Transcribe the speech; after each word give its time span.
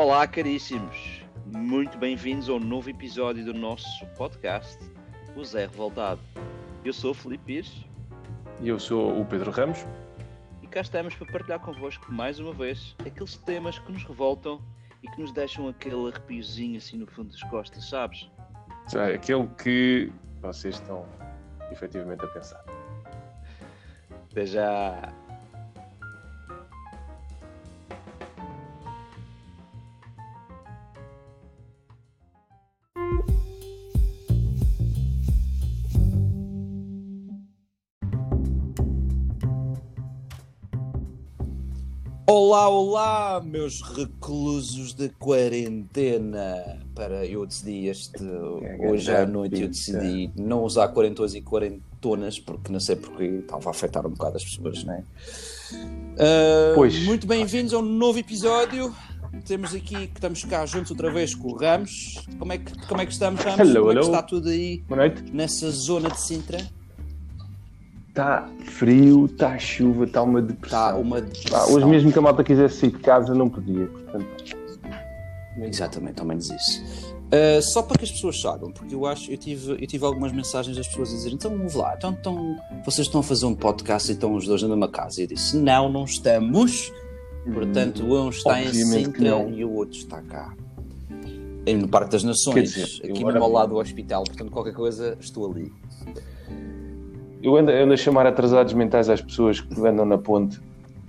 Olá, 0.00 0.28
caríssimos. 0.28 1.24
Muito 1.44 1.98
bem-vindos 1.98 2.48
a 2.48 2.52
um 2.52 2.60
novo 2.60 2.88
episódio 2.88 3.44
do 3.44 3.52
nosso 3.52 4.06
podcast, 4.16 4.78
O 5.34 5.44
Zé 5.44 5.66
Revoltado. 5.66 6.20
Eu 6.84 6.92
sou 6.92 7.10
o 7.10 7.14
Felipe 7.14 7.44
Pires 7.46 7.84
E 8.60 8.68
eu 8.68 8.78
sou 8.78 9.20
o 9.20 9.26
Pedro 9.26 9.50
Ramos. 9.50 9.84
e 10.62 10.68
cá 10.68 10.82
estamos 10.82 11.16
para 11.16 11.32
partilhar 11.32 11.58
convosco 11.58 12.12
mais 12.12 12.38
uma 12.38 12.52
vez 12.52 12.94
aqueles 13.04 13.38
temas 13.38 13.80
que 13.80 13.90
nos 13.90 14.04
revoltam 14.04 14.62
e 15.02 15.10
que 15.10 15.20
nos 15.20 15.32
deixam 15.32 15.66
aquele 15.66 16.08
arrepiozinho 16.08 16.78
assim 16.78 16.96
no 16.98 17.06
fundo 17.08 17.32
das 17.32 17.42
costas, 17.42 17.90
sabes? 17.90 18.30
É 18.94 19.14
aquele 19.14 19.48
que 19.60 20.12
vocês 20.40 20.76
estão 20.76 21.04
efetivamente 21.72 22.24
a 22.24 22.28
pensar. 22.28 22.64
Até 24.30 24.46
já. 24.46 25.12
Olá, 42.30 42.68
olá, 42.68 43.40
meus 43.42 43.80
reclusos 43.80 44.92
de 44.92 45.08
quarentena. 45.08 46.78
Para 46.94 47.24
eu 47.24 47.46
decidi 47.46 47.86
este 47.86 48.22
hoje 48.86 49.10
à 49.10 49.24
noite 49.24 49.62
eu 49.62 49.68
decidi 49.68 50.30
não 50.36 50.62
usar 50.62 50.88
quarentões 50.88 51.34
e 51.34 51.40
quarentonas 51.40 52.38
porque 52.38 52.70
não 52.70 52.80
sei 52.80 52.96
porque 52.96 53.24
estava 53.24 53.68
a 53.68 53.70
afetar 53.70 54.06
um 54.06 54.10
bocado 54.10 54.36
as 54.36 54.44
pessoas, 54.44 54.84
não 54.84 54.92
é? 54.92 55.04
Ah, 56.18 56.72
Pois. 56.74 57.02
Muito 57.04 57.26
bem-vindos 57.26 57.72
a 57.72 57.78
um 57.78 57.82
novo 57.82 58.18
episódio. 58.18 58.94
Temos 59.46 59.74
aqui 59.74 60.06
que 60.08 60.14
estamos 60.16 60.44
cá 60.44 60.66
juntos 60.66 60.90
outra 60.90 61.10
vez 61.10 61.34
com 61.34 61.48
o 61.48 61.56
Ramos. 61.56 62.26
Como 62.38 62.52
é 62.52 62.58
que, 62.58 62.86
como 62.86 63.00
é 63.00 63.06
que 63.06 63.12
estamos, 63.12 63.40
Ramos? 63.42 63.58
Hello, 63.60 63.80
como 63.80 63.90
é 63.90 63.94
que 63.94 64.00
hello. 64.00 64.06
está 64.06 64.22
tudo 64.22 64.50
aí 64.50 64.82
Boa 64.86 64.98
noite. 64.98 65.22
nessa 65.32 65.70
zona 65.70 66.10
de 66.10 66.20
Sintra? 66.20 66.58
Está 68.18 68.48
frio, 68.64 69.26
está 69.26 69.56
chuva, 69.60 70.04
está 70.04 70.24
uma 70.24 70.42
depressão. 70.42 70.88
Está 70.88 70.96
uma 70.96 71.20
Pá, 71.20 71.26
depressão. 71.26 71.72
hoje 71.72 71.86
mesmo 71.86 72.10
que 72.12 72.18
a 72.18 72.22
malta 72.22 72.42
quisesse 72.42 72.80
sair 72.80 72.90
de 72.90 72.98
casa 72.98 73.32
não 73.32 73.48
podia. 73.48 73.86
Portanto, 73.86 74.26
Exatamente, 75.56 76.18
ao 76.18 76.26
menos 76.26 76.50
isso. 76.50 77.14
Uh, 77.26 77.62
só 77.62 77.80
para 77.80 77.96
que 77.96 78.04
as 78.04 78.10
pessoas 78.10 78.40
saibam, 78.40 78.72
porque 78.72 78.92
eu 78.92 79.06
acho, 79.06 79.30
eu 79.30 79.36
tive, 79.38 79.70
eu 79.70 79.86
tive 79.86 80.04
algumas 80.04 80.32
mensagens 80.32 80.76
das 80.76 80.88
pessoas 80.88 81.12
a 81.12 81.14
dizer, 81.14 81.32
então 81.32 81.56
vamos 81.56 81.74
lá, 81.74 81.94
então, 81.96 82.16
então 82.18 82.56
vocês 82.84 83.06
estão 83.06 83.20
a 83.20 83.22
fazer 83.22 83.46
um 83.46 83.54
podcast 83.54 84.10
e 84.10 84.14
estão 84.14 84.34
os 84.34 84.46
dois 84.46 84.62
na 84.62 84.68
mesma 84.68 84.88
casa. 84.88 85.20
E 85.20 85.24
eu 85.24 85.28
disse, 85.28 85.56
não, 85.56 85.88
não 85.88 86.04
estamos. 86.04 86.92
Portanto, 87.54 88.02
um 88.04 88.30
está 88.30 88.60
em 88.60 88.66
Obviamente 88.66 89.10
que 89.10 89.18
Sintra 89.18 89.48
e 89.48 89.64
o 89.64 89.72
outro 89.74 89.96
está 89.96 90.20
cá. 90.22 90.52
Em- 91.64 91.76
No 91.76 91.86
Parque 91.86 92.10
das 92.10 92.24
Nações, 92.24 92.72
dizer, 92.72 93.08
aqui 93.10 93.24
mesmo 93.24 93.44
ao 93.44 93.52
lado 93.52 93.68
do 93.70 93.76
hospital. 93.76 94.24
Portanto, 94.24 94.50
qualquer 94.50 94.74
coisa, 94.74 95.16
estou 95.20 95.48
ali. 95.48 95.72
Eu 97.42 97.56
ando, 97.56 97.70
eu 97.70 97.84
ando 97.84 97.94
a 97.94 97.96
chamar 97.96 98.26
atrasados 98.26 98.72
mentais 98.72 99.08
às 99.08 99.20
pessoas 99.20 99.60
que 99.60 99.80
andam 99.86 100.04
na 100.04 100.18
ponte 100.18 100.60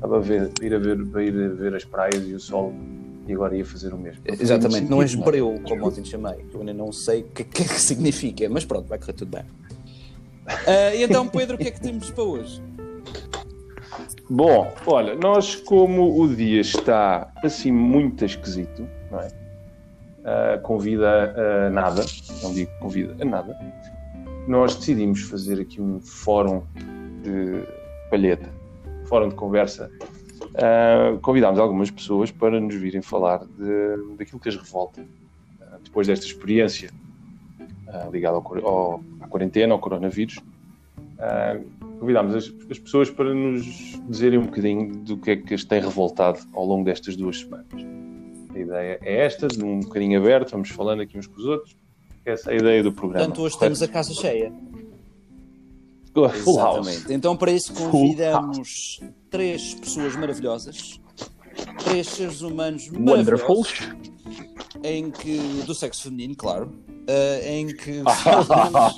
a 0.01 0.07
ver, 0.19 0.51
ir, 0.61 0.73
a 0.73 0.79
ver, 0.79 1.05
para 1.07 1.23
ir 1.23 1.33
a 1.33 1.47
ver 1.49 1.75
as 1.75 1.83
praias 1.83 2.27
e 2.27 2.33
o 2.33 2.39
sol 2.39 2.73
e 3.27 3.33
agora 3.33 3.55
ia 3.55 3.65
fazer 3.65 3.93
o 3.93 3.97
mesmo. 3.97 4.21
Exatamente, 4.25 4.89
não 4.89 5.01
és 5.01 5.13
breu, 5.13 5.59
como 5.67 5.87
ontem 5.87 6.01
te 6.01 6.09
chamei. 6.09 6.45
Eu 6.53 6.61
ainda 6.61 6.73
não 6.73 6.91
sei 6.91 7.21
o 7.21 7.25
que, 7.25 7.43
que 7.43 7.61
é 7.63 7.65
que 7.65 7.73
significa, 7.79 8.47
mas 8.49 8.65
pronto, 8.65 8.87
vai 8.87 8.97
correr 8.97 9.13
tudo 9.13 9.37
bem. 9.37 9.45
E 10.95 11.03
então, 11.03 11.27
Pedro, 11.27 11.55
o 11.55 11.59
que 11.59 11.67
é 11.67 11.71
que 11.71 11.79
temos 11.79 12.09
para 12.09 12.23
hoje? 12.23 12.61
Bom, 14.29 14.71
olha, 14.85 15.15
nós 15.15 15.55
como 15.55 16.19
o 16.19 16.27
dia 16.27 16.61
está 16.61 17.31
assim 17.43 17.71
muito 17.71 18.25
esquisito, 18.25 18.87
não 19.11 19.19
é? 19.19 19.27
Ah, 20.23 20.59
convida 20.61 21.33
a 21.67 21.69
nada, 21.69 22.05
não 22.43 22.53
digo 22.53 22.71
convida 22.79 23.15
a 23.19 23.25
nada, 23.25 23.57
nós 24.49 24.75
decidimos 24.75 25.21
fazer 25.21 25.61
aqui 25.61 25.79
um 25.79 25.99
fórum 25.99 26.63
de 27.21 27.63
palheta, 28.09 28.49
fórum 29.05 29.29
de 29.29 29.35
conversa. 29.35 29.91
Ah, 30.55 31.15
convidámos 31.21 31.59
algumas 31.59 31.91
pessoas 31.91 32.31
para 32.31 32.59
nos 32.59 32.73
virem 32.73 33.01
falar 33.01 33.45
de, 33.45 34.15
daquilo 34.17 34.39
que 34.39 34.49
as 34.49 34.55
revolta 34.55 35.05
ah, 35.61 35.77
depois 35.83 36.07
desta 36.07 36.25
experiência 36.25 36.89
ah, 37.87 38.09
ligada 38.11 38.37
ao, 38.37 38.67
ao- 38.67 39.03
à 39.21 39.27
quarentena, 39.27 39.73
ao 39.73 39.79
coronavírus. 39.79 40.39
Convidámos 41.99 42.33
as, 42.33 42.53
as 42.71 42.79
pessoas 42.79 43.09
para 43.09 43.33
nos 43.33 43.65
dizerem 44.07 44.39
um 44.39 44.45
bocadinho 44.45 44.95
do 44.99 45.17
que 45.17 45.31
é 45.31 45.35
que 45.35 45.53
as 45.53 45.63
tem 45.65 45.81
revoltado 45.81 46.39
ao 46.53 46.65
longo 46.65 46.85
destas 46.85 47.15
duas 47.15 47.39
semanas. 47.41 47.67
A 48.55 48.57
ideia 48.57 48.99
é 49.03 49.25
esta, 49.25 49.47
de 49.47 49.63
um 49.63 49.81
bocadinho 49.81 50.19
aberto, 50.19 50.51
vamos 50.51 50.69
falando 50.69 51.01
aqui 51.01 51.17
uns 51.19 51.27
com 51.27 51.37
os 51.37 51.45
outros. 51.45 51.75
Essa 52.29 52.51
é 52.51 52.53
a 52.53 52.57
ideia 52.57 52.83
do 52.83 52.91
programa. 52.91 53.25
Portanto, 53.25 53.41
hoje 53.41 53.55
correto? 53.55 53.77
temos 53.77 53.81
a 53.81 53.87
casa 53.87 54.13
cheia. 54.13 54.53
Full 56.43 56.57
house. 56.57 56.87
Exatamente. 56.87 57.13
Então, 57.13 57.37
para 57.37 57.51
isso, 57.51 57.73
convidamos 57.73 58.99
três 59.29 59.73
pessoas 59.75 60.15
maravilhosas, 60.15 60.99
três 61.85 62.07
seres 62.07 62.41
humanos 62.41 62.89
maravilhosos, 62.89 63.89
em 64.83 65.09
que, 65.11 65.37
do 65.65 65.73
sexo 65.73 66.03
feminino, 66.03 66.35
claro, 66.35 66.71
eh, 67.07 67.57
em 67.57 67.67
que 67.67 68.03
falamos 68.23 68.93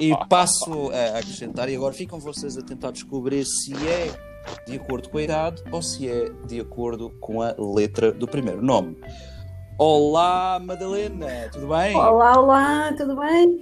e 0.00 0.12
passo 0.28 0.90
a 0.90 1.18
acrescentar, 1.18 1.68
e 1.68 1.76
agora 1.76 1.92
ficam 1.92 2.18
vocês 2.18 2.56
a 2.56 2.62
tentar 2.62 2.90
descobrir 2.90 3.44
se 3.44 3.72
é 3.86 4.10
de 4.66 4.76
acordo 4.76 5.08
com 5.08 5.18
a 5.18 5.22
idade 5.22 5.62
ou 5.70 5.82
se 5.82 6.08
é 6.08 6.30
de 6.46 6.60
acordo 6.60 7.10
com 7.20 7.42
a 7.42 7.54
letra 7.58 8.12
do 8.12 8.26
primeiro 8.26 8.62
nome. 8.62 8.96
Olá, 9.78 10.58
Madalena, 10.62 11.48
tudo 11.52 11.68
bem? 11.68 11.94
Olá, 11.94 12.38
olá, 12.40 12.92
tudo 12.96 13.16
bem? 13.16 13.60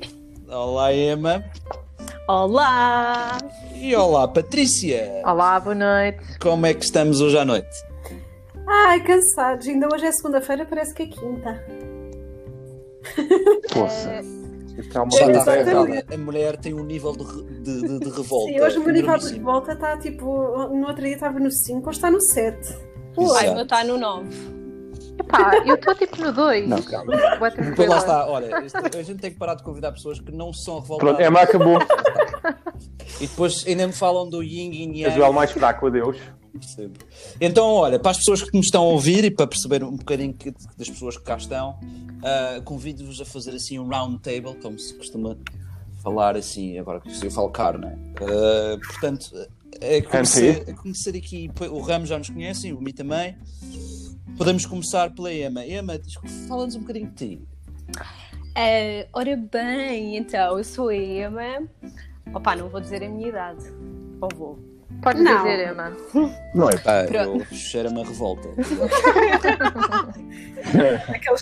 Olá, 0.48 0.94
Emma. 0.94 1.44
Olá! 2.28 3.36
E 3.75 3.94
olá, 3.97 4.28
Patrícia. 4.28 5.22
Olá, 5.25 5.58
boa 5.58 5.75
noite. 5.75 6.38
Como 6.38 6.66
é 6.66 6.72
que 6.75 6.84
estamos 6.84 7.20
hoje 7.20 7.36
à 7.36 7.44
noite? 7.44 7.69
Ai, 8.66 9.02
cansados. 9.02 9.66
Ainda 9.66 9.88
hoje 9.92 10.06
é 10.06 10.12
segunda-feira, 10.12 10.64
parece 10.64 10.94
que 10.94 11.02
é 11.02 11.06
quinta. 11.06 11.64
Poça. 13.72 14.20
Isto 14.78 14.98
é 14.98 15.00
uma 15.02 15.08
está 15.08 15.31
exatamente. 15.31 15.64
revoltada. 15.69 16.14
A 16.14 16.19
mulher 16.19 16.56
tem 16.56 16.75
um 16.75 16.84
nível 16.84 17.12
de, 17.12 17.25
de, 17.62 17.81
de- 17.82 17.98
de 18.00 18.10
revolta. 18.10 18.52
Sim, 18.52 18.60
hoje 18.60 18.78
o 18.78 18.84
meu 18.84 18.92
nível 18.92 19.02
de 19.19 19.20
enormíssimo. 19.25 19.44
volta 19.44 19.72
está 19.72 19.96
tipo. 19.98 20.26
No 20.69 20.86
outro 20.86 21.02
dia 21.04 21.14
estava 21.14 21.38
no 21.41 21.50
5, 21.50 21.88
hoje 21.88 21.98
está 21.98 22.10
no 22.10 22.20
7. 22.20 22.56
Exato. 23.19 23.34
Ai, 23.36 23.48
o 23.50 23.54
meu 23.54 23.62
está 23.64 23.84
no 23.84 23.98
9. 23.98 24.53
Epá, 25.20 25.62
eu 25.66 25.75
estou 25.75 25.94
tipo 25.94 26.20
no 26.20 26.32
2. 26.32 26.69
Não, 26.69 26.82
calma. 26.82 27.14
Depois 27.50 27.88
lá 27.88 27.98
está, 27.98 28.26
olha, 28.28 28.64
isto- 28.64 28.76
a 28.78 29.02
gente 29.02 29.20
tem 29.20 29.30
que 29.30 29.38
parar 29.38 29.54
de 29.54 29.62
convidar 29.62 29.92
pessoas 29.92 30.19
que 30.20 30.32
não 30.32 30.52
são 30.52 30.80
revoltadas. 30.80 31.16
Pronto, 31.16 31.28
Emma 31.28 31.41
acabou. 31.42 31.78
E 33.20 33.26
depois 33.28 33.64
ainda 33.66 33.86
me 33.86 33.92
falam 33.92 34.28
do 34.28 34.42
yin 34.42 34.72
e 34.72 35.02
yang. 35.02 35.20
elo 35.20 35.32
mais 35.32 35.50
fraco, 35.52 35.86
adeus. 35.86 36.16
Percebo. 36.52 36.94
Então, 37.41 37.66
olha, 37.69 37.98
para 37.98 38.10
as 38.10 38.19
pessoas 38.19 38.42
que 38.42 38.56
nos 38.56 38.66
estão 38.66 38.82
a 38.82 38.88
ouvir 38.88 39.25
e 39.25 39.30
para 39.30 39.47
perceber 39.47 39.84
um 39.84 39.97
bocadinho 39.97 40.34
que- 40.34 40.52
das 40.76 40.91
pessoas 40.91 41.16
que 41.16 41.22
cá 41.22 41.36
estão, 41.36 41.78
ah, 42.25 42.60
convido-vos 42.64 43.20
a 43.20 43.25
fazer 43.25 43.52
assim 43.52 43.78
um 43.78 43.86
round 43.88 44.19
table, 44.20 44.56
como 44.60 44.76
se 44.78 44.94
costuma 44.94 45.36
falar 46.02 46.36
assim, 46.36 46.76
agora 46.78 47.00
que 47.00 47.08
eu 47.25 47.31
falo 47.31 47.50
caro, 47.50 47.78
não 47.78 47.88
é? 47.88 47.96
Ah, 48.20 48.78
portanto, 48.84 49.31
é 49.81 50.02
conhecer, 50.02 50.64
é 50.69 50.72
conhecer 50.72 51.16
aqui, 51.16 51.50
o 51.70 51.81
Ramos 51.81 52.08
já 52.08 52.19
nos 52.19 52.31
conhecem, 52.31 52.72
o 52.72 52.81
Mi 52.81 52.92
também. 52.92 53.36
Podemos 54.36 54.66
começar 54.66 55.14
pela 55.14 55.32
Emma. 55.32 55.64
Emma, 55.64 56.00
fala-nos 56.48 56.74
um 56.74 56.80
bocadinho 56.80 57.10
de 57.10 57.14
ti. 57.14 57.42
Eh, 58.56 59.08
ora 59.12 59.36
bem, 59.36 60.16
então, 60.16 60.58
eu 60.58 60.64
sou 60.64 60.88
a 60.88 60.96
Emma. 60.96 61.68
Opa, 62.32 62.56
não 62.56 62.68
vou 62.68 62.80
dizer 62.80 63.02
a 63.02 63.08
minha 63.08 63.28
idade. 63.28 63.64
Ou 64.20 64.28
vou? 64.34 64.73
Podes 65.04 65.22
Não. 65.22 65.37
dizer, 65.44 65.70
Emma. 65.70 65.92
Não 66.54 66.70
é? 66.70 66.76
Pronto. 66.76 67.47
eu 67.50 67.56
cheiro-me 67.56 68.00
a 68.00 68.04
revolta. 68.04 68.49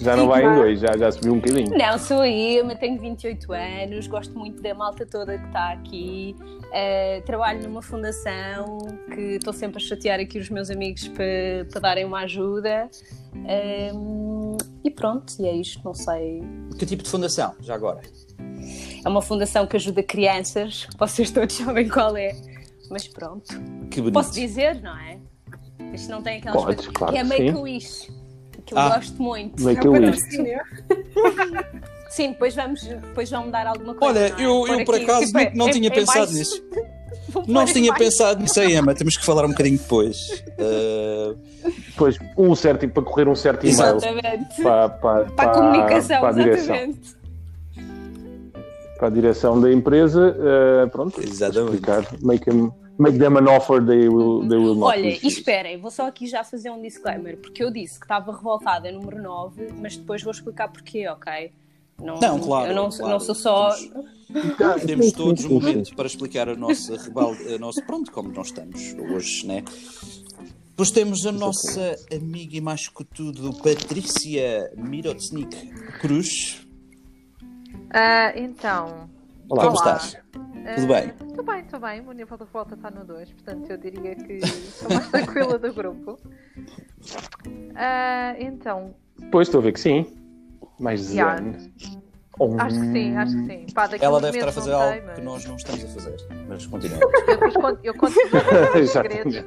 Já 0.01 0.17
não 0.17 0.27
vai 0.27 0.43
em 0.43 0.47
estigma. 0.47 0.55
dois, 0.57 0.81
já, 0.81 0.97
já 0.97 1.13
subiu 1.13 1.35
um 1.35 1.39
bocadinho. 1.39 1.79
Não, 1.79 1.99
sou 1.99 2.21
a 2.23 2.29
Emma, 2.29 2.75
tenho 2.75 2.99
28 2.99 3.53
anos, 3.53 4.07
gosto 4.09 4.37
muito 4.37 4.61
da 4.61 4.75
malta 4.75 5.07
toda 5.07 5.39
que 5.39 5.47
está 5.47 5.73
aqui. 5.73 6.35
Eh, 6.73 7.23
trabalho 7.25 7.63
numa 7.63 7.83
fundação 7.83 8.79
que 9.15 9.37
estou 9.37 9.53
sempre 9.53 9.77
a 9.77 9.87
chatear 9.87 10.19
aqui 10.19 10.39
os 10.39 10.49
meus 10.51 10.71
amigos 10.71 11.07
para, 11.09 11.67
para 11.71 11.81
darem 11.81 12.05
uma 12.05 12.21
ajuda. 12.21 12.89
Ehm, 13.47 14.57
e 14.83 14.91
pronto, 14.91 15.35
e 15.39 15.47
é 15.47 15.55
isto, 15.55 15.81
não 15.85 15.95
sei. 15.95 16.43
Que 16.79 16.85
tipo 16.87 17.03
de 17.03 17.11
fundação, 17.11 17.55
já 17.61 17.75
agora? 17.75 18.01
É 19.05 19.09
uma 19.09 19.23
fundação 19.23 19.67
que 19.67 19.77
ajuda 19.77 20.03
crianças, 20.03 20.87
vocês 20.99 21.31
todos 21.31 21.55
sabem 21.57 21.89
qual 21.89 22.17
é. 22.17 22.33
Mas 22.93 23.09
pronto. 23.09 23.49
Que 23.91 24.01
bonito. 24.01 24.15
Posso 24.15 24.33
dizer, 24.35 24.81
não 24.83 24.97
é? 24.99 25.19
Isto 25.95 26.11
não 26.11 26.23
tem 26.23 26.39
aquelas 26.39 26.63
Podes, 26.63 26.77
coisas. 26.87 26.93
claro 26.93 27.13
que 27.13 27.19
é 27.19 27.25
Make-A-Wish. 27.25 28.13
Que 28.65 28.75
eu 28.75 28.79
Ah. 28.79 28.95
gosto 28.97 29.21
muito. 29.23 29.63
Make 29.63 29.85
É 29.87 29.91
o 29.91 29.95
a 29.95 29.99
wish. 29.99 30.21
patrocínio. 30.21 30.61
Sim, 32.11 32.29
depois 32.33 32.55
vamos 32.55 32.83
depois 32.83 33.31
vão 33.31 33.47
me 33.47 33.51
dar 33.53 33.67
alguma 33.67 33.95
coisa. 33.95 34.21
Olha, 34.21 34.27
é? 34.29 34.45
eu, 34.47 34.67
eu 34.69 34.85
por 34.85 34.95
aqui, 34.95 35.05
acaso 35.05 35.27
tipo, 35.27 35.39
não, 35.39 35.51
não 35.55 35.69
é- 35.69 35.73
tinha 35.73 35.89
é 35.89 35.91
pensado 35.91 36.19
baixo. 36.27 36.35
nisso. 36.35 36.63
Não 37.49 37.65
tinha 37.65 37.95
pensado 37.95 38.43
nisso 38.43 38.61
aí, 38.61 38.75
Emma. 38.77 38.95
Temos 38.95 39.17
que 39.17 39.25
falar 39.25 39.47
um 39.47 39.51
bocadinho 39.51 39.79
depois. 39.79 40.43
Uh, 40.63 41.37
Depois, 41.91 42.19
um 42.37 42.55
certo, 42.55 42.87
para 42.89 43.03
correr 43.03 43.27
um 43.29 43.35
certo 43.35 43.65
e-mail 43.67 43.97
Exatamente. 43.97 44.63
para, 44.63 44.89
para, 44.91 45.25
Para 45.31 45.51
a 45.51 45.55
comunicação, 45.55 46.21
para 46.21 46.29
a 46.29 46.33
direção. 46.33 46.75
exatamente. 46.77 47.17
Para 48.99 49.07
a 49.07 49.11
direção 49.11 49.61
da 49.61 49.73
empresa, 49.73 50.37
eh, 50.39 50.87
pronto, 50.87 51.21
Exatamente. 51.23 51.75
explicar. 51.75 52.07
Make, 52.23 52.45
them, 52.45 52.73
make 53.03 53.19
them 53.19 53.37
an 53.37 53.49
offer 53.49 53.85
they 53.85 54.09
will, 54.09 54.47
they 54.49 54.57
will 54.59 54.75
not 54.75 54.87
Olha, 54.97 55.01
e 55.01 55.11
refuse. 55.15 55.39
esperem, 55.39 55.79
vou 55.81 55.91
só 55.91 56.07
aqui 56.07 56.27
já 56.27 56.43
fazer 56.45 56.71
um 56.71 56.81
disclaimer, 56.81 57.37
porque 57.37 57.63
eu 57.63 57.71
disse 57.71 57.99
que 57.99 58.05
estava 58.07 58.33
revoltada 58.35 58.89
em 58.89 58.93
número 58.95 59.21
9, 59.23 59.73
mas 59.81 59.97
depois 59.97 60.23
vou 60.23 60.31
explicar 60.33 60.69
porquê, 60.69 61.09
ok? 61.09 61.53
Não, 62.01 62.19
Não, 62.19 62.39
claro, 62.41 62.71
Eu 62.71 62.75
não, 62.75 62.89
claro. 62.91 63.09
não 63.13 63.21
sou 63.21 63.35
só. 63.35 63.71
Temos, 64.57 64.83
temos 64.87 65.13
todos 65.13 65.45
um 65.45 65.61
momento 65.61 65.95
para 65.95 66.07
explicar 66.07 66.49
a 66.49 66.57
nossa 66.57 66.97
rebalde, 66.97 67.55
a 67.55 67.59
nossa, 67.59 67.83
pronto, 67.83 68.11
como 68.11 68.31
nós 68.33 68.47
estamos 68.47 68.95
hoje, 68.95 69.47
né? 69.47 69.63
Depois 70.71 70.91
temos 70.91 71.27
a 71.27 71.33
nossa 71.33 71.97
amiga 72.11 72.57
e 72.57 72.61
mais 72.61 72.89
que 72.89 73.05
tudo, 73.05 73.53
Patrícia 73.63 74.73
Mirotsnik 74.77 75.55
Cruz. 76.01 76.67
Ah, 77.93 78.33
então. 78.37 79.09
Olá, 79.49 79.65
Como 79.67 79.77
Olá. 79.79 79.97
estás? 79.97 80.17
Tudo 80.75 80.87
bem? 80.87 81.13
Estou 81.29 81.45
bem, 81.45 81.61
estou 81.61 81.81
bem. 81.81 82.01
O 82.01 82.13
nível 82.13 82.37
de 82.37 82.45
revolta 82.45 82.75
está 82.75 82.91
no 82.91 83.05
2, 83.05 83.33
portanto 83.33 83.71
eu 83.71 83.77
diria 83.77 84.15
que 84.15 84.47
sou 84.47 84.89
mais 84.89 85.09
tranquila 85.11 85.59
do 85.59 85.73
grupo. 85.73 86.19
Ah, 87.75 88.35
então, 88.39 88.95
Depois 89.19 89.49
estou 89.49 89.61
a 89.61 89.65
ver 89.65 89.73
que 89.73 89.81
sim. 89.81 90.07
Mais 90.79 91.13
Já. 91.13 91.37
zen. 91.37 91.73
Oh, 92.39 92.57
acho 92.59 92.81
que 92.81 92.93
sim, 92.93 93.17
acho 93.17 93.37
que 93.37 93.47
sim. 93.47 93.67
Pá, 93.75 93.89
Ela 94.01 94.21
deve 94.21 94.39
estar 94.39 94.49
a 94.49 94.53
fazer 94.53 94.73
algo 94.73 94.93
sei, 94.93 95.01
mas 95.03 95.15
que 95.19 95.21
nós 95.25 95.45
não 95.45 95.57
estamos 95.57 95.85
a 95.85 95.89
fazer. 95.89 96.17
Mas 96.49 96.67
continua. 96.67 96.99
Eu 96.99 97.79
eu 97.85 97.95
conto 97.95 98.15
os 98.83 98.91
segredos. 98.91 99.45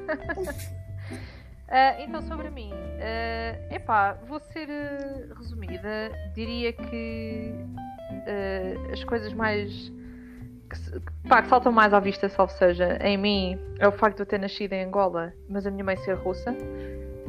Ah, 1.68 2.00
então, 2.00 2.22
sobre 2.22 2.50
mim, 2.52 2.72
ah, 2.74 3.74
epá, 3.74 4.14
vou 4.28 4.40
ser 4.40 4.70
ah, 4.70 5.34
resumida. 5.36 6.12
Diria 6.36 6.72
que 6.74 7.54
ah, 8.28 8.94
as 8.94 9.04
coisas 9.04 9.34
mais 9.34 9.92
que, 10.70 11.28
pá, 11.28 11.42
que 11.42 11.50
saltam 11.50 11.72
mais 11.72 11.94
à 11.94 12.00
vista, 12.00 12.28
salvo 12.30 12.52
seja, 12.54 12.98
em 13.02 13.18
mim, 13.18 13.60
é 13.80 13.88
o 13.88 13.92
facto 13.92 14.18
de 14.18 14.22
eu 14.24 14.26
ter 14.26 14.40
nascido 14.40 14.74
em 14.74 14.84
Angola, 14.84 15.34
mas 15.50 15.66
a 15.66 15.72
minha 15.72 15.84
mãe 15.84 15.98
ser 15.98 16.14
russa. 16.16 16.56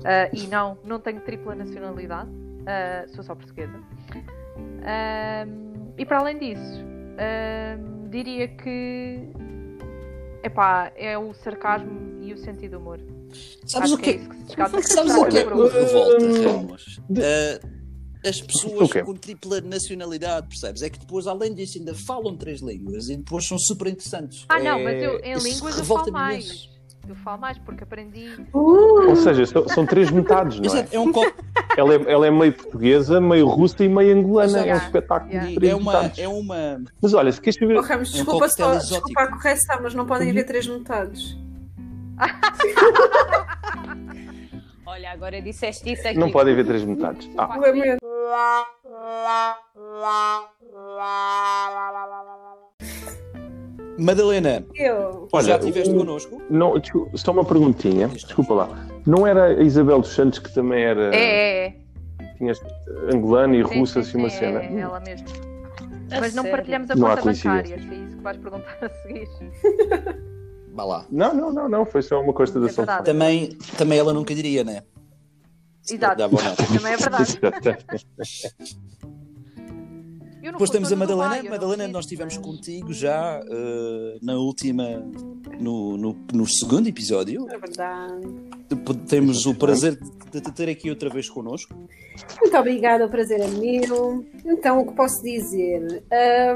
Ah, 0.05 0.29
e 0.33 0.47
não, 0.47 0.79
não 0.85 1.01
tenho 1.01 1.21
tripla 1.21 1.55
nacionalidade, 1.55 2.31
ah, 2.67 3.05
sou 3.09 3.25
só 3.25 3.35
portuguesa. 3.35 3.79
Ahm, 4.85 5.93
e 5.99 6.05
para 6.05 6.19
além 6.19 6.39
disso, 6.39 6.85
diria 8.11 8.49
que 8.49 9.29
epá, 10.43 10.93
é 10.97 11.19
o 11.19 11.35
sarcasmo 11.35 12.23
e 12.23 12.33
o 12.33 12.39
sentido 12.39 12.73
do 12.73 12.79
humor. 12.79 13.01
Sabes 13.67 13.91
Acho 13.91 13.95
o 13.95 13.99
que 13.99 14.11
é 14.11 14.13
que? 14.15 14.19
isso 14.21 14.29
que 14.29 14.37
se. 14.37 14.93
Sabes 14.95 15.17
o 15.17 15.27
que 15.27 15.39
é 15.39 15.43
revolta, 15.43 15.79
Ramos? 16.47 17.01
As 18.27 18.41
pessoas 18.41 18.89
O 18.89 18.93
quê? 18.93 19.03
com 19.03 19.15
tripla 19.15 19.61
nacionalidade, 19.61 20.49
percebes? 20.49 20.83
É 20.83 20.91
que 20.91 20.99
depois, 20.99 21.27
além 21.27 21.55
disso, 21.55 21.79
ainda 21.79 21.95
falam 21.95 22.37
três 22.37 22.61
línguas 22.61 23.09
e 23.09 23.17
depois 23.17 23.47
são 23.47 23.59
super 23.59 23.89
interessantes. 23.89 24.45
Ah, 24.49 24.59
não, 24.59 24.79
É- 24.79 24.85
mas 24.85 25.03
eu 25.03 25.19
em 25.21 25.33
isso 25.35 25.49
línguas 25.49 25.79
eu 25.79 25.85
falo 25.85 26.13
mais. 26.13 26.75
Eu 27.09 27.15
falo 27.15 27.41
mais 27.41 27.57
porque 27.59 27.85
aprendi. 27.85 28.27
Uh, 28.53 29.11
Ou 29.11 29.15
seja, 29.15 29.47
são, 29.47 29.69
são 29.69 29.87
três 29.87 30.11
metades, 30.11 30.59
não 30.59 30.77
é? 30.77 30.89
É 30.91 30.99
um 30.99 31.13
copo, 31.13 31.41
Ela, 31.77 31.95
é? 31.95 32.13
ela 32.13 32.27
é 32.27 32.31
meio 32.33 32.53
portuguesa, 32.53 33.21
meio 33.21 33.47
russa 33.47 33.85
e 33.85 33.89
meio 33.89 34.17
angolana. 34.17 34.67
É 34.67 34.75
um 34.75 34.79
espetáculo 34.79 35.31
yeah. 35.31 35.49
de 35.49 35.55
três 35.55 35.73
é 35.73 35.77
uma, 35.77 35.93
metades. 35.93 36.19
é 36.19 36.27
uma. 36.29 36.83
Mas 37.01 37.15
olha, 37.15 37.31
se 37.31 37.41
queres 37.41 37.57
saber. 37.61 37.77
oh, 37.79 37.83
Ramos, 37.83 38.11
um 38.11 38.13
desculpa, 38.13 38.49
coquetel 38.49 38.81
só, 38.81 38.97
desculpa 38.97 39.23
a 39.23 39.27
correção, 39.31 39.79
mas 39.85 39.95
não 39.95 40.05
podem 40.05 40.31
haver 40.31 40.47
três 40.47 40.67
metades. 40.67 41.37
Olha, 44.89 45.11
agora 45.11 45.43
disseste 45.43 45.93
isso 45.93 46.07
aqui. 46.09 46.17
Não 46.19 46.31
pode 46.31 46.51
haver 46.51 46.65
três 46.65 46.83
metades. 46.85 47.29
Ah. 47.37 47.49
Madalena, 53.99 54.65
Eu. 54.75 55.27
olha, 55.33 55.47
já 55.47 55.57
estiveste 55.57 55.95
connosco? 55.95 56.43
não, 56.51 56.79
desculpa, 56.79 57.17
só 57.17 57.33
uma 57.33 57.45
perguntinha. 57.45 58.09
Desculpa 58.09 58.55
lá. 58.55 58.69
Não 59.07 59.27
era 59.27 59.47
a 59.47 59.63
Isabel 59.63 60.01
dos 60.01 60.11
Santos 60.11 60.39
que 60.39 60.53
também 60.53 60.83
era. 60.85 61.15
É, 61.15 61.19
é, 61.19 61.67
é. 61.67 61.75
Tinhas 62.37 62.61
angolana 63.13 63.57
e 63.57 63.67
Sim, 63.67 63.79
russa, 63.79 64.03
sim, 64.03 64.09
assim, 64.11 64.19
uma 64.19 64.29
sim, 64.31 64.39
cena. 64.39 64.63
É, 64.63 64.67
é 64.67 64.81
ela 64.81 65.01
mesma. 65.01 65.27
A 66.11 66.21
Mas 66.21 66.35
não 66.35 66.43
sério? 66.43 66.57
partilhamos 66.59 66.91
a 66.91 66.95
Não 66.95 67.09
conta 67.09 67.23
bancária, 67.23 67.79
se 67.79 67.89
é 67.89 67.95
isso 67.95 68.17
que 68.17 68.23
vais 68.23 68.37
perguntar 68.37 68.79
a 68.83 68.89
seguir. 68.89 69.29
Vá 70.73 70.85
lá. 70.85 71.07
Não, 71.11 71.35
não, 71.35 71.53
não, 71.53 71.69
não. 71.69 71.87
Foi 71.87 72.03
só 72.03 72.21
uma 72.21 72.33
constatação. 72.35 72.85
É. 72.85 73.03
Também, 73.03 73.57
também 73.79 73.99
ela 73.99 74.13
nunca 74.13 74.35
diria, 74.35 74.63
né? 74.63 74.83
Exato. 75.91 76.29
Também 76.73 76.93
é 76.93 76.97
verdade. 76.97 77.39
Depois 80.53 80.71
temos 80.71 80.93
a 80.93 80.97
Madalena. 80.97 81.37
Dubai, 81.37 81.51
Madalena, 81.51 81.89
nós 81.89 82.05
estivemos 82.05 82.37
contigo 82.39 82.93
já 82.93 83.41
eh, 83.45 84.19
na 84.23 84.35
última. 84.37 85.05
No, 85.59 85.97
no, 85.97 86.17
no 86.33 86.47
segundo 86.47 86.87
episódio. 86.89 87.47
É 87.51 87.59
verdade. 87.59 88.27
Temos 89.09 89.47
o 89.47 89.55
prazer 89.55 89.99
de 90.31 90.41
te 90.41 90.53
ter 90.53 90.69
aqui 90.69 90.91
outra 90.91 91.09
vez 91.09 91.29
connosco. 91.29 91.75
Muito 92.41 92.57
obrigada, 92.57 93.07
o 93.07 93.11
prazer 93.11 93.41
é 93.41 93.49
meu. 93.49 94.25
Então, 94.45 94.81
o 94.81 94.87
que 94.87 94.95
posso 94.95 95.23
dizer? 95.23 96.05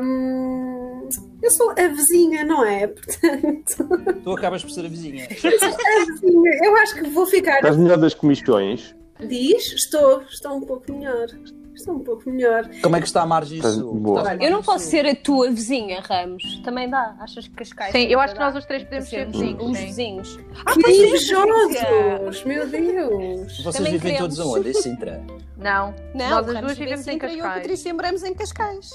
Hum, 0.03 1.09
eu 1.43 1.51
sou 1.51 1.71
a 1.71 1.89
vizinha, 1.89 2.45
não 2.45 2.65
é? 2.65 2.87
Portanto, 2.93 4.21
Tu 4.23 4.31
acabas 4.33 4.63
por 4.63 4.71
ser 4.71 4.85
a 4.85 4.89
vizinha. 4.89 5.25
a 5.27 6.05
vizinha. 6.07 6.59
Eu 6.63 6.77
acho 6.77 6.95
que 6.95 7.09
vou 7.11 7.27
ficar. 7.27 7.57
Estás 7.57 7.77
melhor 7.77 7.99
das 7.99 8.15
comissões. 8.15 8.95
Diz, 9.27 9.73
estou, 9.73 10.23
estou 10.23 10.57
um 10.57 10.61
pouco 10.63 10.93
melhor. 10.93 11.27
Estou 11.75 11.95
um 11.95 12.01
pouco 12.01 12.29
melhor. 12.29 12.69
Como 12.83 12.97
é 12.97 13.01
que 13.01 13.07
está 13.07 13.23
a 13.23 13.27
margem 13.27 13.57
Estás 13.57 13.75
sul? 13.77 14.03
Eu 14.39 14.51
não 14.51 14.63
posso 14.63 14.85
ser 14.87 15.07
a 15.07 15.15
tua 15.15 15.51
vizinha, 15.51 16.01
Ramos. 16.03 16.61
Também 16.63 16.91
dá. 16.91 17.17
Achas 17.21 17.49
que 17.49 17.55
Cascais. 17.55 17.93
Sim, 17.93 18.07
eu 18.07 18.21
acho 18.21 18.35
que 18.35 18.41
nós 18.41 18.55
os 18.55 18.67
três 18.67 18.85
podemos 18.85 19.09
ser 19.09 19.27
vizinhos. 19.27 19.79
Sim. 19.79 19.87
vizinhos. 19.87 20.37
que 20.37 20.91
é. 20.91 21.07
invejosos! 21.07 22.45
Meu 22.45 22.69
Deus! 22.69 23.57
Vocês 23.63 23.77
Também 23.77 23.93
vivem 23.93 24.13
queremos. 24.13 24.37
todos 24.37 24.41
aonde? 24.41 24.71
Em 24.71 24.75
Sintra? 24.75 25.25
Não, 25.57 25.95
Não, 26.15 26.31
nós 26.31 26.49
as 26.49 26.61
duas 26.61 26.79
vive 26.79 26.85
vivemos 26.85 27.07
em 27.07 27.13
Sintra 27.13 27.29
e 27.29 27.33
eu 27.33 27.37
e 27.37 27.41
a 27.41 27.43
Cascais. 27.45 27.63
Patrícia 27.63 27.95
moramos 27.95 28.23
em 28.25 28.35
Cascais. 28.35 28.91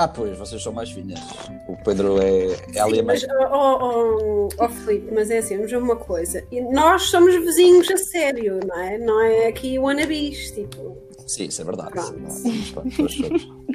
Ah, 0.00 0.06
pois, 0.06 0.38
vocês 0.38 0.62
são 0.62 0.72
mais 0.72 0.92
finas. 0.92 1.18
O 1.66 1.76
Pedro 1.82 2.22
é, 2.22 2.46
é 2.76 2.80
ali 2.80 3.00
a 3.00 3.02
mais. 3.02 3.26
Mas, 3.26 3.50
oh, 3.50 3.78
oh, 3.80 4.48
oh, 4.56 4.68
Filipe, 4.68 5.12
mas 5.12 5.28
é 5.28 5.38
assim, 5.38 5.56
vamos 5.56 5.72
ver 5.72 5.76
uma 5.78 5.96
coisa. 5.96 6.44
E 6.52 6.60
nós 6.60 7.02
somos 7.02 7.34
vizinhos 7.34 7.90
a 7.90 7.96
sério, 7.96 8.60
não 8.64 8.78
é? 8.78 8.96
Não 8.96 9.20
é 9.20 9.48
aqui 9.48 9.76
wannabes, 9.76 10.52
tipo. 10.52 10.96
Sim, 11.26 11.46
isso 11.46 11.62
é 11.62 11.64
verdade. 11.64 11.90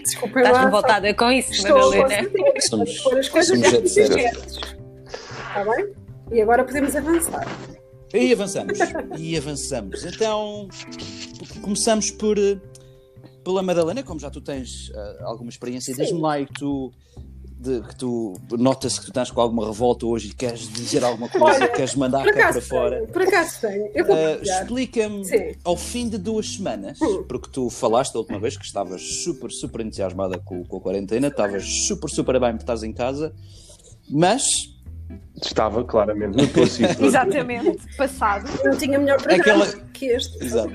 Desculpem 0.01 0.43
Estás 0.43 0.57
revoltada 0.63 1.13
com 1.13 1.29
isso, 1.29 1.51
Estou 1.51 1.73
com 1.91 1.97
Madalena? 1.97 2.29
Somos- 2.61 3.05
as 3.17 3.27
coisas 3.27 3.59
somos 3.59 3.69
gente 3.69 3.89
séria. 3.89 4.31
Está 4.31 5.65
bem? 5.75 5.91
E 6.31 6.41
agora 6.41 6.63
podemos 6.63 6.95
avançar. 6.95 7.45
E 8.13 8.31
avançamos. 8.31 8.79
E 9.17 9.37
avançamos. 9.37 10.05
Então, 10.05 10.69
começamos 11.61 12.11
por. 12.11 12.37
Pela 13.43 13.61
Madalena, 13.61 14.03
como 14.03 14.19
já 14.19 14.29
tu 14.29 14.39
tens 14.41 14.91
eh, 14.93 15.17
alguma 15.23 15.49
experiência, 15.49 15.93
diz-me 15.93 16.19
lá 16.19 16.39
e 16.39 16.45
que 16.45 16.53
tu. 16.53 16.91
de- 17.59 17.81
que 17.81 17.95
tu 17.95 18.33
nota-se 18.51 18.99
que 18.99 19.05
tu 19.05 19.09
estás 19.11 19.31
com 19.31 19.39
alguma 19.39 19.65
revolta 19.65 20.05
hoje 20.05 20.29
e 20.29 20.33
queres 20.33 20.67
dizer 20.67 21.01
alguma 21.03 21.29
coisa, 21.29 21.45
Olha, 21.63 21.67
queres 21.69 21.95
mandar 21.95 22.23
Por 22.23 22.33
cá 22.33 22.51
para 22.51 22.61
fora. 22.61 23.07
por 23.07 23.21
acaso 23.21 23.61
tenho. 23.61 23.89
Eu 23.93 24.05
vou 24.05 24.15
Uh. 24.15 24.41
Explica-me, 24.43 25.23
ao 25.63 25.77
fim 25.77 26.09
de 26.09 26.17
duas 26.17 26.55
semanas, 26.55 26.99
Hum. 27.01 27.23
porque 27.27 27.49
tu 27.49 27.69
falaste 27.69 28.11
da 28.13 28.19
última 28.19 28.37
vez 28.39 28.57
que 28.57 28.65
estavas 28.65 29.01
super, 29.23 29.49
super 29.49 29.79
entusiasmada 29.85 30.37
com, 30.39 30.63
com 30.65 30.75
a 30.77 30.81
quarentena, 30.81 31.27
estavas 31.27 31.63
super, 31.87 32.09
super 32.09 32.37
bem 32.39 32.49
porque 32.51 32.63
estás 32.63 32.83
em 32.83 32.91
casa, 32.91 33.33
mas 34.09 34.43
Estava 35.41 35.83
claramente 35.83 36.35
no. 36.37 36.43
Exatamente. 37.05 37.79
Passado. 37.97 38.49
Não 38.63 38.75
tinha 38.77 38.97
melhor 38.99 39.21
programa 39.21 39.63
Aquela- 39.65 39.83
que 39.93 40.05
este. 40.07 40.43
Exato. 40.43 40.73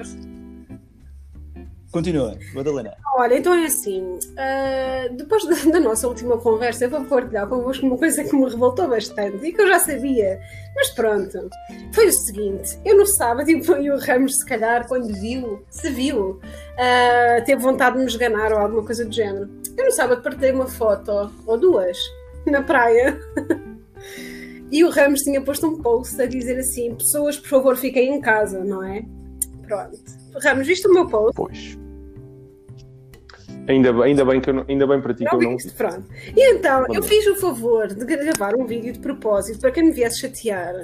Continua, 1.90 2.38
Madalena. 2.52 2.95
Olha, 3.16 3.38
então 3.38 3.54
é 3.54 3.64
assim, 3.64 4.18
ah, 4.37 5.09
depois 5.11 5.45
da, 5.45 5.71
da 5.73 5.80
nossa 5.80 6.07
última 6.07 6.37
conversa, 6.37 6.85
eu 6.85 6.90
vou 6.90 7.04
partilhar 7.04 7.49
convosco 7.49 7.87
uma 7.87 7.97
coisa 7.97 8.23
que 8.23 8.37
me 8.37 8.49
revoltou 8.49 8.88
bastante 8.88 9.47
e 9.47 9.52
que 9.52 9.61
eu 9.61 9.68
já 9.68 9.78
sabia, 9.78 10.38
mas 10.76 10.90
pronto. 10.90 11.49
Foi 11.95 12.07
o 12.07 12.12
seguinte: 12.12 12.78
eu 12.85 12.97
no 12.97 13.07
sábado, 13.07 13.50
e 13.50 13.90
o 13.90 13.99
Ramos, 13.99 14.38
se 14.38 14.47
calhar, 14.47 14.87
quando 14.87 15.12
viu, 15.14 15.64
se 15.71 15.88
viu, 15.90 16.40
ah, 16.76 17.40
teve 17.45 17.62
vontade 17.62 17.97
de 17.97 18.02
me 18.02 18.09
esganar 18.09 18.52
ou 18.52 18.59
alguma 18.59 18.85
coisa 18.85 19.04
do 19.04 19.12
género. 19.12 19.49
Eu 19.76 19.87
no 19.87 19.92
sábado 19.92 20.23
partilhei 20.23 20.52
uma 20.52 20.66
foto, 20.66 21.30
ou 21.47 21.59
duas, 21.59 21.99
na 22.47 22.62
praia. 22.62 23.18
E 24.71 24.85
o 24.85 24.90
Ramos 24.90 25.23
tinha 25.23 25.40
posto 25.40 25.66
um 25.66 25.80
post 25.80 26.21
a 26.21 26.26
dizer 26.26 26.59
assim: 26.59 26.95
pessoas, 26.95 27.38
por 27.38 27.49
favor, 27.49 27.76
fiquem 27.76 28.14
em 28.14 28.21
casa, 28.21 28.62
não 28.62 28.83
é? 28.83 29.02
Pronto. 29.66 29.99
Ramos, 30.42 30.66
viste 30.66 30.87
o 30.87 30.92
meu 30.92 31.07
post? 31.07 31.35
Pois. 31.35 31.77
Ainda, 33.68 33.92
bem- 33.92 34.02
ainda, 34.04 34.25
bem 34.25 34.40
que 34.40 34.52
não- 34.52 34.64
ainda 34.68 34.87
bem 34.87 35.00
para 35.00 35.12
ti 35.14 35.25
que 35.25 35.34
eu 35.34 35.38
Não 35.38 35.50
não. 35.50 35.56
viste, 35.56 35.72
pronto. 35.75 36.04
E 36.34 36.52
então, 36.54 36.87
eu 36.92 37.02
fiz 37.02 37.26
o 37.26 37.37
favor 37.37 37.87
de 37.88 38.04
gravar 38.04 38.54
um 38.56 38.64
vídeo 38.66 38.92
de 38.92 38.98
propósito 38.98 39.60
para 39.60 39.70
quem 39.70 39.84
me 39.84 39.92
viesse 39.92 40.20
chatear, 40.20 40.75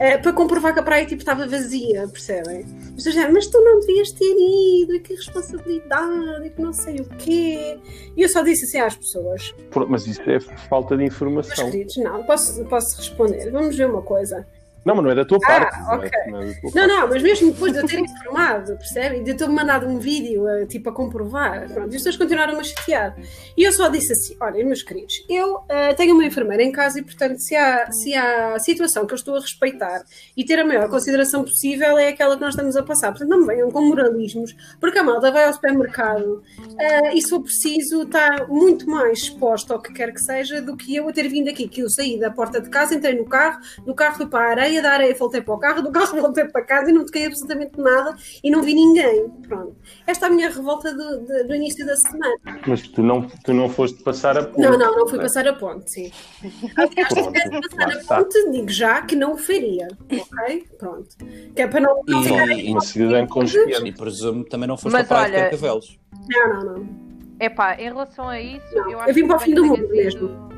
eh, 0.00 0.18
para 0.18 0.32
comprovar 0.32 0.74
que 0.74 0.80
a 0.80 0.82
praia 0.82 1.06
tipo, 1.06 1.22
estava 1.22 1.46
vazia, 1.46 2.08
percebem? 2.08 2.66
Mas, 2.92 3.04
mas 3.32 3.46
tu 3.46 3.60
não 3.60 3.78
devias 3.80 4.10
ter 4.10 4.24
ido, 4.24 4.94
e 4.94 5.00
que 5.00 5.14
responsabilidade, 5.14 6.46
e 6.46 6.50
que 6.50 6.60
não 6.60 6.72
sei 6.72 6.96
o 6.96 7.04
quê. 7.16 7.78
E 8.16 8.22
eu 8.22 8.28
só 8.28 8.42
disse 8.42 8.64
assim 8.64 8.78
às 8.80 8.96
pessoas, 8.96 9.54
Por- 9.70 9.88
Mas 9.88 10.06
isso 10.06 10.22
é 10.28 10.40
falta 10.40 10.96
de 10.96 11.04
informação. 11.04 11.70
queridos, 11.70 11.96
não, 11.98 12.22
posso, 12.24 12.64
posso 12.64 12.96
responder. 12.96 13.50
Vamos 13.50 13.76
ver 13.76 13.86
uma 13.88 14.02
coisa. 14.02 14.46
Não, 14.84 14.94
mas 14.94 15.04
não 15.04 15.10
é 15.10 15.14
da 15.14 15.24
tua 15.24 15.38
Ah, 15.44 15.46
parte. 15.46 15.80
não 15.80 15.92
é- 15.92 15.96
ok. 15.96 16.10
não 16.28 16.40
é 16.40 16.44
da 16.46 16.52
tua 16.52 16.62
Não, 16.62 16.72
parte. 16.72 16.86
não, 16.88 17.08
mas 17.08 17.22
mesmo 17.22 17.52
depois 17.52 17.72
de 17.72 17.78
eu 17.78 17.86
ter 17.86 17.98
informado, 18.00 18.76
percebe? 18.76 19.16
E 19.18 19.22
de 19.24 19.30
eu 19.30 19.36
ter 19.36 19.48
mandado 19.48 19.86
um 19.86 19.98
vídeo 19.98 20.46
eh, 20.48 20.66
tipo 20.66 20.90
a 20.90 20.92
comprovar, 20.92 21.66
pronto, 21.72 21.86
e 21.92 21.96
as 21.96 22.02
pessoas 22.02 22.16
continuaram 22.16 22.58
a 22.58 22.62
chatear. 22.64 23.16
E 23.56 23.62
eu 23.62 23.72
só 23.72 23.88
disse 23.88 24.12
assim: 24.12 24.36
olha, 24.40 24.64
meus 24.64 24.82
queridos, 24.82 25.24
eu 25.28 25.60
eh, 25.68 25.94
tenho 25.94 26.14
uma 26.14 26.24
enfermeira 26.24 26.62
em 26.62 26.70
casa 26.72 26.98
e, 26.98 27.02
portanto, 27.02 27.38
se 27.38 27.54
há, 27.56 27.90
se 27.90 28.14
há 28.14 28.58
situação 28.58 29.06
que 29.06 29.12
eu 29.12 29.16
estou 29.16 29.36
a 29.36 29.40
respeitar 29.40 30.02
e 30.36 30.44
ter 30.44 30.58
a 30.58 30.64
maior 30.64 30.88
consideração 30.88 31.42
possível 31.44 31.96
é 31.98 32.08
aquela 32.08 32.34
que 32.36 32.42
nós 32.42 32.54
estamos 32.54 32.76
a 32.76 32.82
passar. 32.82 33.10
Portanto, 33.10 33.28
não 33.28 33.40
me 33.40 33.46
venham 33.46 33.70
com 33.70 33.80
moralismos, 33.82 34.54
porque 34.80 34.98
a 34.98 35.02
malta 35.02 35.30
vai 35.30 35.44
ao 35.46 35.52
supermercado 35.52 36.42
eh, 36.78 37.14
e, 37.14 37.22
se 37.22 37.30
for 37.30 37.40
preciso, 37.40 38.02
está 38.02 38.46
muito 38.48 38.88
mais 38.88 39.20
exposta 39.20 39.72
ao 39.74 39.80
que 39.80 39.92
quer 39.92 40.12
que 40.12 40.20
seja 40.20 40.60
do 40.60 40.76
que 40.76 40.94
eu 40.94 41.08
a 41.08 41.12
ter 41.12 41.28
vindo 41.28 41.48
aqui, 41.48 41.66
que 41.68 41.80
eu 41.82 41.88
saí 41.88 42.18
da 42.18 42.30
porta 42.30 42.60
de 42.60 42.68
casa, 42.68 42.94
entrei 42.94 43.14
no 43.14 43.24
carro, 43.24 43.60
do 43.86 43.94
carro 43.94 44.16
fui 44.16 44.26
para 44.26 44.46
a 44.46 44.50
areia, 44.50 44.73
da 44.82 44.92
areia 44.92 45.14
voltei 45.14 45.40
para 45.40 45.54
o 45.54 45.58
carro, 45.58 45.82
do 45.82 45.90
carro 45.92 46.16
voltei 46.20 46.44
para 46.46 46.62
casa 46.64 46.90
e 46.90 46.92
não 46.92 47.04
toquei 47.04 47.26
absolutamente 47.26 47.78
nada 47.80 48.14
e 48.42 48.50
não 48.50 48.62
vi 48.62 48.74
ninguém. 48.74 49.28
Pronto. 49.48 49.76
Esta 50.06 50.26
é 50.26 50.28
a 50.28 50.32
minha 50.32 50.48
revolta 50.50 50.92
do, 50.94 51.20
do- 51.20 51.46
do 51.48 51.54
início 51.54 51.84
da 51.86 51.96
semana. 51.96 52.34
Mas 52.66 52.82
tu 52.88 53.02
não, 53.02 53.22
tu 53.44 53.52
não 53.52 53.68
foste 53.68 54.02
passar 54.02 54.36
a 54.38 54.44
ponte. 54.44 54.60
Não, 54.60 54.78
não, 54.78 54.96
não 54.96 55.08
fui 55.08 55.18
passar 55.18 55.46
a 55.48 55.52
ponte, 55.52 55.90
sim. 55.90 56.10
Aliás, 56.76 57.08
se 57.08 57.22
tivesse 57.22 57.50
passar 57.70 57.88
a 57.88 57.98
está. 58.00 58.16
ponte, 58.22 58.50
digo 58.50 58.68
já 58.70 59.02
que 59.02 59.16
não 59.16 59.32
o 59.34 59.36
faria, 59.36 59.88
ok? 60.10 60.66
Pronto. 60.78 61.08
Que 61.54 61.62
é 61.62 61.66
para 61.66 61.80
não, 61.80 62.02
não 62.06 62.20
E- 62.20 62.24
ficar 62.24 62.48
e- 62.48 62.70
Uma 62.70 62.80
cidadã 62.80 63.26
consciente. 63.26 63.88
E 63.88 63.92
presumo 63.92 64.44
também 64.44 64.68
não 64.68 64.76
foste 64.76 64.92
Mas 64.94 65.06
para 65.08 65.16
a 65.18 65.20
praia 65.24 65.34
de 65.36 65.50
Carcavelos. 65.50 65.98
Não, 66.28 66.48
não, 66.48 66.64
não. 66.74 67.04
Epá, 67.40 67.74
em 67.74 67.84
relação 67.84 68.28
a 68.28 68.40
isso, 68.40 68.64
Não, 68.74 68.84
eu 68.84 68.90
eu 68.92 69.00
acho 69.00 69.12
vim 69.12 69.26
para 69.26 69.36
o 69.36 69.40
fim 69.40 69.54
do 69.54 69.64
mundo 69.64 69.78
ido- 69.84 69.88
mesmo. 69.88 70.53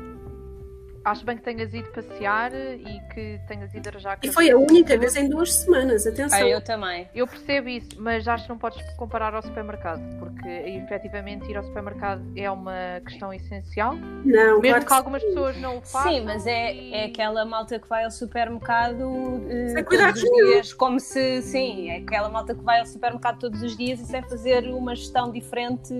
Acho 1.07 1.23
bem 1.25 1.37
que 1.37 1.43
tenhas 1.43 1.73
ido 1.73 1.89
passear 1.91 2.51
e 2.53 2.99
que 3.13 3.39
tenhas 3.47 3.73
ido 3.73 3.87
arranjar 3.87 4.19
E 4.21 4.29
foi 4.29 4.51
a 4.51 4.57
única 4.57 4.97
vez 4.97 5.15
em 5.15 5.29
duas 5.29 5.53
semanas, 5.53 6.05
atenção. 6.05 6.37
Ah, 6.37 6.49
eu 6.49 6.59
também. 6.59 7.07
Eu 7.15 7.25
percebo 7.25 7.69
isso, 7.69 7.91
mas 7.97 8.27
acho 8.27 8.43
que 8.43 8.49
não 8.49 8.57
podes 8.57 8.81
comparar 8.97 9.33
ao 9.33 9.41
supermercado, 9.41 10.01
porque 10.19 10.49
efetivamente 10.49 11.49
ir 11.49 11.55
ao 11.55 11.63
supermercado 11.63 12.21
é 12.35 12.51
uma 12.51 12.99
questão 13.05 13.31
essencial, 13.33 13.95
Não, 13.95 14.59
mesmo 14.59 14.61
claro 14.63 14.85
que 14.85 14.93
algumas 14.93 15.21
sim. 15.21 15.29
pessoas 15.29 15.57
não 15.61 15.77
o 15.77 15.81
façam. 15.81 16.11
Sim, 16.11 16.25
mas 16.25 16.45
é, 16.45 16.73
e- 16.75 16.93
é 16.93 17.05
aquela 17.05 17.45
malta 17.45 17.79
que 17.79 17.87
vai 17.87 18.03
ao 18.03 18.11
supermercado 18.11 19.41
eh, 19.49 19.69
Sem 19.75 19.83
cuidar 19.85 20.07
todos 20.07 20.23
os 20.23 20.29
dias, 20.29 20.73
como 20.73 20.99
se, 20.99 21.41
sim, 21.41 21.89
é 21.89 21.99
aquela 21.99 22.27
malta 22.27 22.53
que 22.53 22.63
vai 22.65 22.81
ao 22.81 22.85
supermercado 22.85 23.39
todos 23.39 23.61
os 23.61 23.77
dias 23.77 24.01
e 24.01 24.05
sem 24.05 24.21
fazer 24.23 24.65
uma 24.73 24.93
gestão 24.93 25.31
diferente, 25.31 25.93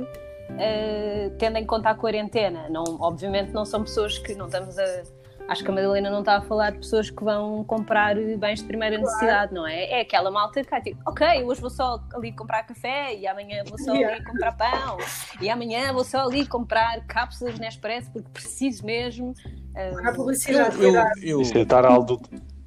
eh, 0.57 1.31
tendo 1.39 1.57
em 1.57 1.65
conta 1.65 1.89
a 1.89 1.95
quarentena. 1.95 2.67
Não, 2.69 2.83
obviamente 2.99 3.51
não 3.53 3.65
são 3.65 3.83
pessoas 3.83 4.17
que 4.17 4.33
não 4.35 4.45
estamos 4.47 4.77
a. 4.77 5.03
Acho 5.49 5.63
que 5.63 5.71
a 5.71 5.73
Madalena 5.73 6.09
não 6.09 6.19
está 6.19 6.35
a 6.37 6.41
falar 6.41 6.71
de 6.71 6.79
pessoas 6.79 7.09
que 7.09 7.23
vão 7.23 7.63
comprar 7.63 8.15
bens 8.37 8.59
de 8.59 8.65
primeira 8.65 8.97
necessidade, 8.97 9.53
não 9.53 9.65
é? 9.65 9.85
É 9.91 10.01
aquela 10.01 10.29
malta 10.29 10.61
que, 10.61 10.75
é 10.75 10.81
tipo, 10.81 10.99
ok, 11.07 11.45
hoje 11.45 11.61
vou 11.61 11.69
só 11.69 12.01
ali 12.13 12.33
comprar 12.33 12.63
café 12.63 13.15
e 13.15 13.25
amanhã 13.25 13.63
vou 13.65 13.77
só 13.79 13.93
Yeah. 13.93 14.15
ali 14.17 14.25
comprar 14.25 14.51
pão 14.57 14.97
e 15.39 15.49
amanhã 15.49 15.93
vou 15.93 16.03
só 16.03 16.25
ali 16.27 16.45
comprar 16.45 16.99
cápsulas 17.07 17.57
Nespresso 17.59 18.11
porque 18.11 18.27
preciso 18.33 18.85
mesmo. 18.85 19.33
Eh, 19.73 19.93
Há 20.03 20.11
publicidade, 20.11 20.83
Eu, 20.83 20.93
eu, 20.93 21.03
eu, 21.21 21.41
Isto 21.41 21.57
é 21.59 21.61
estar 21.61 21.85
a 21.85 21.95
adult... 21.95 22.23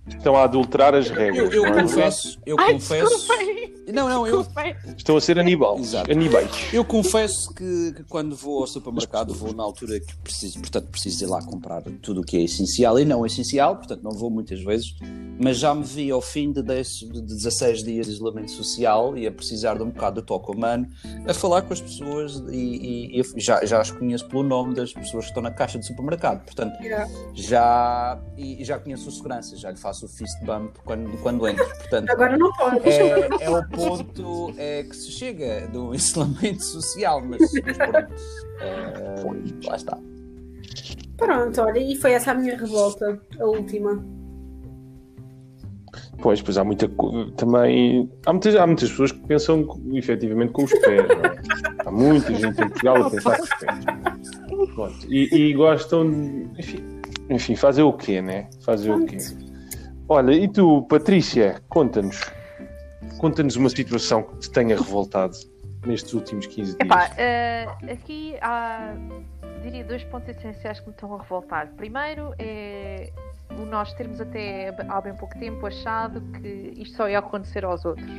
Estão 0.06 0.34
a 0.34 0.44
adulterar 0.44 0.94
as 0.94 1.08
regras. 1.10 1.52
eu, 1.52 1.62
eu 1.64 1.70
não 1.70 1.78
é? 1.78 1.82
confesso, 1.82 2.40
eu 2.46 2.56
Ai, 2.58 2.72
confesso. 2.72 3.10
desculpem. 3.14 3.74
Não, 3.94 4.08
não, 4.08 4.26
eu. 4.26 4.46
Estão 4.96 5.16
a 5.16 5.20
ser 5.20 5.38
Aníbal. 5.38 5.78
Exato. 5.78 6.10
Aníbais. 6.10 6.50
Eu 6.72 6.84
confesso 6.84 7.52
que, 7.54 7.92
que 7.96 8.04
quando 8.04 8.34
vou 8.36 8.60
ao 8.60 8.66
supermercado 8.66 9.34
vou 9.34 9.52
na 9.54 9.62
altura 9.62 9.98
que 10.00 10.16
preciso, 10.18 10.58
portanto 10.60 10.86
preciso 10.88 11.24
ir 11.24 11.26
lá 11.26 11.42
comprar 11.42 11.82
tudo 12.02 12.20
o 12.20 12.24
que 12.24 12.36
é 12.36 12.42
essencial 12.42 12.98
e 12.98 13.04
não 13.04 13.24
essencial, 13.26 13.76
portanto 13.76 14.02
não 14.02 14.12
vou 14.12 14.30
muitas 14.30 14.60
vezes, 14.62 14.94
mas 15.40 15.58
já 15.58 15.74
me 15.74 15.82
vi 15.84 16.10
ao 16.10 16.20
fim 16.22 16.52
de, 16.52 16.62
10, 16.62 16.88
de 16.88 17.20
16 17.22 17.82
dias 17.84 18.06
de 18.06 18.12
isolamento 18.12 18.50
social 18.50 19.16
e 19.16 19.26
a 19.26 19.32
precisar 19.32 19.74
de 19.76 19.82
um 19.82 19.90
bocado 19.90 20.20
de 20.20 20.26
toque 20.26 20.52
humano, 20.52 20.88
a 21.26 21.34
falar 21.34 21.62
com 21.62 21.72
as 21.72 21.80
pessoas 21.80 22.42
e, 22.50 23.18
e- 23.18 23.20
e 23.20 23.40
já, 23.40 23.64
já 23.64 23.80
as 23.80 23.90
conheço 23.90 24.26
pelo 24.28 24.42
nome 24.42 24.74
das 24.74 24.92
pessoas 24.92 25.24
que 25.24 25.30
estão 25.30 25.42
na 25.42 25.50
caixa 25.50 25.78
do 25.78 25.84
supermercado, 25.84 26.44
portanto 26.44 26.70
Yeah. 26.80 27.06
já, 27.34 28.18
e, 28.36 28.62
e 28.62 28.64
já 28.64 28.78
conheço 28.78 29.08
o 29.08 29.12
segurança, 29.12 29.56
já 29.56 29.70
lhe 29.70 29.76
faço 29.76 30.06
o 30.06 30.08
fist 30.08 30.38
bump 30.44 30.76
quando, 30.84 31.10
quando 31.22 31.46
entro, 31.48 31.64
portanto 31.66 32.08
Agora 32.10 32.36
não 32.38 32.52
pode. 32.52 32.88
é, 32.88 33.28
é 33.40 33.50
o 33.50 33.66
ponto 33.88 34.54
é, 34.58 34.82
que 34.82 34.94
se 34.94 35.10
chega 35.10 35.68
do 35.68 35.92
isolamento 35.96 36.62
social, 36.62 37.22
mas, 37.24 37.40
mas 37.64 37.76
pronto. 37.76 38.14
É, 38.60 39.66
lá 39.66 39.76
está. 39.76 39.98
Pronto, 41.16 41.60
olha, 41.60 41.78
e 41.78 41.96
foi 41.96 42.12
essa 42.12 42.32
a 42.32 42.34
minha 42.34 42.56
revolta, 42.56 43.20
a 43.38 43.44
última. 43.44 44.02
Pois, 46.22 46.40
pois 46.42 46.58
há 46.58 46.64
muita 46.64 46.90
também. 47.36 48.10
Há 48.26 48.32
muitas, 48.32 48.56
há 48.56 48.66
muitas 48.66 48.90
pessoas 48.90 49.12
que 49.12 49.20
pensam 49.26 49.66
efetivamente 49.92 50.52
com 50.52 50.64
os 50.64 50.70
pés. 50.70 51.06
não 51.08 51.24
é? 51.24 51.40
Há 51.86 51.90
muita 51.90 52.34
gente 52.34 52.60
em 52.60 52.68
Portugal 52.68 53.06
a 53.06 53.10
pensar 53.10 53.36
com 53.36 53.42
os 53.42 53.54
pés. 53.54 54.74
Pronto. 54.74 55.06
E, 55.08 55.34
e 55.34 55.54
gostam 55.54 56.10
de. 56.10 56.48
Enfim, 56.58 57.00
enfim, 57.30 57.56
fazer 57.56 57.82
o 57.82 57.92
quê, 57.92 58.20
né? 58.20 58.48
Fazer 58.62 58.90
o 58.90 59.04
quê? 59.04 59.18
Olha, 60.08 60.32
e 60.32 60.48
tu, 60.48 60.82
Patrícia, 60.88 61.62
conta-nos. 61.68 62.20
Conta-nos 63.18 63.56
uma 63.56 63.68
situação 63.68 64.22
que 64.22 64.38
te 64.38 64.50
tenha 64.50 64.76
revoltado 64.76 65.36
nestes 65.86 66.12
últimos 66.12 66.46
15 66.46 66.76
dias. 66.76 66.80
Epá, 66.80 67.10
eh, 67.16 67.66
aqui 67.90 68.36
há, 68.40 68.94
diria, 69.62 69.84
dois 69.84 70.04
pontos 70.04 70.28
essenciais 70.28 70.80
que 70.80 70.86
me 70.86 70.92
estão 70.92 71.14
a 71.14 71.22
revoltar. 71.22 71.72
Primeiro 71.76 72.34
é 72.38 73.12
o 73.58 73.66
nós 73.66 73.92
termos 73.94 74.20
até 74.20 74.74
há 74.88 75.00
bem 75.00 75.14
pouco 75.14 75.38
tempo 75.38 75.66
achado 75.66 76.20
que 76.40 76.72
isto 76.76 76.96
só 76.96 77.08
ia 77.08 77.18
acontecer 77.18 77.64
aos 77.64 77.84
outros. 77.84 78.10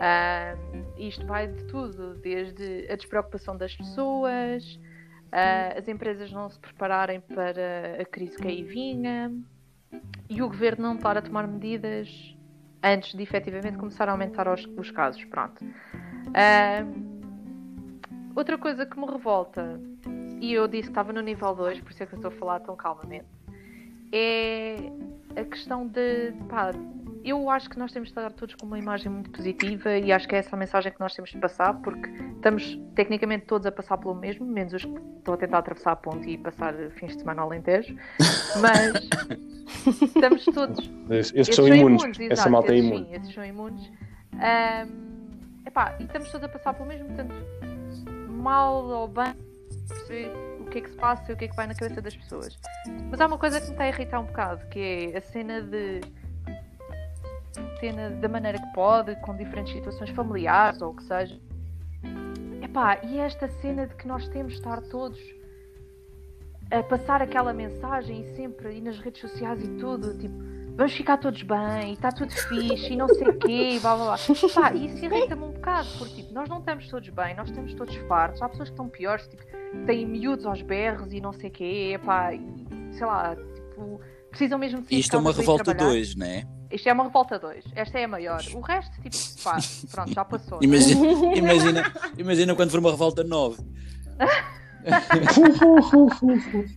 Ah, 0.00 0.54
isto 0.96 1.26
vai 1.26 1.48
de 1.48 1.64
tudo, 1.64 2.14
desde 2.14 2.86
a 2.90 2.96
despreocupação 2.96 3.56
das 3.56 3.74
pessoas, 3.74 4.78
ah, 5.30 5.74
as 5.76 5.88
empresas 5.88 6.30
não 6.32 6.48
se 6.48 6.58
prepararem 6.58 7.20
para 7.20 8.00
a 8.00 8.04
crise 8.04 8.36
que 8.36 8.46
aí 8.46 8.62
vinha 8.62 9.32
e 10.28 10.42
o 10.42 10.48
governo 10.48 10.84
não 10.84 10.94
estar 10.96 11.16
a 11.16 11.22
tomar 11.22 11.46
medidas 11.46 12.36
antes 12.82 13.14
de 13.14 13.22
efetivamente 13.22 13.78
começar 13.78 14.08
a 14.08 14.12
aumentar 14.12 14.48
os, 14.48 14.64
os 14.76 14.90
casos. 14.90 15.24
Pronto. 15.24 15.64
Ahm, 16.34 17.20
outra 18.34 18.58
coisa 18.58 18.84
que 18.84 18.98
me 18.98 19.06
revolta, 19.06 19.80
e 20.40 20.52
eu 20.52 20.66
disse 20.66 20.84
que 20.84 20.90
estava 20.90 21.12
no 21.12 21.20
nível 21.20 21.54
2, 21.54 21.80
por 21.80 21.90
isso 21.92 22.02
é 22.02 22.06
que 22.06 22.14
eu 22.14 22.16
estou 22.16 22.30
a 22.30 22.34
falar 22.34 22.60
tão 22.60 22.74
calmamente, 22.74 23.26
é 24.12 24.76
a 25.36 25.44
questão 25.44 25.86
de. 25.86 26.32
Pá, 26.48 26.70
eu 27.24 27.48
acho 27.50 27.68
que 27.70 27.78
nós 27.78 27.92
temos 27.92 28.08
de 28.08 28.18
estar 28.18 28.30
todos 28.32 28.54
com 28.54 28.66
uma 28.66 28.78
imagem 28.78 29.10
muito 29.10 29.30
positiva 29.30 29.96
e 29.96 30.12
acho 30.12 30.26
que 30.28 30.34
é 30.34 30.38
essa 30.38 30.56
a 30.56 30.58
mensagem 30.58 30.92
que 30.92 31.00
nós 31.00 31.14
temos 31.14 31.30
de 31.30 31.38
passar, 31.38 31.74
porque 31.74 32.08
estamos 32.34 32.78
tecnicamente 32.94 33.46
todos 33.46 33.66
a 33.66 33.72
passar 33.72 33.98
pelo 33.98 34.14
mesmo, 34.14 34.44
menos 34.46 34.72
os 34.72 34.84
que 34.84 35.00
estão 35.18 35.34
a 35.34 35.36
tentar 35.36 35.58
atravessar 35.58 35.92
a 35.92 35.96
ponte 35.96 36.28
e 36.28 36.38
passar 36.38 36.74
fins 36.92 37.12
de 37.12 37.20
semana 37.20 37.42
ao 37.42 37.48
Alentejo, 37.48 37.96
mas 38.60 39.08
estamos 40.02 40.44
todos 40.46 40.90
Esses, 41.10 41.32
esses 41.34 41.54
são 41.54 41.68
imunes. 41.68 42.02
Essa 42.04 42.22
exato, 42.32 42.50
malta 42.50 42.72
é 42.72 42.76
esses 42.76 42.90
imune. 42.90 43.06
Sim, 43.06 43.14
esses 43.14 43.34
são 43.34 43.44
imunes. 43.44 43.92
Ahm, 44.34 45.66
epá, 45.66 45.96
e 46.00 46.04
estamos 46.04 46.30
todos 46.30 46.44
a 46.44 46.48
passar 46.48 46.74
pelo 46.74 46.88
mesmo, 46.88 47.06
portanto, 47.06 47.34
mal 48.28 48.84
ou 48.84 49.08
bem, 49.08 49.34
perceber 49.88 50.30
o 50.60 50.64
que 50.64 50.78
é 50.78 50.80
que 50.80 50.90
se 50.90 50.96
passa 50.96 51.30
e 51.30 51.34
o 51.34 51.36
que 51.36 51.44
é 51.44 51.48
que 51.48 51.56
vai 51.56 51.66
na 51.66 51.74
cabeça 51.74 52.00
das 52.00 52.16
pessoas. 52.16 52.58
Mas 53.10 53.20
há 53.20 53.26
uma 53.26 53.38
coisa 53.38 53.60
que 53.60 53.66
me 53.66 53.72
está 53.72 53.84
a 53.84 53.88
irritar 53.88 54.20
um 54.20 54.24
bocado, 54.24 54.66
que 54.68 54.80
é 54.80 55.16
a 55.16 55.20
cena 55.20 55.62
de. 55.62 56.00
Cena 57.78 58.10
da 58.10 58.28
maneira 58.28 58.58
que 58.58 58.72
pode, 58.72 59.14
com 59.16 59.36
diferentes 59.36 59.72
situações 59.72 60.10
familiares 60.10 60.80
ou 60.80 60.90
o 60.90 60.94
que 60.94 61.02
seja. 61.04 61.38
Epá, 62.62 62.98
e 63.04 63.18
esta 63.18 63.48
cena 63.48 63.86
de 63.86 63.94
que 63.94 64.06
nós 64.06 64.28
temos 64.28 64.52
de 64.52 64.58
estar 64.58 64.80
todos 64.82 65.18
a 66.70 66.82
passar 66.82 67.20
aquela 67.20 67.52
mensagem 67.52 68.22
e 68.22 68.34
sempre, 68.34 68.76
e 68.76 68.80
nas 68.80 68.98
redes 68.98 69.20
sociais 69.20 69.62
e 69.62 69.68
tudo, 69.76 70.16
tipo, 70.16 70.34
vamos 70.74 70.92
ficar 70.94 71.18
todos 71.18 71.42
bem, 71.42 71.90
e 71.90 71.92
está 71.92 72.10
tudo 72.10 72.32
fixe, 72.32 72.94
e 72.94 72.96
não 72.96 73.08
sei 73.08 73.28
o 73.28 73.38
quê, 73.38 73.72
e 73.74 73.80
blá 73.80 73.94
blá 73.94 74.04
blá. 74.04 74.16
Pá, 74.54 74.72
e 74.72 74.86
isso 74.86 75.04
irrita-me 75.04 75.44
um 75.44 75.50
bocado, 75.50 75.88
porque 75.98 76.22
tipo, 76.22 76.32
nós 76.32 76.48
não 76.48 76.60
estamos 76.60 76.88
todos 76.88 77.08
bem, 77.10 77.36
nós 77.36 77.50
estamos 77.50 77.74
todos 77.74 77.94
fartos, 78.08 78.40
há 78.40 78.48
pessoas 78.48 78.70
que 78.70 78.72
estão 78.72 78.88
piores, 78.88 79.26
tipo, 79.28 79.42
têm 79.86 80.06
miúdos 80.06 80.46
aos 80.46 80.62
berros 80.62 81.12
e 81.12 81.20
não 81.20 81.32
sei 81.32 81.50
o 81.50 81.52
quê, 81.52 82.00
pá, 82.02 82.32
e 82.32 82.40
sei 82.92 83.06
lá, 83.06 83.36
tipo, 83.36 84.00
precisam 84.30 84.58
mesmo 84.58 84.80
de 84.80 84.88
de 84.88 84.98
Isto 84.98 85.16
é 85.16 85.18
uma 85.18 85.32
revolta 85.32 85.64
trabalhar. 85.64 85.90
2, 85.90 86.14
não 86.16 86.26
é? 86.26 86.46
Isto 86.72 86.88
é 86.88 86.92
uma 86.92 87.04
revolta 87.04 87.38
2, 87.38 87.64
esta 87.76 87.98
é 87.98 88.04
a 88.04 88.08
maior. 88.08 88.42
O 88.54 88.60
resto, 88.60 88.92
tipo, 89.02 89.16
pá, 89.44 89.58
pronto, 89.92 90.12
já 90.12 90.24
passou. 90.24 90.58
Imagina, 90.62 91.06
imagina, 91.36 91.92
imagina 92.18 92.54
quando 92.54 92.70
for 92.70 92.80
uma 92.80 92.90
revolta 92.90 93.22
9. 93.22 93.62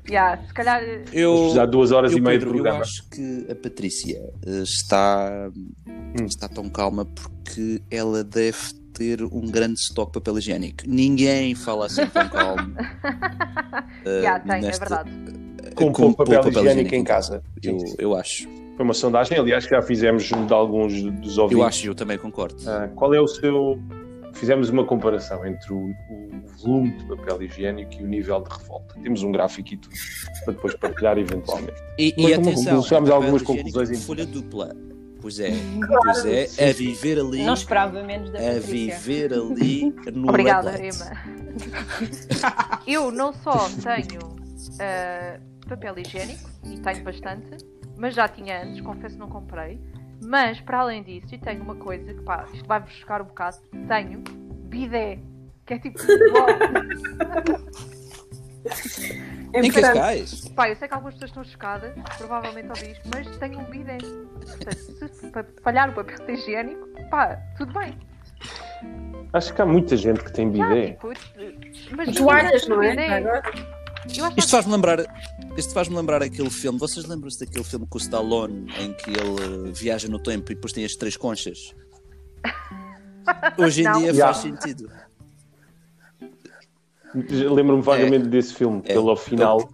Yeah, 0.10 0.42
se 0.46 0.54
calhar. 0.54 0.82
Eu, 1.12 1.30
Vamos 1.32 1.42
precisar 1.42 1.66
de 1.66 1.72
duas 1.72 1.92
horas 1.92 2.12
eu, 2.12 2.18
e 2.18 2.22
meia 2.22 2.38
de 2.38 2.46
Pedro, 2.46 2.58
eu 2.60 2.64
programa. 2.64 2.84
acho 2.84 3.10
que 3.10 3.48
a 3.50 3.56
Patrícia 3.56 4.22
eh, 4.46 4.62
está, 4.62 5.50
Hum. 5.88 6.26
está 6.26 6.48
tão 6.48 6.70
calma 6.70 7.06
porque 7.06 7.82
ela 7.90 8.24
deve 8.24 8.74
ter 8.94 9.24
um 9.24 9.42
grande 9.50 9.80
estoque 9.80 10.12
de 10.14 10.20
papel 10.20 10.38
higiênico. 10.38 10.84
Ninguém 10.88 11.56
fala 11.56 11.88
assim 11.88 12.06
tão 12.08 12.30
calmo. 12.30 12.76
eh, 14.06 14.20
Yeah, 14.20 14.40
tem, 14.44 14.58
é 14.58 14.62
nesta- 14.62 14.86
verdade. 14.86 15.10
Com 15.76 15.92
com 15.92 16.14
papel, 16.14 16.42
pouco 16.42 16.60
higiênico 16.60 16.96
em 16.96 17.04
casa. 17.04 17.44
Eu, 17.62 17.78
eu 17.98 18.16
acho. 18.16 18.48
Foi 18.76 18.84
uma 18.84 18.94
sondagem, 18.94 19.38
aliás, 19.38 19.66
que 19.66 19.72
já 19.72 19.82
fizemos 19.82 20.24
junto 20.24 20.48
de 20.48 20.54
alguns 20.54 21.02
dos 21.02 21.38
ouvintes. 21.38 21.62
Eu 21.62 21.64
acho, 21.68 21.88
eu 21.88 21.96
também 21.96 22.18
concordo. 22.18 22.58
Ah, 22.68 22.90
qual 22.96 23.14
é 23.14 23.20
o 23.22 23.28
seu. 23.28 23.80
Fizemos 24.34 24.70
uma 24.70 24.84
comparação 24.84 25.46
entre 25.46 25.72
o, 25.72 25.78
o 26.10 26.42
volume 26.62 26.92
de 26.98 27.06
papel 27.06 27.44
higiênico 27.44 27.94
e 27.94 28.04
o 28.04 28.08
nível 28.08 28.42
de 28.42 28.50
revolta. 28.50 28.96
Temos 29.02 29.24
um 29.24 29.32
gráfico 29.32 29.74
e 29.74 29.78
tudo 29.78 29.96
para 30.44 30.54
depois 30.54 30.76
partilhar 30.76 31.18
eventualmente. 31.18 31.82
E, 31.98 32.14
e 32.18 32.34
atenção, 32.34 32.84
chegámos 32.84 33.10
é 33.10 33.14
a 33.14 33.16
algumas 33.16 33.42
conclusões 33.42 34.06
folha 34.06 34.26
dupla. 34.26 34.76
Pois 35.22 35.40
é, 35.40 35.54
pois 36.04 36.26
é, 36.26 36.70
a 36.70 36.74
viver 36.74 37.18
ali, 37.18 37.44
Não 37.44 37.54
esperava 37.56 38.04
menos 38.04 38.30
da 38.30 38.38
a 38.38 38.42
Patrícia. 38.42 39.00
viver 39.00 39.34
ali 39.34 39.96
no 40.14 40.30
Obrigada. 40.30 40.78
Emma. 40.78 41.12
Eu 42.86 43.12
não 43.12 43.34
só 43.34 43.68
tenho 43.82 44.20
ah, 44.80 45.40
papel 45.68 45.98
higiênico, 46.00 46.48
e 46.64 46.78
tenho 46.80 47.04
bastante, 47.04 47.58
mas 47.98 48.14
já 48.14 48.28
tinha 48.28 48.64
antes, 48.64 48.82
confesso 48.82 49.16
que 49.16 49.20
não 49.20 49.30
comprei. 49.30 49.80
Mas, 50.24 50.60
para 50.62 50.80
além 50.80 51.04
disso, 51.04 51.34
e 51.36 51.38
tenho 51.38 51.62
uma 51.62 51.76
coisa 51.76 52.14
que, 52.14 52.22
pá, 52.22 52.46
isto 52.54 52.68
vai-vos 52.68 52.92
buscar 52.94 53.22
um 53.22 53.26
bocado, 53.26 53.58
tenho 53.88 54.24
bidé, 54.70 55.20
que 55.66 55.74
é 55.74 55.80
tipo... 55.80 56.00
É 56.02 56.06
Em. 59.54 59.72
Cascais? 59.72 60.50
Pá, 60.50 60.70
eu 60.70 60.76
sei 60.76 60.88
que 60.88 60.94
algumas 60.94 61.14
pessoas 61.14 61.32
estão 61.32 61.44
chocadas, 61.44 61.94
provavelmente 62.18 62.68
ouvir 62.68 62.92
isto, 62.92 63.10
mas 63.14 63.38
tenho 63.38 63.60
um 63.60 63.64
bidé. 63.66 63.98
Portanto, 63.98 64.76
se 64.76 65.62
falhar 65.62 65.90
o 65.90 65.94
papel 65.94 66.30
higiênico, 66.30 66.88
pá, 67.10 67.40
tudo 67.58 67.74
bem. 67.74 67.98
Acho 69.34 69.54
que 69.54 69.62
há 69.62 69.66
muita 69.66 69.96
gente 69.96 70.24
que 70.24 70.32
tem 70.32 70.50
bidé. 70.50 70.92
tipo, 70.92 71.14
mas 71.96 72.16
Toalhas, 72.16 72.68
não 72.68 72.82
é? 72.84 72.90
bidé. 72.92 73.18
Agora. 73.18 73.85
Isto 74.38 74.52
faz-me 74.52 74.72
lembrar, 74.72 75.00
isto 75.58 75.74
faz-me 75.74 75.96
lembrar 75.96 76.22
aquele 76.22 76.50
filme. 76.50 76.78
Vocês 76.80 77.06
lembram-se 77.06 77.40
daquele 77.40 77.64
filme 77.64 77.86
com 77.90 77.98
o 77.98 78.02
Stallone 78.02 78.72
em 78.80 78.94
que 78.94 79.10
ele 79.10 79.70
eh, 79.70 79.72
viaja 79.74 80.08
no 80.08 80.20
tempo 80.20 80.52
e 80.52 80.56
depois 80.56 80.72
tem 80.74 80.86
as 80.86 80.96
três 80.96 81.18
conchas? 81.18 81.74
Hoje 83.58 83.82
em 83.82 83.86
Não. 83.86 84.00
dia 84.00 84.12
Yeah. 84.12 84.34
faz 84.34 84.38
sentido. 84.38 84.90
Lembro-me 87.14 87.82
vagamente 87.82 88.28
desse 88.28 88.54
filme, 88.54 88.82
É. 88.86 88.96
ao 88.96 89.16
final. 89.16 89.70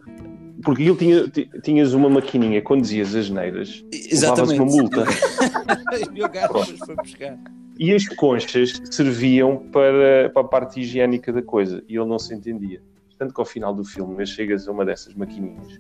Porque 0.64 0.84
ele 0.84 0.96
tinha, 0.96 1.28
ti- 1.28 1.50
tinhas 1.64 1.94
uma 1.94 2.08
maquininha 2.08 2.62
quando 2.62 2.82
dizias 2.82 3.16
as 3.16 3.30
neiras, 3.32 3.84
levavas 4.12 4.52
uma 4.52 4.66
multa. 4.66 5.06
e 6.14 6.24
o 6.24 6.30
gajo 6.30 6.48
depois 6.48 6.80
foi 6.86 6.96
buscar. 6.96 7.40
E 7.80 7.92
as 7.94 8.08
conchas 8.10 8.80
serviam 8.92 9.58
para, 9.72 10.30
para 10.32 10.42
a 10.44 10.46
parte 10.48 10.80
higiênica 10.82 11.34
da 11.34 11.42
coisa. 11.42 11.84
E 11.90 11.96
ele 11.98 12.06
não 12.06 12.20
se 12.20 12.34
entendia. 12.36 12.80
Tanto 13.22 13.36
que 13.36 13.40
ao 13.40 13.46
final 13.46 13.72
do 13.72 13.86
filme, 13.86 14.16
ele 14.16 14.26
chegas 14.26 14.68
a 14.68 14.72
uma 14.72 14.84
dessas 14.84 15.14
maquininhas 15.14 15.78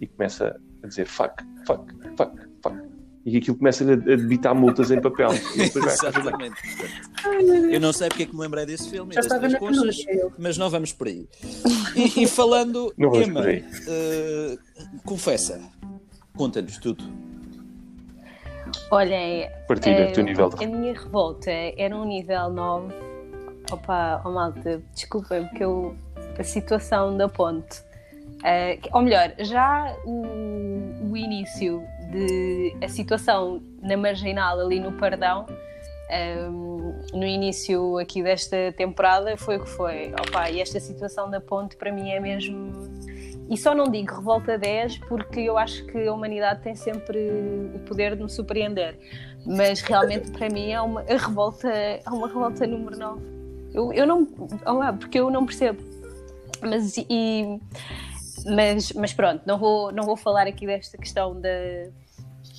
e 0.00 0.06
começa 0.06 0.56
a 0.84 0.86
dizer 0.86 1.04
fuck, 1.04 1.42
fuck, 1.66 1.92
fuck, 2.16 2.32
fuck. 2.62 2.76
E 3.26 3.36
aquilo 3.36 3.56
começa-lhe 3.56 3.94
a 3.94 3.96
debitar 3.96 4.54
multas 4.54 4.92
em 4.92 5.00
papel. 5.00 5.30
Exatamente. 5.58 6.54
Eu 7.72 7.80
não 7.80 7.92
sei 7.92 8.08
porque 8.08 8.22
é 8.22 8.26
que 8.26 8.32
me 8.36 8.42
lembrei 8.42 8.66
desse 8.66 8.88
filme 8.88 9.12
Já 9.14 9.20
estava 9.20 9.48
eu. 9.48 10.32
mas 10.38 10.56
não 10.56 10.70
vamos 10.70 10.92
por 10.92 11.08
aí. 11.08 11.28
E, 11.96 12.22
e 12.22 12.26
falando, 12.28 12.94
Não 12.96 13.10
vamos 13.10 13.26
Emma, 13.26 13.40
por 13.40 13.48
aí. 13.48 13.64
eh, 13.88 14.58
confessa, 15.04 15.60
conta-nos 16.36 16.78
tudo. 16.78 17.02
Olhem, 18.92 19.50
Partilha 19.66 20.12
eh, 20.16 20.22
nível 20.22 20.50
de 20.50 20.64
a 20.64 20.68
minha 20.68 20.92
revolta 20.92 21.50
era 21.50 21.96
um 21.96 22.04
nível 22.04 22.48
9. 22.48 22.94
Opa, 23.72 24.22
oh 24.24 24.30
malta, 24.30 24.80
desculpem, 24.94 25.46
porque 25.48 25.64
eu, 25.64 25.96
a 26.38 26.44
situação 26.44 27.16
da 27.16 27.28
ponte. 27.28 27.82
que- 28.82 28.88
ou 28.94 29.02
melhor, 29.02 29.32
já 29.38 29.94
o, 30.04 31.10
o 31.10 31.16
início 31.16 31.82
de 32.10 32.74
a 32.82 32.88
situação 32.88 33.62
na 33.82 33.96
marginal 33.96 34.58
ali 34.58 34.80
no 34.80 34.92
Pardão, 34.92 35.44
ehm, 36.08 36.94
no 37.12 37.24
início 37.24 37.98
aqui 37.98 38.22
desta 38.22 38.72
temporada, 38.76 39.36
foi 39.36 39.56
o 39.58 39.60
que 39.60 39.68
foi. 39.68 40.12
Opa, 40.14 40.50
e 40.50 40.60
esta 40.60 40.80
situação 40.80 41.28
da 41.30 41.40
ponte 41.40 41.76
para 41.76 41.92
mim 41.92 42.10
é 42.10 42.18
mesmo. 42.18 42.72
E 43.50 43.56
só 43.58 43.74
não 43.74 43.84
digo 43.90 44.14
revolta 44.14 44.56
10 44.56 44.96
porque 44.98 45.40
eu 45.40 45.58
acho 45.58 45.84
que 45.86 46.06
a 46.06 46.12
humanidade 46.12 46.62
tem 46.62 46.74
sempre 46.74 47.18
o 47.74 47.78
poder 47.80 48.16
de 48.16 48.22
me 48.22 48.30
surpreender. 48.30 48.96
Mas 49.44 49.80
realmente 49.80 50.30
para 50.30 50.48
mim 50.48 50.70
é 50.70 50.80
uma 50.80 51.02
revolta, 51.02 51.68
é 51.68 52.00
uma 52.08 52.26
revolta 52.28 52.66
número 52.66 52.96
9. 52.98 53.20
Eu, 53.74 53.92
eu 53.92 54.06
não. 54.06 54.26
Olá, 54.64 54.92
porque 54.92 55.18
eu 55.18 55.30
não 55.30 55.44
percebo. 55.44 55.89
Mas, 56.62 56.96
e, 56.98 57.58
mas, 58.46 58.92
mas 58.92 59.12
pronto, 59.12 59.42
não 59.46 59.58
vou, 59.58 59.92
não 59.92 60.04
vou 60.04 60.16
falar 60.16 60.46
aqui 60.46 60.66
desta 60.66 60.96
questão 60.98 61.40
da. 61.40 61.48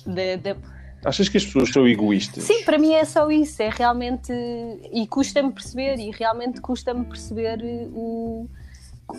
da- 0.06 0.36
da- 0.54 0.56
Achas 1.04 1.28
que 1.28 1.36
as 1.36 1.44
pessoas 1.44 1.68
são 1.70 1.86
egoístas? 1.88 2.44
Sim, 2.44 2.62
para 2.64 2.78
mim 2.78 2.92
é 2.92 3.04
só 3.04 3.28
isso, 3.30 3.60
é 3.60 3.68
realmente. 3.68 4.32
E 4.92 5.04
custa-me 5.08 5.50
perceber, 5.52 5.98
e 5.98 6.10
realmente 6.12 6.60
custa-me 6.60 7.04
perceber 7.04 7.58
o. 7.92 8.48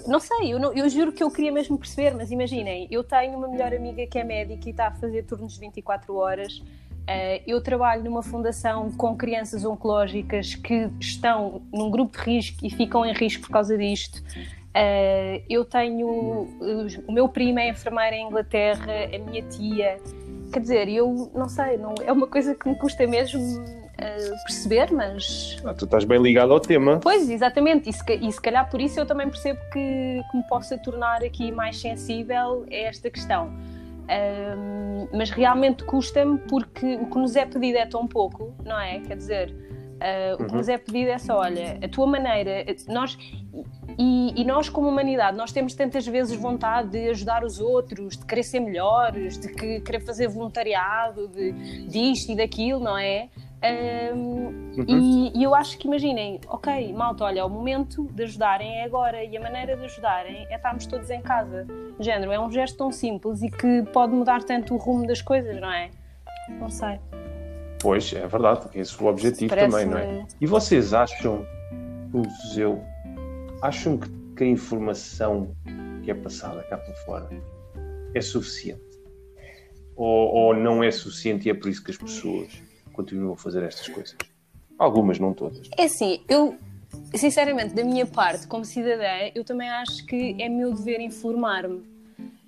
Não 0.08 0.19
sei, 0.19 0.54
eu, 0.54 0.60
não- 0.60 0.74
eu 0.74 0.88
juro 0.89 1.12
que 1.12 1.22
eu 1.22 1.30
queria 1.30 1.52
mesmo 1.52 1.78
perceber, 1.78 2.15
mas 2.15 2.32
imaginem, 2.32 2.88
eu 2.89 3.04
tenho 3.04 3.38
uma 3.38 3.48
melhor 3.50 3.74
amiga 3.74 4.08
que 4.08 4.17
é 4.17 4.24
médica 4.24 4.67
e 4.69 4.72
está 4.72 4.88
a 4.88 4.91
fazer 4.91 5.24
turnos 5.24 5.54
de 5.54 5.60
24 5.60 6.15
horas. 6.15 6.62
eh, 7.06 7.41
eu 7.46 7.62
trabalho 7.62 8.02
numa 8.02 8.24
fundação 8.24 8.89
com 8.91 9.13
crianças 9.17 9.65
oncológicas 9.65 10.56
que 10.56 10.89
estão 11.02 11.62
num 11.74 11.91
grupo 11.91 12.17
de 12.17 12.24
risco 12.24 12.65
e 12.65 12.69
ficam 12.69 13.06
em 13.06 13.12
risco 13.13 13.41
por 13.43 13.50
causa 13.52 13.78
disto. 13.78 14.24
Eh, 14.73 15.43
eu 15.49 15.63
tenho. 15.63 16.07
O 17.07 17.12
meu 17.12 17.29
primo 17.29 17.59
é 17.59 17.69
enfermeiro 17.69 18.15
em 18.15 18.27
Inglaterra, 18.27 18.91
a 19.13 19.17
minha 19.19 19.43
tia. 19.43 19.97
Quer 20.51 20.59
dizer, 20.59 20.89
eu 20.89 21.31
não 21.33 21.49
sei, 21.49 21.77
não, 21.77 21.95
é 22.05 22.12
uma 22.12 22.27
coisa 22.27 22.53
que 22.53 22.69
me 22.69 22.75
custa 22.75 23.07
mesmo 23.07 23.41
eh, 23.97 24.29
perceber, 24.45 24.91
mas. 24.91 25.57
Ah, 25.63 25.73
tu 25.73 25.86
estás 25.86 26.03
bem 26.03 26.21
ligado 26.21 26.51
ao 26.53 26.59
tema. 26.59 26.99
Pois, 27.01 27.29
exatamente, 27.29 27.89
e 27.89 27.93
se, 27.93 28.03
e 28.12 28.31
se 28.31 28.41
calhar 28.41 28.69
por 28.69 28.81
isso 28.81 28.99
eu 28.99 29.05
também 29.05 29.29
percebo 29.29 29.59
que, 29.71 30.21
que 30.31 30.38
me 30.38 30.43
possa 30.47 30.77
tornar 30.77 31.23
aqui 31.23 31.51
mais 31.51 31.79
sensível 31.79 32.65
a 32.69 32.75
esta 32.75 33.09
questão. 33.09 33.51
Ahm, 34.09 35.07
mas 35.13 35.29
realmente 35.29 35.83
custa-me 35.86 36.38
porque 36.38 36.95
o 36.95 37.05
que 37.05 37.17
nos 37.17 37.36
é 37.36 37.45
pedido 37.45 37.77
é 37.77 37.86
tão 37.86 38.07
pouco, 38.07 38.53
não 38.65 38.79
é? 38.79 38.99
Quer 38.99 39.15
dizer, 39.15 39.55
ah, 39.99 40.34
o 40.36 40.38
que 40.45 40.51
Uhum. 40.51 40.58
nos 40.58 40.69
é 40.69 40.77
pedido 40.77 41.10
é 41.12 41.17
só, 41.17 41.39
olha, 41.39 41.77
a 41.84 41.88
tua 41.88 42.06
maneira, 42.08 42.65
nós, 42.88 43.17
e, 43.97 44.34
e 44.41 44.43
nós 44.45 44.69
como 44.69 44.88
humanidade, 44.89 45.38
nós 45.38 45.51
temos 45.51 45.73
tantas 45.73 46.06
vezes 46.08 46.36
vontade 46.36 46.89
de 46.89 47.10
ajudar 47.10 47.43
os 47.43 47.60
outros, 47.60 48.17
de 48.17 48.25
querer 48.25 48.43
ser 48.43 48.60
melhores, 48.60 49.39
de 49.39 49.47
que- 49.53 49.79
querer 49.82 49.99
fazer 50.01 50.27
voluntariado, 50.27 51.27
de, 51.27 51.51
disto 51.88 52.32
e 52.32 52.36
daquilo, 52.36 52.79
não 52.79 52.97
é? 52.97 53.29
Ahm, 53.62 54.73
Uhum. 54.77 54.86
e, 54.88 55.39
e 55.39 55.43
eu 55.43 55.56
acho 55.56 55.77
que 55.77 55.88
imaginem, 55.88 56.41
ok, 56.47 56.91
malta, 56.93 57.23
olha, 57.23 57.45
o 57.45 57.49
momento 57.49 58.06
de 58.12 58.23
ajudarem 58.23 58.79
é 58.79 58.84
agora 58.84 59.23
e 59.23 59.38
a 59.38 59.39
maneira 59.41 59.77
de 59.77 59.86
ajudarem 59.86 60.45
é 60.49 60.56
estarmos 60.56 60.86
todos 60.86 61.10
em 61.10 61.21
casa. 61.21 61.65
Género, 61.99 62.32
é 62.34 62.39
um 62.39 62.51
gesto 62.51 62.77
tão 62.77 62.91
simples 62.91 63.41
e 63.41 63.49
que 63.49 63.84
pode 63.93 64.12
mudar 64.13 64.43
tanto 64.43 64.73
o 64.73 64.77
rumo 64.77 65.08
das 65.08 65.21
coisas, 65.21 65.62
não 65.62 65.71
é? 65.71 65.91
Não 66.60 66.69
sei. 66.69 66.99
Pois, 67.84 68.13
é 68.13 68.26
verdade, 68.26 68.69
esse 68.74 68.98
é 68.98 69.04
o 69.04 69.08
objetivo 69.08 69.54
também, 69.54 69.86
não 69.86 69.98
é? 69.98 70.26
E 70.39 70.48
vocês 70.48 70.93
acham, 70.93 71.46
todos 72.13 72.58
eu, 72.58 72.82
acham 73.62 73.98
que, 73.98 74.10
que 74.38 74.43
a 74.46 74.48
informação 74.48 75.54
que 76.02 76.10
é 76.10 76.13
passada 76.13 76.63
cá 76.63 76.78
para 76.78 76.93
fora 77.04 77.30
é 78.15 78.22
suficiente? 78.22 78.82
Ou, 79.98 80.34
ou 80.34 80.54
não 80.56 80.82
é 80.82 80.89
suficiente 80.91 81.50
e 81.50 81.52
é 81.52 81.54
por 81.54 81.67
isso 81.67 81.84
que 81.84 81.91
as 81.91 81.98
pessoas 81.98 82.48
continuam 82.93 83.34
a 83.34 83.38
fazer 83.38 83.62
estas 83.63 83.89
coisas? 83.89 84.15
Algumas, 84.80 85.19
não 85.19 85.34
todas. 85.34 85.69
É 85.78 85.84
assim, 85.84 86.24
eu, 86.30 86.56
sinceramente, 87.13 87.76
da 87.76 87.84
minha 87.84 88.06
parte, 88.06 88.48
como 88.48 88.63
cidadã, 88.63 89.30
eu 89.36 89.43
também 89.43 89.69
acho 89.69 90.06
que 90.06 90.41
é 90.41 90.48
meu 90.48 90.74
dever 90.74 91.02
informar-me. 91.02 91.84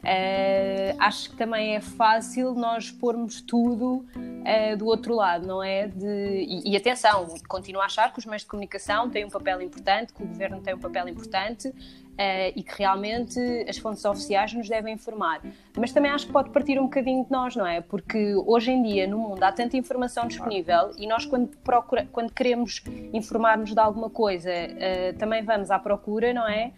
Eh, 0.06 0.96
acho 1.00 1.32
que 1.32 1.36
também 1.36 1.76
é 1.76 1.82
fácil 1.82 2.54
nós 2.54 2.92
pormos 2.92 3.42
tudo 3.42 4.06
uh, 4.16 4.78
do 4.78 4.86
outro 4.86 5.16
lado, 5.16 5.48
não 5.48 5.64
é? 5.64 5.88
De, 5.88 6.46
e, 6.48 6.72
e, 6.72 6.78
atenção, 6.78 7.26
continuo 7.48 7.82
a 7.82 7.86
achar 7.86 8.14
que 8.14 8.20
os 8.20 8.26
meios 8.26 8.44
de 8.44 8.48
comunicação 8.48 9.10
têm 9.10 9.26
um 9.26 9.32
papel 9.32 9.60
importante, 9.64 10.14
que 10.14 10.22
o 10.22 10.28
governo 10.28 10.62
tem 10.62 10.76
um 10.76 10.80
papel 10.80 11.10
importante. 11.10 11.74
Uh, 12.16 12.48
e 12.56 12.64
que 12.64 12.74
realmente 12.78 13.38
as 13.68 13.78
fontes 13.78 14.06
oficiais 14.06 14.54
nos 14.54 14.70
devem 14.70 14.94
informar. 14.94 15.42
Mas 15.78 15.92
também 15.92 16.10
acho 16.10 16.28
que 16.28 16.32
pode 16.32 16.50
partir 16.50 16.80
um 16.80 16.84
bocadinho 16.84 17.26
de 17.26 17.30
nós, 17.30 17.58
não 17.58 17.68
é? 17.68 17.82
Porque 17.82 18.34
hoje 18.46 18.72
em 18.72 18.82
dia 18.82 19.06
no 19.06 19.18
mundo 19.18 19.44
há 19.44 19.52
tanta 19.52 19.76
informação 19.76 20.26
disponível 20.26 20.94
e 20.98 21.08
nós, 21.08 21.26
quando, 21.26 21.50
procura, 21.58 22.08
quando 22.14 22.32
queremos 22.32 22.82
informar-nos 23.12 23.74
de 23.74 23.80
alguma 23.82 24.10
coisa, 24.10 24.50
uh, 24.50 25.18
também 25.18 25.44
vamos 25.44 25.70
à 25.70 25.78
procura, 25.78 26.34
não 26.34 26.48
é? 26.48 26.72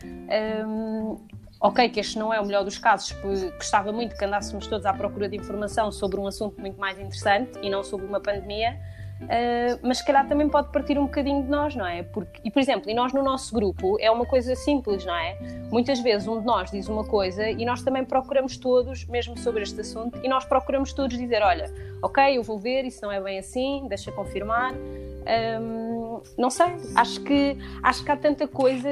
Um, 0.65 1.19
ok, 1.59 1.89
que 1.89 1.99
este 1.99 2.19
não 2.19 2.33
é 2.33 2.39
o 2.39 2.45
melhor 2.45 2.63
dos 2.63 2.77
casos, 2.77 3.15
gostava 3.55 3.91
muito 3.91 4.15
que 4.15 4.23
andássemos 4.23 4.67
todos 4.67 4.85
à 4.85 4.93
procura 4.93 5.27
de 5.27 5.35
informação 5.35 5.91
sobre 5.91 6.19
um 6.19 6.27
assunto 6.27 6.59
muito 6.59 6.79
mais 6.79 6.99
interessante 6.99 7.57
e 7.61 7.69
não 7.69 7.83
sobre 7.83 8.05
uma 8.05 8.19
pandemia, 8.19 8.79
uh, 9.23 9.79
mas 9.81 9.97
se 9.99 10.05
calhar 10.05 10.27
também 10.27 10.47
pode 10.47 10.71
partir 10.71 10.99
um 10.99 11.05
bocadinho 11.05 11.43
de 11.43 11.49
nós, 11.49 11.75
não 11.75 11.85
é? 11.85 12.03
Porque, 12.03 12.41
e, 12.43 12.51
por 12.51 12.59
exemplo, 12.59 12.91
e 12.91 12.93
nós 12.93 13.11
no 13.11 13.23
nosso 13.23 13.53
grupo 13.53 13.97
é 13.99 14.11
uma 14.11 14.25
coisa 14.25 14.55
simples, 14.55 15.03
não 15.03 15.15
é? 15.15 15.35
Muitas 15.71 15.99
vezes 15.99 16.27
um 16.27 16.39
de 16.39 16.45
nós 16.45 16.69
diz 16.69 16.87
uma 16.87 17.03
coisa 17.03 17.49
e 17.49 17.65
nós 17.65 17.81
também 17.81 18.05
procuramos 18.05 18.55
todos, 18.57 19.05
mesmo 19.05 19.35
sobre 19.37 19.63
este 19.63 19.81
assunto, 19.81 20.19
e 20.23 20.29
nós 20.29 20.45
procuramos 20.45 20.93
todos 20.93 21.17
dizer, 21.17 21.41
olha, 21.41 21.73
ok, 22.03 22.37
eu 22.37 22.43
vou 22.43 22.59
ver, 22.59 22.85
isso 22.85 23.01
não 23.01 23.11
é 23.11 23.19
bem 23.19 23.39
assim, 23.39 23.85
deixa 23.89 24.11
confirmar. 24.11 24.73
Um, 24.75 26.21
não 26.37 26.49
sei, 26.49 26.67
acho 26.95 27.21
que, 27.21 27.57
acho 27.83 28.03
que 28.03 28.11
há 28.11 28.15
tanta 28.15 28.47
coisa, 28.47 28.89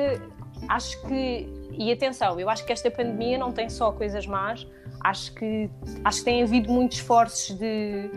acho 0.67 1.01
que 1.07 1.64
e 1.77 1.91
atenção, 1.91 2.39
eu 2.39 2.49
acho 2.49 2.65
que 2.65 2.71
esta 2.71 2.89
pandemia 2.89 3.37
não 3.37 3.51
tem 3.51 3.69
só 3.69 3.91
coisas 3.91 4.25
más, 4.25 4.67
acho 5.03 5.33
que, 5.33 5.69
acho 6.03 6.19
que 6.19 6.25
tem 6.25 6.43
havido 6.43 6.71
muitos 6.71 6.97
esforços 6.97 7.55
de, 7.57 8.09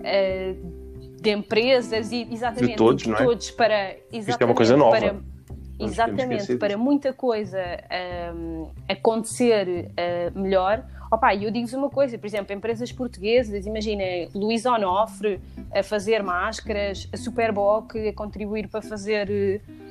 uh, 0.00 1.20
de 1.20 1.30
empresas 1.30 2.12
e 2.12 2.28
exatamente 2.30 2.72
de 2.72 2.76
todos, 2.76 3.02
de 3.02 3.16
todos 3.16 3.48
é? 3.48 3.52
para 3.52 3.96
Isto 4.12 4.42
é 4.42 4.44
uma 4.44 4.54
coisa 4.54 4.76
nova. 4.76 4.98
Para, 4.98 5.16
exatamente, 5.78 6.56
para 6.56 6.76
muita 6.76 7.12
coisa 7.12 7.60
um, 8.34 8.68
acontecer 8.88 9.90
uh, 9.90 10.38
melhor. 10.38 10.84
Opa, 11.10 11.34
eu 11.34 11.50
digo-vos 11.50 11.74
uma 11.74 11.90
coisa, 11.90 12.18
por 12.18 12.26
exemplo, 12.26 12.54
empresas 12.54 12.90
portuguesas, 12.90 13.66
imaginem 13.66 14.28
Luís 14.34 14.66
Onofre 14.66 15.40
a 15.72 15.82
fazer 15.82 16.22
máscaras, 16.22 17.08
a 17.12 17.16
Superboc 17.16 17.96
a 17.96 18.12
contribuir 18.12 18.68
para 18.68 18.82
fazer 18.82 19.28
uh, 19.30 19.83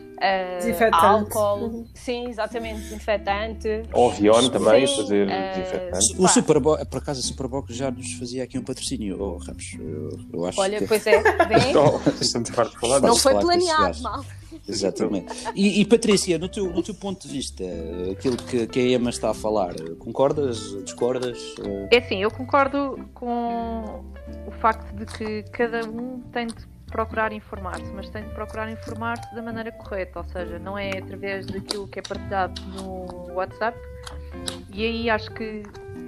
álcool, 0.91 1.65
uhum. 1.65 1.87
sim, 1.93 2.29
exatamente, 2.29 2.81
desinfetante. 2.81 3.83
O 3.93 4.09
Avion 4.09 4.49
também, 4.49 4.87
sim, 4.87 4.95
fazer 4.95 5.27
uh, 5.27 5.55
desinfetante. 5.55 6.15
O 6.21 6.27
Superboc, 6.27 6.85
por 6.85 6.97
acaso, 6.97 7.19
a 7.19 7.23
Superboc 7.23 7.71
já 7.71 7.91
nos 7.91 8.13
fazia 8.13 8.43
aqui 8.43 8.57
um 8.57 8.63
patrocínio, 8.63 9.17
oh, 9.19 9.37
Ramos, 9.37 9.75
eu, 9.79 10.19
eu 10.31 10.45
acho 10.45 10.59
Olha, 10.59 10.79
que... 10.79 10.87
pois 10.87 11.05
é, 11.07 11.21
bem... 11.45 11.73
falar 12.79 12.99
não 13.01 13.15
foi 13.15 13.33
planeado, 13.39 14.01
mal. 14.01 14.23
Exatamente. 14.67 15.33
E, 15.55 15.81
e, 15.81 15.85
Patrícia, 15.85 16.37
no 16.37 16.47
teu, 16.47 16.71
no 16.71 16.81
teu 16.83 16.93
ponto 16.93 17.27
de 17.27 17.33
vista, 17.33 17.63
aquilo 18.11 18.37
que, 18.37 18.67
que 18.67 18.79
a 18.79 18.83
Emma 18.83 19.09
está 19.09 19.31
a 19.31 19.33
falar, 19.33 19.73
concordas, 19.99 20.75
discordas? 20.83 21.37
É 21.91 21.97
assim, 21.97 22.21
eu 22.21 22.31
concordo 22.31 22.99
com 23.13 24.03
o 24.47 24.51
facto 24.59 24.93
de 24.95 25.05
que 25.05 25.43
cada 25.51 25.87
um 25.87 26.21
tem 26.31 26.47
de 26.47 26.72
procurar 26.93 27.33
informar-se, 27.33 27.91
mas 27.91 28.07
tem 28.11 28.23
de 28.23 28.29
procurar 28.35 28.69
informar-se 28.71 29.33
da 29.33 29.41
maneira 29.41 29.71
correta, 29.71 30.19
ou 30.19 30.25
seja, 30.25 30.59
não 30.59 30.77
é 30.77 30.99
através 30.99 31.47
daquilo 31.47 31.87
que 31.87 31.97
é 31.97 32.03
partilhado 32.03 32.61
no 32.67 33.33
WhatsApp. 33.33 33.75
E 34.71 34.85
aí 34.85 35.09
acho 35.09 35.31
que 35.31 35.63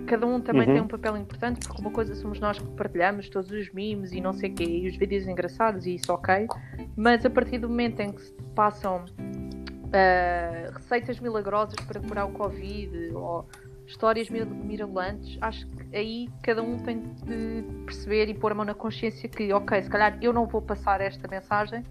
cada 0.05 0.27
um 0.27 0.39
também 0.39 0.67
uhum. 0.67 0.73
tem 0.73 0.81
um 0.83 0.87
papel 0.87 1.17
importante, 1.17 1.67
porque 1.67 1.81
uma 1.81 1.89
coisa 1.89 2.13
somos 2.13 2.39
nós 2.39 2.59
que 2.59 2.67
partilhamos 2.75 3.27
todos 3.29 3.49
os 3.49 3.73
memes 3.73 4.11
e 4.11 4.21
não 4.21 4.31
sei 4.31 4.51
o 4.51 4.53
quê, 4.53 4.63
e 4.63 4.87
os 4.87 4.95
vídeos 4.95 5.27
engraçados, 5.27 5.87
e 5.87 5.95
isso 5.95 6.13
ok, 6.13 6.47
mas 6.95 7.25
a 7.25 7.31
partir 7.31 7.57
do 7.57 7.67
momento 7.67 7.99
em 8.01 8.11
que 8.11 8.21
se 8.21 8.33
passam 8.53 9.05
uh, 9.05 10.71
receitas 10.71 11.19
milagrosas 11.19 11.75
para 11.87 11.99
curar 11.99 12.25
o 12.25 12.31
Covid, 12.31 13.11
ou 13.15 13.49
histórias 13.87 14.29
mirabolantes, 14.29 15.37
acho 15.41 15.67
que 15.67 15.95
aí 15.95 16.29
cada 16.41 16.61
um 16.61 16.77
tem 16.79 17.01
de 17.01 17.63
perceber 17.85 18.29
e 18.29 18.33
pôr 18.33 18.51
a 18.51 18.55
mão 18.55 18.65
na 18.65 18.73
consciência 18.73 19.29
que, 19.29 19.51
ok, 19.53 19.83
se 19.83 19.89
calhar 19.89 20.17
eu 20.21 20.33
não 20.33 20.47
vou 20.47 20.61
passar 20.61 21.01
esta 21.01 21.27
mensagem 21.27 21.83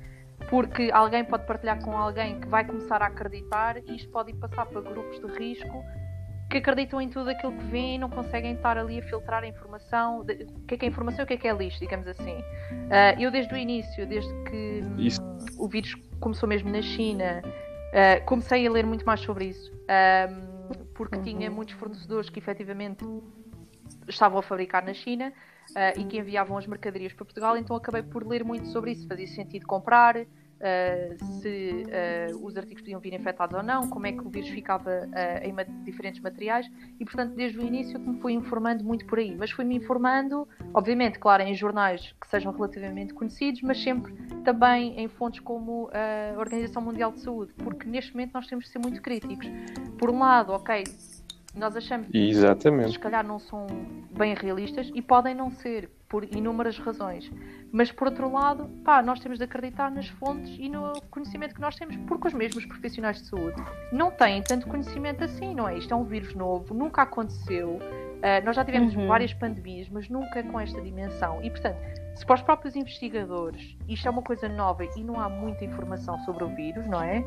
porque 0.50 0.90
alguém 0.92 1.24
pode 1.24 1.46
partilhar 1.46 1.82
com 1.82 1.96
alguém 1.96 2.40
que 2.40 2.48
vai 2.48 2.64
começar 2.64 3.00
a 3.02 3.06
acreditar 3.06 3.78
e 3.78 3.96
isto 3.96 4.10
pode 4.10 4.30
ir 4.30 4.34
passar 4.34 4.66
para 4.66 4.80
grupos 4.80 5.18
de 5.20 5.26
risco 5.38 5.84
que 6.50 6.58
acreditam 6.58 7.00
em 7.00 7.08
tudo 7.08 7.30
aquilo 7.30 7.52
que 7.52 7.64
vêem 7.64 7.96
e 7.96 7.98
não 7.98 8.08
conseguem 8.10 8.54
estar 8.54 8.76
ali 8.76 9.00
a 9.00 9.02
filtrar 9.02 9.42
a 9.42 9.46
informação. 9.46 10.20
o 10.20 10.24
que 10.66 10.74
é 10.74 10.76
que 10.76 10.84
é 10.84 10.88
informação 10.88 11.20
e 11.20 11.24
o 11.24 11.26
que 11.26 11.34
é 11.34 11.36
que 11.36 11.48
é 11.48 11.52
lixo, 11.52 11.80
digamos 11.80 12.06
assim. 12.06 12.36
Uh, 12.36 13.20
eu 13.20 13.30
desde 13.30 13.52
o 13.54 13.56
início, 13.56 14.06
desde 14.06 14.32
que 14.44 14.80
hum, 14.84 15.08
o 15.58 15.68
vírus 15.68 15.94
começou 16.20 16.48
mesmo 16.48 16.70
na 16.70 16.82
China, 16.82 17.42
uh, 17.44 18.24
comecei 18.26 18.66
a 18.66 18.70
ler 18.70 18.86
muito 18.86 19.04
mais 19.04 19.20
sobre 19.20 19.46
isso. 19.46 19.72
Um, 19.72 20.53
porque 20.94 21.16
uhum. 21.16 21.22
tinha 21.22 21.50
muitos 21.50 21.74
fornecedores 21.74 22.30
que 22.30 22.38
efetivamente 22.38 23.04
estavam 24.08 24.38
a 24.38 24.42
fabricar 24.42 24.84
na 24.84 24.94
China 24.94 25.32
uh, 25.70 26.00
e 26.00 26.04
que 26.04 26.18
enviavam 26.18 26.56
as 26.56 26.66
mercadorias 26.66 27.12
para 27.12 27.24
Portugal, 27.24 27.56
então 27.56 27.76
acabei 27.76 28.02
por 28.02 28.26
ler 28.26 28.44
muito 28.44 28.66
sobre 28.68 28.92
isso. 28.92 29.06
Fazia 29.06 29.26
sentido 29.26 29.66
comprar, 29.66 30.16
uh, 30.64 31.24
se 31.40 31.84
uh, 32.32 32.44
os 32.44 32.56
artigos 32.56 32.82
podiam 32.82 33.00
vir 33.00 33.14
infectados 33.14 33.54
ou 33.54 33.62
não, 33.62 33.88
como 33.88 34.06
é 34.06 34.12
que 34.12 34.20
o 34.20 34.30
vírus 34.30 34.48
ficava 34.48 35.08
em 35.42 35.54
diferentes 35.84 36.20
materiais 36.20 36.70
e, 36.98 37.04
portanto, 37.04 37.34
desde 37.34 37.58
o 37.58 37.62
início 37.62 38.00
que 38.00 38.08
me 38.08 38.20
fui 38.20 38.32
informando 38.32 38.82
muito 38.84 39.06
por 39.06 39.18
aí. 39.18 39.36
Mas 39.36 39.50
fui-me 39.50 39.76
informando, 39.76 40.48
obviamente, 40.72 41.18
claro, 41.18 41.42
em 41.42 41.54
jornais 41.54 42.14
que 42.20 42.26
sejam 42.28 42.52
relativamente 42.52 43.14
conhecidos, 43.14 43.62
mas 43.62 43.82
sempre 43.82 44.12
também 44.44 44.98
em 44.98 45.08
fontes 45.08 45.40
como 45.40 45.90
a 45.92 46.38
Organização 46.38 46.82
Mundial 46.82 47.12
de 47.12 47.20
Saúde, 47.20 47.52
porque 47.54 47.88
neste 47.88 48.12
momento 48.12 48.32
nós 48.34 48.46
temos 48.46 48.64
de 48.64 48.70
ser 48.70 48.78
muito 48.78 49.00
críticos. 49.00 49.46
Por 49.98 50.10
um 50.10 50.18
lado, 50.18 50.52
ok, 50.52 50.84
nós 51.54 51.76
achamos 51.76 52.08
Exatamente. 52.12 52.86
que 52.86 52.92
se 52.92 52.98
calhar 52.98 53.24
não 53.24 53.38
são 53.38 53.66
bem 54.10 54.34
realistas 54.34 54.90
e 54.94 55.00
podem 55.00 55.34
não 55.34 55.50
ser 55.50 55.90
por 56.14 56.22
inúmeras 56.32 56.78
razões. 56.78 57.28
Mas 57.72 57.90
por 57.90 58.06
outro 58.06 58.30
lado, 58.30 58.68
pá, 58.84 59.02
nós 59.02 59.18
temos 59.18 59.36
de 59.36 59.42
acreditar 59.42 59.90
nas 59.90 60.06
fontes 60.06 60.54
e 60.60 60.68
no 60.68 60.92
conhecimento 61.10 61.56
que 61.56 61.60
nós 61.60 61.74
temos, 61.74 61.96
porque 62.06 62.28
os 62.28 62.32
mesmos 62.32 62.64
profissionais 62.66 63.20
de 63.20 63.26
saúde 63.26 63.60
não 63.90 64.12
têm 64.12 64.40
tanto 64.40 64.68
conhecimento 64.68 65.24
assim, 65.24 65.56
não 65.56 65.68
é? 65.68 65.76
Isto 65.76 65.92
é 65.92 65.96
um 65.96 66.04
vírus 66.04 66.32
novo, 66.32 66.72
nunca 66.72 67.02
aconteceu. 67.02 67.70
Uh, 67.70 68.44
nós 68.44 68.54
já 68.54 68.64
tivemos 68.64 68.94
uhum. 68.94 69.08
várias 69.08 69.34
pandemias, 69.34 69.88
mas 69.88 70.08
nunca 70.08 70.40
com 70.44 70.60
esta 70.60 70.80
dimensão. 70.80 71.42
E 71.42 71.50
portanto, 71.50 71.78
se 72.14 72.24
para 72.24 72.36
os 72.36 72.42
próprios 72.42 72.76
investigadores 72.76 73.76
isto 73.88 74.06
é 74.06 74.10
uma 74.12 74.22
coisa 74.22 74.48
nova 74.48 74.84
e 74.84 75.02
não 75.02 75.18
há 75.18 75.28
muita 75.28 75.64
informação 75.64 76.16
sobre 76.20 76.44
o 76.44 76.54
vírus, 76.54 76.86
não 76.86 77.02
é? 77.02 77.24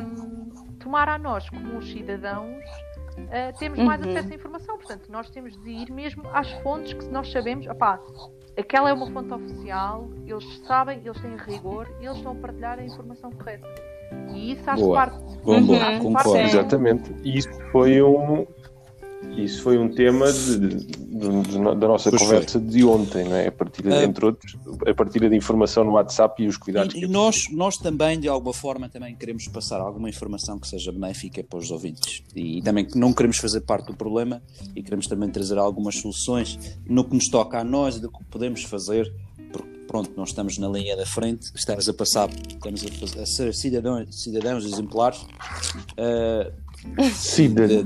Um, 0.00 0.48
tomar 0.78 1.08
a 1.08 1.18
nós, 1.18 1.50
como 1.50 1.78
os 1.78 1.90
cidadãos, 1.90 2.64
uh, 3.18 3.58
temos 3.58 3.78
mais 3.78 4.02
uhum. 4.02 4.10
acesso 4.10 4.32
à 4.32 4.34
informação. 4.34 4.76
Portanto, 4.78 5.10
nós 5.10 5.30
temos 5.30 5.56
de 5.62 5.70
ir 5.70 5.90
mesmo 5.90 6.22
às 6.32 6.50
fontes 6.62 6.92
que 6.92 7.06
nós 7.06 7.30
sabemos, 7.30 7.66
opá, 7.66 8.00
aquela 8.58 8.90
é 8.90 8.92
uma 8.92 9.10
fonte 9.10 9.32
oficial, 9.32 10.08
eles 10.26 10.44
sabem, 10.66 11.00
eles 11.04 11.20
têm 11.20 11.36
rigor 11.36 11.88
e 12.00 12.06
eles 12.06 12.16
estão 12.18 12.32
a 12.32 12.34
partilhar 12.36 12.78
a 12.78 12.84
informação 12.84 13.30
correta. 13.30 13.66
E 14.32 14.52
isso 14.52 14.62
faz 14.62 14.80
boa. 14.80 14.94
parte. 14.94 15.38
Boa, 15.42 15.60
boa. 15.60 15.90
Uhum. 15.90 16.12
Parte 16.12 16.38
Exatamente. 16.38 17.14
E 17.24 17.38
isso 17.38 17.50
foi 17.72 18.02
um, 18.02 18.46
isso 19.36 19.62
foi 19.62 19.78
um 19.78 19.88
tema 19.88 20.30
de, 20.32 20.58
de, 20.58 20.78
de, 20.78 21.58
da 21.58 21.88
nossa 21.88 22.10
pois 22.10 22.22
conversa 22.22 22.58
foi. 22.58 22.68
de 22.68 22.84
ontem, 22.84 23.24
não 23.24 23.36
é? 23.36 23.48
A 23.48 23.52
partir, 23.52 23.86
uh, 23.86 24.02
entre 24.02 24.24
outros, 24.24 24.56
a 24.86 24.94
partir 24.94 25.28
da 25.28 25.34
informação 25.34 25.84
no 25.84 25.92
WhatsApp 25.92 26.42
e 26.42 26.46
os 26.46 26.56
cuidados 26.56 26.94
e, 26.94 27.00
que 27.00 27.04
e 27.04 27.08
nós, 27.08 27.46
nós 27.50 27.76
também, 27.76 28.20
de 28.20 28.28
alguma 28.28 28.52
forma, 28.52 28.88
também 28.88 29.14
queremos 29.14 29.48
passar 29.48 29.80
alguma 29.80 30.08
informação 30.08 30.58
que 30.58 30.68
seja 30.68 30.92
benéfica 30.92 31.42
para 31.42 31.58
os 31.58 31.70
ouvintes. 31.70 32.22
E, 32.34 32.58
e 32.58 32.62
também 32.62 32.86
não 32.94 33.12
queremos 33.12 33.38
fazer 33.38 33.62
parte 33.62 33.86
do 33.86 33.94
problema 33.94 34.42
e 34.74 34.82
queremos 34.82 35.06
também 35.06 35.28
trazer 35.30 35.58
algumas 35.58 35.96
soluções 35.96 36.78
no 36.88 37.04
que 37.04 37.14
nos 37.14 37.28
toca 37.28 37.58
a 37.58 37.64
nós 37.64 37.96
e 37.96 38.00
do 38.00 38.10
que 38.10 38.22
podemos 38.24 38.62
fazer 38.64 39.12
porque 39.52 39.68
pronto, 39.86 40.12
nós 40.16 40.30
estamos 40.30 40.58
na 40.58 40.68
linha 40.68 40.96
da 40.96 41.06
frente, 41.06 41.50
estamos 41.54 41.88
a 41.88 41.94
passar, 41.94 42.28
estamos 42.28 42.84
a, 42.84 42.88
fazer, 42.88 43.20
a 43.20 43.26
ser 43.26 43.54
cidadãos, 43.54 44.22
cidadãos 44.22 44.64
exemplares. 44.64 45.22
Uh, 45.92 46.65
Cidadão. 47.12 47.82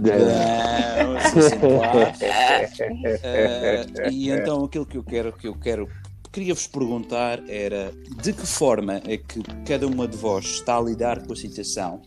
uh, 2.80 4.10
e 4.10 4.30
então 4.30 4.64
aquilo 4.64 4.86
que 4.86 4.96
eu 4.96 5.04
quero, 5.04 5.32
que 5.32 5.48
eu 5.48 5.54
quero, 5.54 5.88
queria-vos 6.32 6.66
perguntar 6.66 7.40
era 7.48 7.92
de 8.22 8.32
que 8.32 8.46
forma 8.46 9.00
é 9.06 9.16
que 9.16 9.42
cada 9.66 9.86
uma 9.86 10.06
de 10.06 10.16
vós 10.16 10.44
está 10.46 10.76
a 10.76 10.80
lidar 10.80 11.24
com 11.26 11.32
a 11.32 11.36
situação 11.36 12.02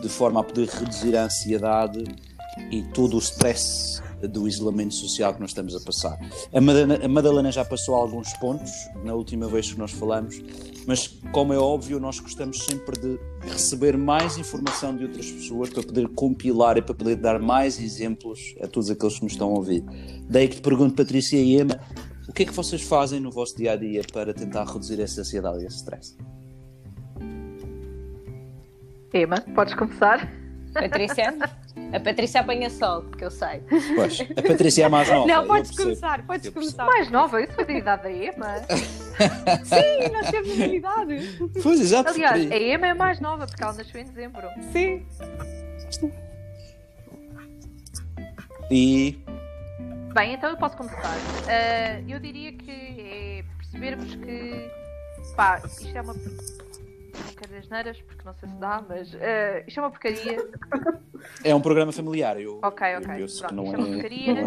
de 0.00 0.08
forma 0.08 0.40
a 0.40 0.44
poder 0.44 0.68
reduzir 0.68 1.16
a 1.16 1.24
ansiedade 1.24 2.04
e 2.70 2.82
todo 2.92 3.16
o 3.16 3.18
stress 3.18 4.02
do 4.28 4.46
isolamento 4.46 4.94
social 4.94 5.34
que 5.34 5.40
nós 5.40 5.50
estamos 5.50 5.74
a 5.74 5.80
passar. 5.80 6.18
A 6.52 6.60
Madalena, 6.60 7.04
a 7.04 7.08
Madalena 7.08 7.52
já 7.52 7.64
passou 7.64 7.94
alguns 7.94 8.32
pontos 8.34 8.70
na 9.02 9.14
última 9.14 9.48
vez 9.48 9.72
que 9.72 9.78
nós 9.78 9.92
falamos, 9.92 10.40
mas 10.86 11.08
como 11.32 11.52
é 11.52 11.58
óbvio, 11.58 11.98
nós 11.98 12.18
gostamos 12.20 12.64
sempre 12.64 12.98
de 12.98 13.18
receber 13.40 13.96
mais 13.96 14.38
informação 14.38 14.96
de 14.96 15.04
outras 15.04 15.30
pessoas 15.30 15.70
para 15.70 15.82
poder 15.82 16.08
compilar 16.08 16.76
e 16.76 16.82
para 16.82 16.94
poder 16.94 17.16
dar 17.16 17.38
mais 17.40 17.80
exemplos 17.80 18.54
a 18.62 18.66
todos 18.66 18.90
aqueles 18.90 19.16
que 19.16 19.24
nos 19.24 19.32
estão 19.32 19.48
a 19.48 19.54
ouvir. 19.58 19.84
Daí 20.28 20.48
que 20.48 20.56
te 20.56 20.62
pergunto, 20.62 20.94
Patrícia 20.94 21.36
e 21.36 21.60
Emma, 21.60 21.80
o 22.28 22.32
que 22.32 22.42
é 22.42 22.46
que 22.46 22.52
vocês 22.52 22.82
fazem 22.82 23.20
no 23.20 23.30
vosso 23.30 23.56
dia 23.56 23.72
a 23.72 23.76
dia 23.76 24.02
para 24.12 24.32
tentar 24.32 24.64
reduzir 24.64 25.00
essa 25.00 25.20
ansiedade 25.20 25.62
e 25.62 25.66
esse 25.66 25.76
stress? 25.76 26.16
Ema, 29.12 29.40
podes 29.54 29.74
começar? 29.74 30.43
Patrícia? 30.74 31.34
A 31.92 32.00
Patrícia 32.00 32.40
apanha 32.40 32.68
sol, 32.70 33.02
porque 33.02 33.24
eu 33.24 33.30
sei. 33.30 33.62
Pois, 33.94 34.20
a 34.20 34.42
Patrícia 34.42 34.82
é 34.82 34.86
a 34.86 34.88
mais 34.88 35.08
nova. 35.08 35.26
Não, 35.26 35.46
podes 35.46 35.70
começar, 35.70 36.26
podes 36.26 36.50
começar. 36.50 36.84
Mais 36.84 37.10
nova, 37.10 37.42
isso 37.42 37.52
foi 37.54 37.64
da 37.64 37.72
idade 37.72 38.02
da 38.02 38.10
Ema. 38.10 38.56
Sim, 39.64 40.12
nós 40.12 40.30
temos 40.30 40.60
a 40.60 40.66
idade. 40.66 41.38
Pois, 41.62 41.80
exato. 41.80 42.10
Aliás, 42.10 42.50
a. 42.50 42.56
Ema 42.56 42.86
é 42.88 42.94
mais 42.94 43.20
nova, 43.20 43.46
porque 43.46 43.62
ela 43.62 43.72
nasceu 43.72 44.00
em 44.00 44.04
dezembro. 44.04 44.48
Sim. 44.72 45.06
E 48.70 49.18
Bem, 50.14 50.34
então 50.34 50.50
eu 50.50 50.56
posso 50.56 50.76
começar. 50.76 51.16
Ah, 51.48 52.00
eu 52.08 52.20
diria 52.20 52.52
que 52.52 52.70
é 52.70 53.44
percebermos 53.58 54.14
que 54.14 54.70
pá, 55.34 55.60
isto 55.64 55.96
é 55.96 56.00
uma. 56.00 56.14
Dizer 57.54 57.58
asneiras, 57.58 58.00
porque 58.02 58.24
não 58.24 58.34
sei 58.34 58.48
se 58.48 58.54
dá, 58.56 58.82
mas 58.88 59.14
ah, 59.14 59.62
isto 59.66 59.78
é 59.78 59.82
uma 59.82 59.90
porcaria. 59.90 60.48
é 61.44 61.54
um 61.54 61.60
programa 61.60 61.92
familiar. 61.92 62.40
Eu, 62.40 62.58
Ok, 62.62 62.96
ok. 62.96 63.22
eu 63.22 63.26
Pronto, 63.38 63.54
não 63.54 63.64
isto 63.64 63.74
é 63.74 63.78
uma 63.78 63.88
é. 63.88 63.92
porcaria. 63.92 64.34
não 64.34 64.40
é. 64.40 64.44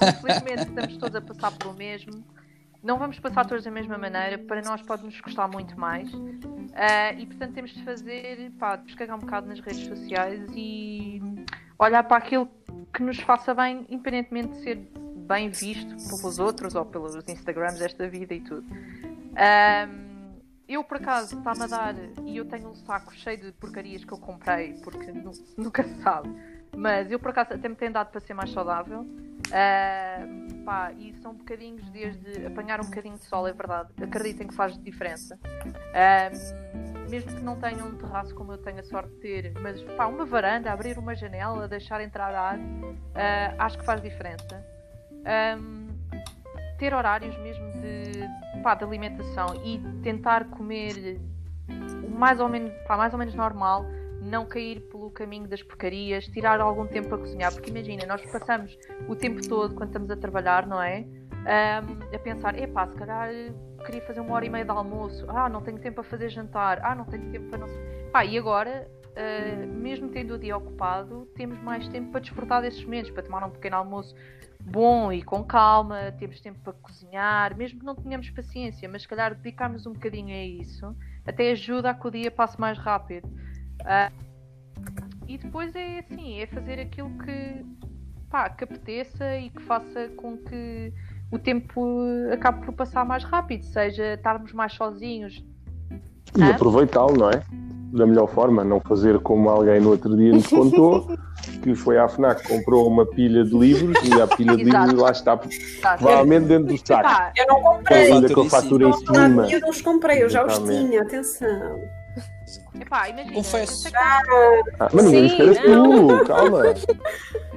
Ah, 0.00 0.08
infelizmente 0.10 0.68
estamos 0.68 0.96
todos 0.98 1.16
a 1.16 1.20
passar 1.20 1.52
pelo 1.58 1.74
mesmo. 1.74 2.24
Não 2.82 2.98
vamos 2.98 3.18
passar 3.18 3.46
todos 3.46 3.64
da 3.64 3.70
mesma 3.70 3.96
maneira, 3.96 4.36
para 4.38 4.60
nós 4.62 4.82
pode 4.82 5.04
nos 5.04 5.18
custar 5.20 5.48
muito 5.50 5.78
mais. 5.78 6.10
Ah, 6.74 7.12
e 7.14 7.26
portanto 7.26 7.54
temos 7.54 7.72
de 7.72 7.82
fazer, 7.82 8.50
pá, 8.58 8.76
descarregar 8.76 9.16
um 9.16 9.20
bocado 9.20 9.46
nas 9.48 9.58
redes 9.60 9.86
sociais 9.86 10.40
e 10.54 11.20
olhar 11.78 12.02
para 12.04 12.18
aquilo 12.18 12.48
que 12.92 13.02
nos 13.02 13.18
faça 13.20 13.54
bem, 13.54 13.84
independentemente 13.88 14.48
de 14.50 14.62
ser 14.62 14.76
bem 15.26 15.48
visto 15.48 15.96
pelos 16.08 16.38
outros 16.38 16.74
ou 16.74 16.84
pelos 16.84 17.16
Instagrams 17.26 17.78
desta 17.78 18.06
vida 18.08 18.34
e 18.34 18.40
tudo. 18.40 18.66
Ahm, 19.36 20.03
eu 20.68 20.82
por 20.84 20.96
acaso 20.98 21.38
está-me 21.38 21.62
a 21.62 21.66
dar 21.66 21.94
e 22.24 22.36
eu 22.36 22.44
tenho 22.44 22.68
um 22.70 22.74
saco 22.74 23.14
cheio 23.14 23.38
de 23.38 23.52
porcarias 23.52 24.04
que 24.04 24.12
eu 24.12 24.18
comprei 24.18 24.74
porque 24.82 25.10
nu- 25.12 25.32
nunca 25.56 25.82
se 25.82 25.94
sabe. 26.02 26.28
Mas 26.76 27.10
eu 27.10 27.18
por 27.20 27.30
acaso 27.30 27.54
até 27.54 27.68
me 27.68 27.76
tenho 27.76 27.92
dado 27.92 28.10
para 28.10 28.20
ser 28.20 28.34
mais 28.34 28.50
saudável. 28.50 29.06
Ahm, 29.52 30.64
pá, 30.64 30.92
e 30.98 31.12
são 31.22 31.34
bocadinhos 31.34 31.88
desde 31.90 32.46
apanhar 32.46 32.80
um 32.80 32.84
bocadinho 32.84 33.16
de 33.16 33.24
sol, 33.24 33.46
é 33.46 33.52
verdade. 33.52 33.90
Acreditem 34.02 34.48
que 34.48 34.54
faz 34.54 34.76
diferença. 34.82 35.38
Ahm, 35.94 37.08
mesmo 37.08 37.30
que 37.36 37.42
não 37.42 37.56
tenham 37.60 37.88
um 37.88 37.94
terraço 37.96 38.34
como 38.34 38.52
eu 38.52 38.58
tenho 38.58 38.80
a 38.80 38.82
sorte 38.82 39.10
de 39.14 39.20
ter, 39.20 39.52
mas 39.60 39.80
pá, 39.82 40.06
uma 40.06 40.24
varanda, 40.24 40.72
abrir 40.72 40.98
uma 40.98 41.14
janela, 41.14 41.68
deixar 41.68 42.00
entrar 42.00 42.34
ar, 42.34 42.58
ah, 43.14 43.54
acho 43.66 43.78
que 43.78 43.84
faz 43.84 44.00
diferença. 44.02 44.64
Ahm, 45.26 45.83
ter 46.78 46.94
horários 46.94 47.36
mesmo 47.38 47.72
de, 47.72 48.62
pá, 48.62 48.74
de 48.74 48.84
alimentação 48.84 49.46
e 49.64 49.78
tentar 50.02 50.44
comer 50.50 51.20
mais 52.08 52.40
ou 52.40 52.48
menos, 52.48 52.72
pá, 52.86 52.96
mais 52.96 53.12
ou 53.12 53.18
menos 53.18 53.34
normal, 53.34 53.84
não 54.20 54.46
cair 54.46 54.80
pelo 54.90 55.10
caminho 55.10 55.46
das 55.46 55.62
porcarias, 55.62 56.26
tirar 56.26 56.60
algum 56.60 56.86
tempo 56.86 57.08
para 57.08 57.18
cozinhar, 57.18 57.52
porque 57.52 57.70
imagina, 57.70 58.06
nós 58.06 58.22
passamos 58.30 58.76
o 59.08 59.14
tempo 59.14 59.46
todo 59.46 59.74
quando 59.74 59.88
estamos 59.88 60.10
a 60.10 60.16
trabalhar, 60.16 60.66
não 60.66 60.82
é? 60.82 61.04
Ahm, 61.46 62.14
a 62.14 62.18
pensar, 62.18 62.58
epá, 62.58 62.86
se 62.86 62.94
calhar 62.94 63.28
queria 63.84 64.00
fazer 64.02 64.20
uma 64.20 64.34
hora 64.34 64.46
e 64.46 64.50
meia 64.50 64.64
de 64.64 64.70
almoço, 64.70 65.26
ah, 65.28 65.48
não 65.48 65.60
tenho 65.60 65.78
tempo 65.78 65.96
para 65.96 66.04
fazer 66.04 66.30
jantar, 66.30 66.80
ah, 66.82 66.94
não 66.94 67.04
tenho 67.04 67.30
tempo 67.30 67.50
para 67.50 67.58
não. 67.58 67.68
Pá, 68.10 68.24
e 68.24 68.38
agora, 68.38 68.88
ah, 69.16 69.66
mesmo 69.66 70.08
tendo 70.08 70.34
o 70.34 70.38
dia 70.38 70.56
ocupado, 70.56 71.26
temos 71.34 71.58
mais 71.62 71.86
tempo 71.88 72.10
para 72.10 72.20
desfrutar 72.20 72.62
desses 72.62 72.82
momentos, 72.84 73.10
para 73.10 73.22
tomar 73.22 73.44
um 73.44 73.50
pequeno 73.50 73.76
almoço 73.76 74.14
bom 74.60 75.12
e 75.12 75.22
com 75.22 75.44
calma, 75.44 76.12
temos 76.18 76.40
tempo 76.40 76.58
para 76.60 76.72
cozinhar, 76.72 77.56
mesmo 77.56 77.80
que 77.80 77.86
não 77.86 77.94
tenhamos 77.94 78.30
paciência, 78.30 78.88
mas 78.88 79.02
se 79.02 79.08
calhar 79.08 79.34
dedicarmos 79.34 79.86
um 79.86 79.92
bocadinho 79.92 80.34
a 80.34 80.44
isso, 80.44 80.96
até 81.26 81.50
ajuda 81.50 81.90
a 81.90 81.94
que 81.94 82.06
o 82.06 82.10
dia 82.10 82.30
passe 82.30 82.58
mais 82.58 82.78
rápido. 82.78 83.28
Ah, 83.84 84.10
e 85.28 85.38
depois 85.38 85.74
é 85.74 86.00
assim, 86.00 86.40
é 86.40 86.46
fazer 86.46 86.80
aquilo 86.80 87.10
que, 87.18 87.64
pá, 88.30 88.48
que 88.50 88.64
apeteça 88.64 89.36
e 89.36 89.50
que 89.50 89.62
faça 89.62 90.08
com 90.16 90.36
que 90.38 90.92
o 91.30 91.38
tempo 91.38 92.00
acabe 92.32 92.64
por 92.64 92.74
passar 92.74 93.04
mais 93.04 93.24
rápido, 93.24 93.64
seja 93.64 94.14
estarmos 94.14 94.52
mais 94.52 94.72
sozinhos. 94.72 95.44
E 96.36 96.42
Hã? 96.42 96.50
aproveitá-lo, 96.50 97.16
não 97.16 97.30
é? 97.30 97.42
Da 97.94 98.04
melhor 98.06 98.26
forma, 98.26 98.64
não 98.64 98.80
fazer 98.80 99.20
como 99.20 99.48
alguém 99.48 99.80
no 99.80 99.90
outro 99.90 100.16
dia 100.16 100.32
nos 100.32 100.48
contou, 100.48 101.06
que 101.62 101.74
foi 101.76 101.96
à 101.96 102.08
FNAC, 102.08 102.42
comprou 102.48 102.88
uma 102.88 103.06
pilha 103.06 103.44
de 103.44 103.56
livros 103.56 103.96
e 104.02 104.20
a 104.20 104.26
pilha 104.26 104.56
de 104.56 104.64
livros 104.64 104.94
lá 104.94 105.12
está, 105.12 105.36
Tá, 105.80 105.96
provavelmente 105.96 106.46
dentro 106.46 106.74
do 106.74 106.86
saco. 106.86 107.08
Eu 107.36 107.46
não 107.46 107.62
Com 107.62 107.76
comprei. 107.76 108.12
ainda 108.12 108.34
com 108.34 108.40
a 108.40 108.50
fatura 108.50 108.88
em 108.88 108.92
cima. 108.94 109.46
Eu 109.50 109.60
não 109.60 109.68
os 109.68 109.80
comprei, 109.80 110.22
eu 110.24 110.28
já 110.28 110.44
os 110.44 110.58
tinha, 110.58 111.02
atenção. 111.02 111.80
epá, 112.80 113.08
imagina, 113.08 113.32
Confesso. 113.34 113.88
Ah, 114.80 114.88
mas 114.92 115.06
que 115.08 115.42
eras 115.42 115.58
tu, 115.58 116.24
calma. 116.26 116.62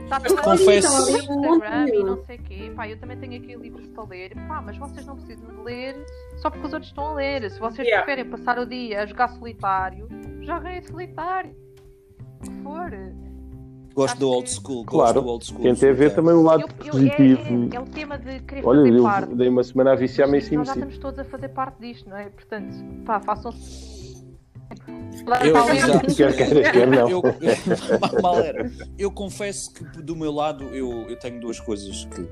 Está 0.07 0.19
Mas 0.21 0.29
toda 0.31 0.41
confesso- 0.41 0.87
a 0.87 0.99
no 1.01 1.17
Instagram 1.17 1.87
e 1.87 1.91
Confesso- 1.91 2.05
não 2.05 2.23
sei 2.25 2.35
o 2.37 2.43
quê. 2.43 2.71
Pá, 2.73 2.87
eu 2.87 2.97
também 2.97 3.17
tenho 3.17 3.35
aqui 3.43 3.55
livros 3.55 3.87
para 3.87 4.03
ler. 4.05 4.33
Pá, 4.47 4.61
mas 4.61 4.77
vocês 4.77 5.05
não 5.05 5.17
precisam 5.17 5.49
de 5.53 5.61
ler 5.63 6.05
só 6.37 6.49
porque 6.49 6.65
os 6.65 6.71
outros 6.73 6.89
estão 6.89 7.07
a 7.07 7.13
ler. 7.15 7.51
Se 7.51 7.59
vocês 7.59 7.85
Yeah. 7.85 8.05
preferem 8.05 8.31
passar 8.31 8.57
o 8.57 8.65
dia 8.65 9.03
a 9.03 9.05
jogar 9.05 9.27
solitário, 9.27 10.07
joguem 10.43 10.81
solitário. 10.81 11.53
O 12.39 12.43
que 12.49 12.63
for. 12.63 12.89
Gosto 13.93 14.11
Acho 14.11 14.19
do 14.19 14.29
old 14.29 14.43
que- 14.47 14.53
school. 14.55 14.83
Gosto 14.85 14.89
Claro, 14.91 15.21
do 15.21 15.27
old 15.27 15.45
school. 15.45 15.61
Tentei 15.63 15.91
ver 15.91 16.15
também 16.15 16.33
o 16.35 16.41
lado 16.43 16.61
Eu- 16.61 16.67
eu- 16.67 16.85
é, 16.85 16.91
positivo. 16.91 17.69
é- 17.73 17.75
é 17.75 17.79
o 17.79 17.85
tema 17.85 18.17
de 18.17 18.39
querer 18.41 18.65
Olha, 18.65 18.79
fazer 18.83 18.95
eu 18.97 19.03
parte. 19.03 19.35
dei 19.35 19.49
uma 19.49 19.63
semana 19.63 19.91
a 19.91 19.95
viciar-me 19.95 20.37
em 20.37 20.39
Nós 20.39 20.47
cima 20.47 20.63
já 20.65 20.73
sim. 20.73 20.79
estamos 20.79 20.97
todos 20.99 21.19
a 21.19 21.23
fazer 21.25 21.49
parte 21.49 21.79
disto, 21.81 22.09
não 22.09 22.15
é? 22.15 22.29
Portanto, 22.29 22.75
pá, 23.05 23.19
façam. 23.19 23.51
Eu- 25.43 26.87
não. 26.87 27.09
Eu, 27.09 27.21
eu- 27.41 28.21
mal 28.21 28.39
era. 28.39 28.71
Eu 28.97 29.11
confesso 29.11 29.73
que 29.73 29.83
do 30.01 30.15
meu 30.15 30.31
lado 30.31 30.63
eu, 30.65 31.05
eu 31.09 31.17
tenho 31.17 31.39
duas 31.39 31.59
coisas 31.59 32.05
que 32.05 32.27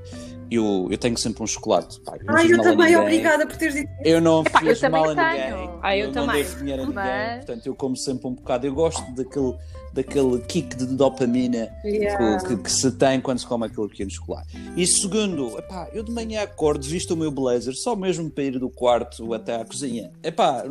eu, 0.50 0.86
eu 0.90 0.96
tenho 0.98 1.16
sempre 1.18 1.42
um 1.42 1.46
chocolate. 1.46 2.00
Pá, 2.00 2.16
não 2.24 2.34
Ai, 2.36 2.46
eu 2.52 2.56
também, 2.62 2.76
ninguém. 2.86 2.96
obrigada 2.96 3.46
por 3.46 3.56
teres 3.56 3.74
dito 3.74 3.90
Eu 4.04 4.20
não 4.20 4.42
Epá, 4.42 4.60
eu 4.62 4.68
fiz 4.68 4.80
também 4.80 5.00
mal 5.00 5.10
a 5.10 5.14
tenho. 5.14 5.56
ninguém. 5.56 5.70
Ah, 5.82 5.96
eu 5.96 6.06
não 6.06 6.12
também. 6.12 6.42
devo 6.42 6.56
dinheiro 6.58 6.82
a 6.82 6.86
ninguém. 6.86 7.04
Mas- 7.04 7.36
Portanto, 7.44 7.66
eu 7.66 7.74
como 7.74 7.96
sempre 7.96 8.28
um 8.28 8.34
bocado. 8.34 8.66
Eu 8.66 8.74
gosto 8.74 9.02
daquele, 9.14 9.54
daquele 9.92 10.38
kick 10.42 10.76
de 10.76 10.86
dopamina 10.86 11.68
Yeah. 11.84 12.38
que, 12.38 12.48
que- 12.48 12.62
que 12.62 12.70
se 12.72 12.90
tem 12.92 13.20
quando 13.20 13.38
se 13.40 13.46
come 13.46 13.66
aquele 13.66 13.88
pequeno 13.88 14.10
chocolate. 14.10 14.48
E 14.76 14.86
segundo, 14.86 15.58
epá, 15.58 15.88
eu 15.92 16.02
de 16.02 16.12
manhã 16.12 16.42
acordo, 16.42 16.86
visto 16.86 17.12
o 17.12 17.16
meu 17.16 17.30
blazer, 17.30 17.74
só 17.74 17.94
mesmo 17.96 18.30
para 18.30 18.44
ir 18.44 18.58
do 18.58 18.70
quarto 18.70 19.34
até 19.34 19.60
à 19.60 19.64
cozinha. 19.64 20.10
Epá, 20.22 20.64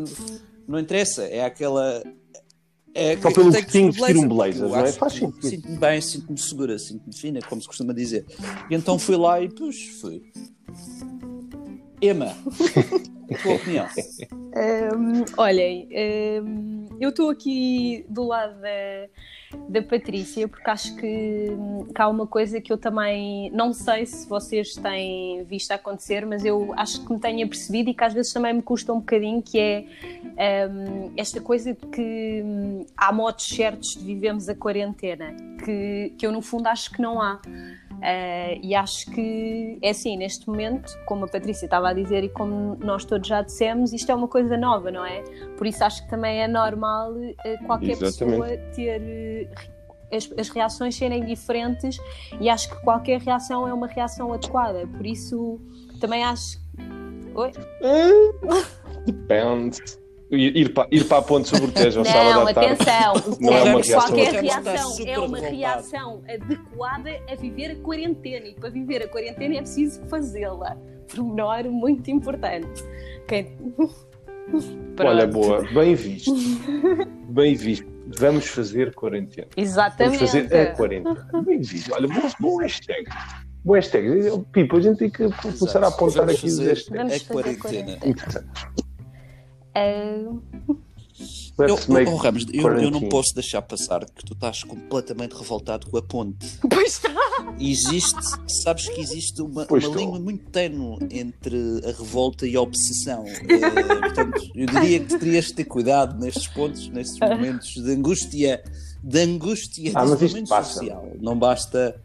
não 0.68 0.80
interessa, 0.80 1.24
é 1.24 1.44
aquela. 1.44 2.04
É, 2.94 3.18
Só 3.18 3.30
eu 3.30 3.34
pelo 3.34 3.52
tenho 3.52 3.66
que 3.66 3.72
focinho 3.72 3.92
vestir 3.92 4.14
vestir 4.14 4.26
um 4.26 4.28
blazer, 4.28 4.68
não 4.68 4.76
é? 4.78 4.92
Faz 4.92 5.14
sentido. 5.14 5.48
Sinto-me 5.48 5.78
bem, 5.78 6.02
sinto-me 6.02 6.38
segura, 6.38 6.80
sinto-me 6.80 7.14
fina, 7.14 7.40
como 7.42 7.62
se 7.62 7.68
costuma 7.68 7.94
dizer. 7.94 8.26
E 8.70 8.76
então 8.76 8.98
fui 8.98 9.18
lá 9.18 9.42
e, 9.42 9.50
pus, 9.50 10.00
fui. 10.00 10.24
Emma, 12.02 12.36
a 13.32 13.38
tua 13.42 13.56
opinião? 13.56 13.88
Hum, 14.58 15.26
olhem, 15.36 15.90
hum, 16.42 16.88
eu 17.02 17.10
estou 17.10 17.30
aqui 17.30 18.06
do 18.08 18.24
lado 18.24 18.58
da, 18.62 19.10
da 19.70 19.82
Patrícia 19.82 20.48
porque 20.48 20.70
acho 20.70 20.96
que, 20.96 21.48
hum, 21.50 21.86
que 21.94 22.02
há 22.02 22.08
uma 22.08 22.28
coisa 22.28 22.60
que 22.62 22.72
eu 22.72 22.78
também 22.78 23.50
não 23.52 23.74
sei 23.74 24.06
se 24.06 24.28
vocês 24.28 24.74
têm 24.76 25.44
visto 25.44 25.72
acontecer, 25.72 26.26
mas 26.26 26.44
eu 26.46 26.74
acho 26.78 27.06
que 27.06 27.14
me 27.14 27.20
tenho 27.20 27.46
apercebido 27.46 27.90
e 27.90 27.94
que 27.94 28.04
às 28.04 28.14
vezes 28.14 28.32
também 28.34 28.54
me 28.54 28.62
custa 28.62 28.94
um 28.94 29.00
bocadinho, 29.00 29.42
que 29.42 29.60
é 29.60 30.68
hum, 30.68 31.12
esta 31.18 31.42
coisa 31.42 31.74
de 31.74 31.86
que 31.88 32.42
hum, 32.44 32.86
há 32.96 33.12
modos 33.12 33.46
certos 33.46 33.96
de 33.96 34.04
vivemos 34.04 34.48
a 34.48 34.56
quarentena, 34.56 35.36
que, 35.64 36.14
que 36.18 36.26
eu 36.26 36.32
no 36.32 36.42
fundo 36.42 36.68
acho 36.68 36.92
que 36.92 37.02
não 37.02 37.22
há. 37.22 37.42
Uh, 37.96 38.60
e 38.62 38.76
acho 38.76 39.10
que 39.12 39.80
é 39.82 39.90
assim, 39.90 40.18
neste 40.18 40.48
momento, 40.48 40.94
como 41.06 41.26
a 41.26 41.28
Patrícia 41.28 41.66
estava 41.66 41.90
a 41.90 41.94
dizer 41.94 42.24
e 42.24 42.30
como 42.30 42.76
nós 42.76 43.06
todos 43.06 43.28
já 43.28 43.42
dissemos, 43.42 43.94
isto 43.94 44.12
é 44.12 44.16
uma 44.16 44.28
coisa 44.28 44.58
nova, 44.58 44.92
não 44.92 45.06
é? 45.06 45.24
Por 45.58 45.66
isso 45.66 45.84
acho 45.84 46.04
que 46.04 46.10
também 46.10 46.42
é 46.42 46.48
normal 46.48 47.14
uh, 47.14 47.66
qualquer 47.66 47.92
Exatamente. 47.92 48.42
pessoa 48.42 48.58
ter 48.76 49.02
uh, 49.02 50.16
as, 50.16 50.32
as 50.38 50.50
reações 50.50 50.96
serem 50.96 51.26
diferentes 51.26 51.98
e 52.40 52.50
acho 52.50 52.70
que 52.70 52.82
qualquer 52.84 53.20
reação 53.22 53.68
é 53.68 53.74
uma 53.74 53.88
reação 53.88 54.32
adequada. 54.34 54.88
Por 54.88 55.06
isso 55.06 55.60
também 56.00 56.24
acho. 56.24 56.60
Oi? 57.34 57.52
Depende. 59.06 60.05
Ir, 60.32 60.74
para, 60.74 60.88
ir 60.92 61.06
para 61.06 61.18
a 61.20 61.22
ponte 61.22 61.48
sobre 61.48 61.66
o 61.66 61.72
Tejo 61.72 62.00
ao 62.00 62.06
Não, 62.06 62.12
sábado 62.12 62.48
à 62.50 62.54
tarde. 62.54 62.82
atenção. 62.82 63.38
Não 63.40 63.54
é 63.54 63.64
uma 63.64 63.82
reação 63.82 64.00
qualquer 64.00 64.38
adequada. 64.38 64.72
reação 64.72 65.06
é 65.06 65.20
uma 65.20 65.40
reação 65.40 66.24
adequada 66.28 67.10
a 67.30 67.36
viver 67.36 67.72
a 67.72 67.76
quarentena. 67.76 68.48
E 68.48 68.56
para 68.56 68.70
viver 68.70 69.04
a 69.04 69.08
quarentena 69.08 69.56
é 69.56 69.62
preciso 69.62 70.02
fazê-la. 70.08 70.76
Pormenor 71.14 71.70
muito 71.70 72.10
importante. 72.10 72.84
Quem... 73.28 73.56
Olha, 75.00 75.28
boa, 75.28 75.64
bem 75.74 75.96
visto. 75.96 76.34
Bem 77.30 77.56
visto. 77.56 77.88
Vamos 78.18 78.48
fazer 78.48 78.94
quarentena. 78.94 79.48
Vamos 79.56 79.70
Exatamente. 79.70 80.20
fazer 80.20 80.56
a 80.56 80.76
quarentena. 80.76 81.28
Bem 81.46 81.62
visto. 81.62 81.94
Olha, 81.94 82.08
bom, 82.08 82.30
bom 82.40 82.58
hashtag. 82.58 83.06
Boas 83.64 83.86
hashtags. 83.86 84.32
Pipo, 84.52 84.78
a 84.78 84.82
gente 84.82 85.00
tem 85.00 85.10
que 85.10 85.28
começar 85.42 85.84
a 85.84 85.88
apontar 85.88 86.26
Vamos 86.26 86.36
aqui 86.36 86.46
os 86.46 86.60
hashtags. 86.60 86.90
Vamos 86.90 87.14
a 87.14 87.34
quarentena. 87.34 87.98
quarentena. 87.98 88.46
Eu, 91.58 91.80
oh, 92.12 92.16
Ramos, 92.18 92.46
eu, 92.52 92.68
eu 92.78 92.92
não 92.92 93.08
posso 93.08 93.34
deixar 93.34 93.62
passar 93.62 94.06
que 94.06 94.26
tu 94.26 94.34
estás 94.34 94.64
completamente 94.64 95.34
revoltado 95.34 95.88
com 95.88 95.98
a 95.98 96.02
ponte. 96.02 96.46
pois 96.70 96.94
está. 96.94 97.10
Existe, 97.58 98.20
sabes 98.48 98.90
que 98.90 99.00
existe 99.00 99.42
uma, 99.42 99.66
uma 99.66 99.96
língua 99.96 100.20
muito 100.20 100.50
tenue 100.50 100.98
entre 101.10 101.58
a 101.86 101.98
revolta 101.98 102.46
e 102.46 102.56
a 102.58 102.62
obsessão. 102.62 103.24
Eh, 103.26 104.00
portanto, 104.02 104.42
eu 104.54 104.66
diria 104.66 105.00
que 105.00 105.18
terias 105.18 105.46
de 105.46 105.54
ter 105.54 105.66
cuidado 105.66 106.20
nestes 106.20 106.48
pontos, 106.48 106.90
nestes 106.90 107.18
momentos 107.20 107.74
de 107.76 107.92
angústia, 107.92 108.62
de 109.02 109.20
angústia 109.22 109.92
Ah, 109.96 110.06
de 110.06 110.46
social. 110.46 111.14
Não 111.22 111.40
basta 111.40 111.96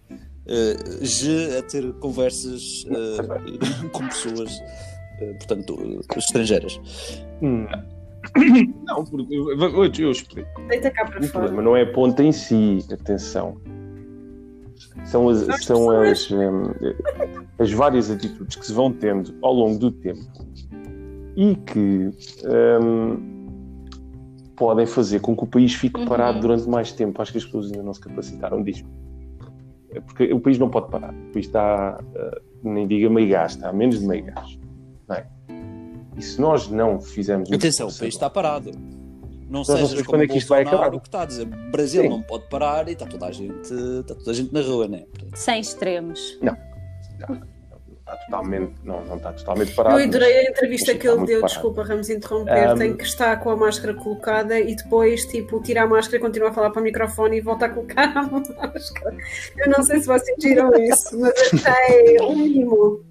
G 1.02 1.58
a 1.58 1.62
ter 1.62 1.92
conversas 1.94 2.84
eh, 2.88 3.88
com 3.92 4.06
pessoas, 4.08 4.52
portanto, 5.26 5.78
eh, 5.80 6.18
estrangeiras. 6.18 6.80
Hum. 7.42 7.66
Não, 8.86 9.04
porque 9.04 9.34
eu, 9.34 9.50
eu, 9.58 9.84
eu 9.98 10.10
explico. 10.10 10.48
Deita 10.68 10.90
cá 10.90 11.06
para 11.06 11.20
O 11.20 11.24
fora. 11.24 11.30
problema 11.46 11.62
não 11.62 11.74
é 11.76 11.82
a 11.82 11.92
ponta 11.92 12.22
em 12.22 12.32
si, 12.32 12.84
atenção. 12.92 13.56
São 15.04 15.28
as, 15.28 15.46
são 15.64 15.90
as, 15.90 16.30
hum, 16.30 16.64
as 17.58 17.72
várias 17.72 18.10
atitudes 18.10 18.56
que 18.56 18.66
se 18.66 18.72
vão 18.72 18.92
tendo 18.92 19.34
ao 19.42 19.54
longo 19.54 19.78
do 19.78 19.90
tempo 19.90 20.20
e 21.36 21.54
que 21.56 22.10
hum, 22.82 23.46
podem 24.56 24.84
fazer 24.84 25.20
com 25.20 25.34
que 25.34 25.44
o 25.44 25.46
país 25.46 25.74
fique 25.74 25.98
Uhum. 26.00 26.06
parado 26.06 26.40
durante 26.40 26.68
mais 26.68 26.92
tempo. 26.92 27.20
Acho 27.22 27.32
que 27.32 27.38
as 27.38 27.44
pessoas 27.46 27.66
ainda 27.66 27.82
não 27.82 27.94
se 27.94 28.00
capacitaram 28.00 28.62
disso. 28.62 28.84
É 29.92 30.00
Porque 30.00 30.30
o 30.32 30.40
país 30.40 30.58
não 30.58 30.68
pode 30.68 30.90
parar. 30.90 31.14
O 31.14 31.32
país 31.32 31.46
está, 31.46 31.98
uh, 31.98 32.40
nem 32.68 32.86
diga 32.86 33.08
meio 33.08 33.28
gás, 33.30 33.52
está 33.52 33.70
a 33.70 33.72
menos 33.72 33.98
de 34.00 34.06
meio 34.06 34.24
gás. 34.26 34.58
Não 35.10 35.16
é? 35.16 35.26
E 36.16 36.22
se 36.22 36.40
nós 36.40 36.68
não 36.68 37.00
fizermos 37.00 37.50
Atenção, 37.52 37.88
o 37.88 37.98
país 37.98 38.14
está 38.14 38.30
parado. 38.30 38.70
Não 39.48 39.62
Nós 39.66 39.94
não 39.94 40.04
como 40.04 40.22
é 40.22 40.28
que 40.28 40.38
isto 40.38 40.48
vai 40.48 40.62
acabar. 40.62 40.94
o 40.94 41.00
que 41.00 41.08
está 41.08 41.22
a 41.22 41.24
dizer. 41.26 41.42
O 41.46 41.70
Brasil 41.72 42.02
Sim. 42.02 42.08
não 42.08 42.22
pode 42.22 42.48
parar 42.48 42.88
e 42.88 42.92
está 42.92 43.04
toda 43.04 43.26
a 43.26 43.32
gente, 43.32 43.72
está 43.72 44.14
toda 44.14 44.30
a 44.30 44.34
gente 44.34 44.54
na 44.54 44.60
rua, 44.60 44.86
né? 44.86 45.04
Sem 45.34 45.60
extremos. 45.60 46.38
está 47.98 48.16
totalmente, 48.26 48.74
não, 48.84 49.04
não 49.06 49.16
está 49.16 49.32
totalmente 49.32 49.74
parado. 49.74 49.98
Eu 49.98 50.04
adorei 50.06 50.46
a 50.46 50.50
entrevista 50.50 50.94
que 50.94 51.08
ele 51.08 51.26
deu, 51.26 51.40
parado. 51.40 51.46
desculpa, 51.46 51.82
Ramos, 51.82 52.10
interromper, 52.10 52.76
Um, 52.76 52.82
em 52.82 52.96
que 52.96 53.04
está 53.04 53.36
com 53.36 53.50
a 53.50 53.56
máscara 53.56 53.94
colocada 53.94 54.58
e 54.60 54.76
depois, 54.76 55.24
tipo, 55.26 55.60
tira 55.62 55.82
a 55.82 55.86
máscara 55.86 56.18
e 56.18 56.20
continua 56.20 56.50
a 56.50 56.52
falar 56.52 56.70
para 56.70 56.80
o 56.80 56.84
microfone 56.84 57.38
e 57.38 57.40
volta 57.40 57.66
a 57.66 57.68
colocar 57.70 58.04
a 58.16 58.22
máscara. 58.30 59.16
Eu 59.58 59.70
não 59.70 59.82
sei 59.82 59.98
se 60.00 60.06
vocês 60.06 60.36
viram 60.40 60.70
isso, 60.76 61.18
mas 61.18 61.32
achei 61.52 62.20
um 62.20 62.36
mimo. 62.36 63.09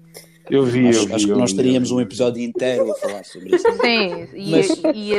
Eu 0.50 0.64
vi, 0.64 0.82
eu 0.84 0.88
acho, 0.90 1.06
vi. 1.06 1.14
acho 1.14 1.24
que 1.26 1.32
eu 1.32 1.36
nós 1.38 1.50
vi, 1.52 1.56
teríamos 1.56 1.90
eu 1.90 1.96
um 1.96 2.00
episódio 2.00 2.42
inteiro 2.42 2.90
a 2.90 2.94
falar 2.94 3.24
sobre 3.24 3.54
isso. 3.56 3.64
Sim, 3.80 4.28
e, 4.34 4.50
Mas- 4.52 4.70
e 4.94 5.12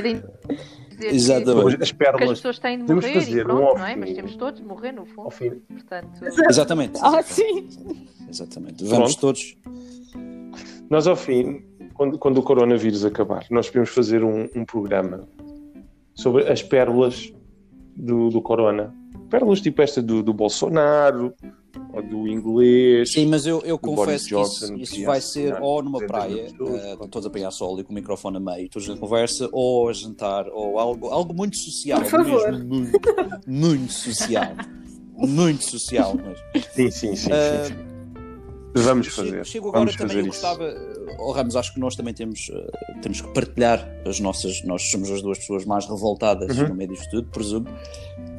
que- 0.99 1.05
Exatamente. 1.07 1.67
As 1.67 1.75
que 1.75 1.83
as 1.83 1.91
pérolas. 1.91 2.29
pessoas 2.39 2.59
têm 2.59 2.77
de 2.79 2.85
Temos 2.85 3.05
morrer 3.05 3.19
fazer 3.19 3.39
e 3.41 3.43
pronto, 3.43 3.61
um 3.61 3.67
ao 3.67 3.77
não 3.77 3.85
é? 3.87 3.95
Mas 3.95 4.13
temos 4.13 4.35
todos 4.35 4.59
de 4.59 4.65
morrer 4.67 4.91
no 4.91 5.05
fundo. 5.05 5.21
Ao 5.21 5.31
fim. 5.31 5.49
Portanto, 5.67 6.21
Exatamente. 6.49 6.99
Ah, 7.01 7.23
sim. 7.23 7.67
Exatamente. 8.29 8.83
Vamos 8.85 9.15
Pronto. 9.15 9.19
todos. 9.19 9.57
Nós, 10.89 11.07
ao 11.07 11.15
fim, 11.15 11.63
quando, 11.95 12.17
quando 12.19 12.37
o 12.37 12.43
coronavírus 12.43 13.03
acabar, 13.03 13.45
nós 13.49 13.67
podemos 13.67 13.89
fazer 13.89 14.23
um, 14.23 14.47
um 14.55 14.63
programa 14.63 15.27
sobre 16.13 16.47
as 16.51 16.61
pérolas 16.61 17.33
do, 17.95 18.29
do 18.29 18.41
corona. 18.41 18.93
Pérolas 19.29 19.61
tipo 19.61 19.81
esta 19.81 20.01
do, 20.01 20.21
do 20.21 20.33
Bolsonaro, 20.33 21.33
ou 21.93 22.01
do 22.01 22.27
inglês. 22.27 23.11
Sim, 23.11 23.27
mas 23.27 23.45
eu, 23.45 23.61
eu 23.61 23.77
confesso 23.77 24.27
que 24.27 24.35
isso, 24.35 24.59
Johnson, 24.65 24.75
isso 24.75 24.93
que 24.93 25.05
vai 25.05 25.21
ser 25.21 25.53
ou 25.61 25.81
numa 25.83 25.99
200 25.99 26.07
praia, 26.07 26.41
eh, 26.47 26.95
pronto. 26.95 27.07
todos 27.09 27.25
a 27.25 27.29
apanhar 27.29 27.51
sol 27.51 27.79
e 27.79 27.83
com 27.83 27.91
o 27.91 27.95
microfone 27.95 28.37
a 28.37 28.39
meio, 28.39 28.69
todos 28.69 28.87
na 28.87 28.97
conversa, 28.97 29.49
ou 29.51 29.89
a 29.89 29.93
jantar, 29.93 30.47
ou 30.49 30.79
algo, 30.79 31.07
algo 31.07 31.33
muito 31.33 31.57
social. 31.57 32.01
Por 32.01 32.09
favor. 32.09 32.51
Mesmo 32.51 32.65
muito, 32.67 32.99
muito 33.47 33.93
social. 33.93 34.55
Muito 35.13 35.63
social 35.63 36.15
mesmo. 36.15 36.35
Sim, 36.71 36.89
sim, 36.91 37.15
sim. 37.15 37.15
sim, 37.15 37.31
Ah, 37.31 37.63
sim. 37.67 37.90
Vamos 38.73 39.07
fazer. 39.07 39.45
Chego 39.45 39.67
agora 39.69 39.79
Vamos 39.85 39.95
também, 39.95 40.07
fazer 40.15 40.19
eu 40.27 40.31
isso. 40.31 40.41
gostava, 40.41 41.15
oh, 41.19 41.31
Ramos, 41.31 41.55
acho 41.55 41.73
que 41.73 41.79
nós 41.79 41.95
também 41.95 42.13
temos, 42.13 42.49
eh, 42.53 42.71
temos 43.01 43.19
que 43.21 43.27
partilhar 43.33 43.87
as 44.05 44.19
nossas, 44.19 44.63
nós 44.63 44.89
somos 44.89 45.11
as 45.11 45.21
duas 45.21 45.39
pessoas 45.39 45.65
mais 45.65 45.85
revoltadas 45.87 46.57
Uhum. 46.57 46.69
no 46.69 46.75
meio 46.75 46.89
disto 46.91 47.09
tudo, 47.09 47.27
presumo, 47.29 47.67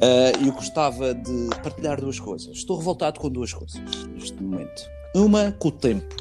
Eh, 0.01 0.31
e 0.43 0.47
eu 0.47 0.53
gostava 0.53 1.13
de 1.13 1.49
partilhar 1.61 2.01
duas 2.01 2.19
coisas. 2.19 2.57
Estou 2.57 2.77
revoltado 2.77 3.19
com 3.19 3.29
duas 3.29 3.53
coisas 3.53 3.79
neste 4.15 4.41
momento. 4.41 4.89
Uma, 5.15 5.51
com 5.53 5.67
o 5.69 5.71
tempo. 5.71 6.15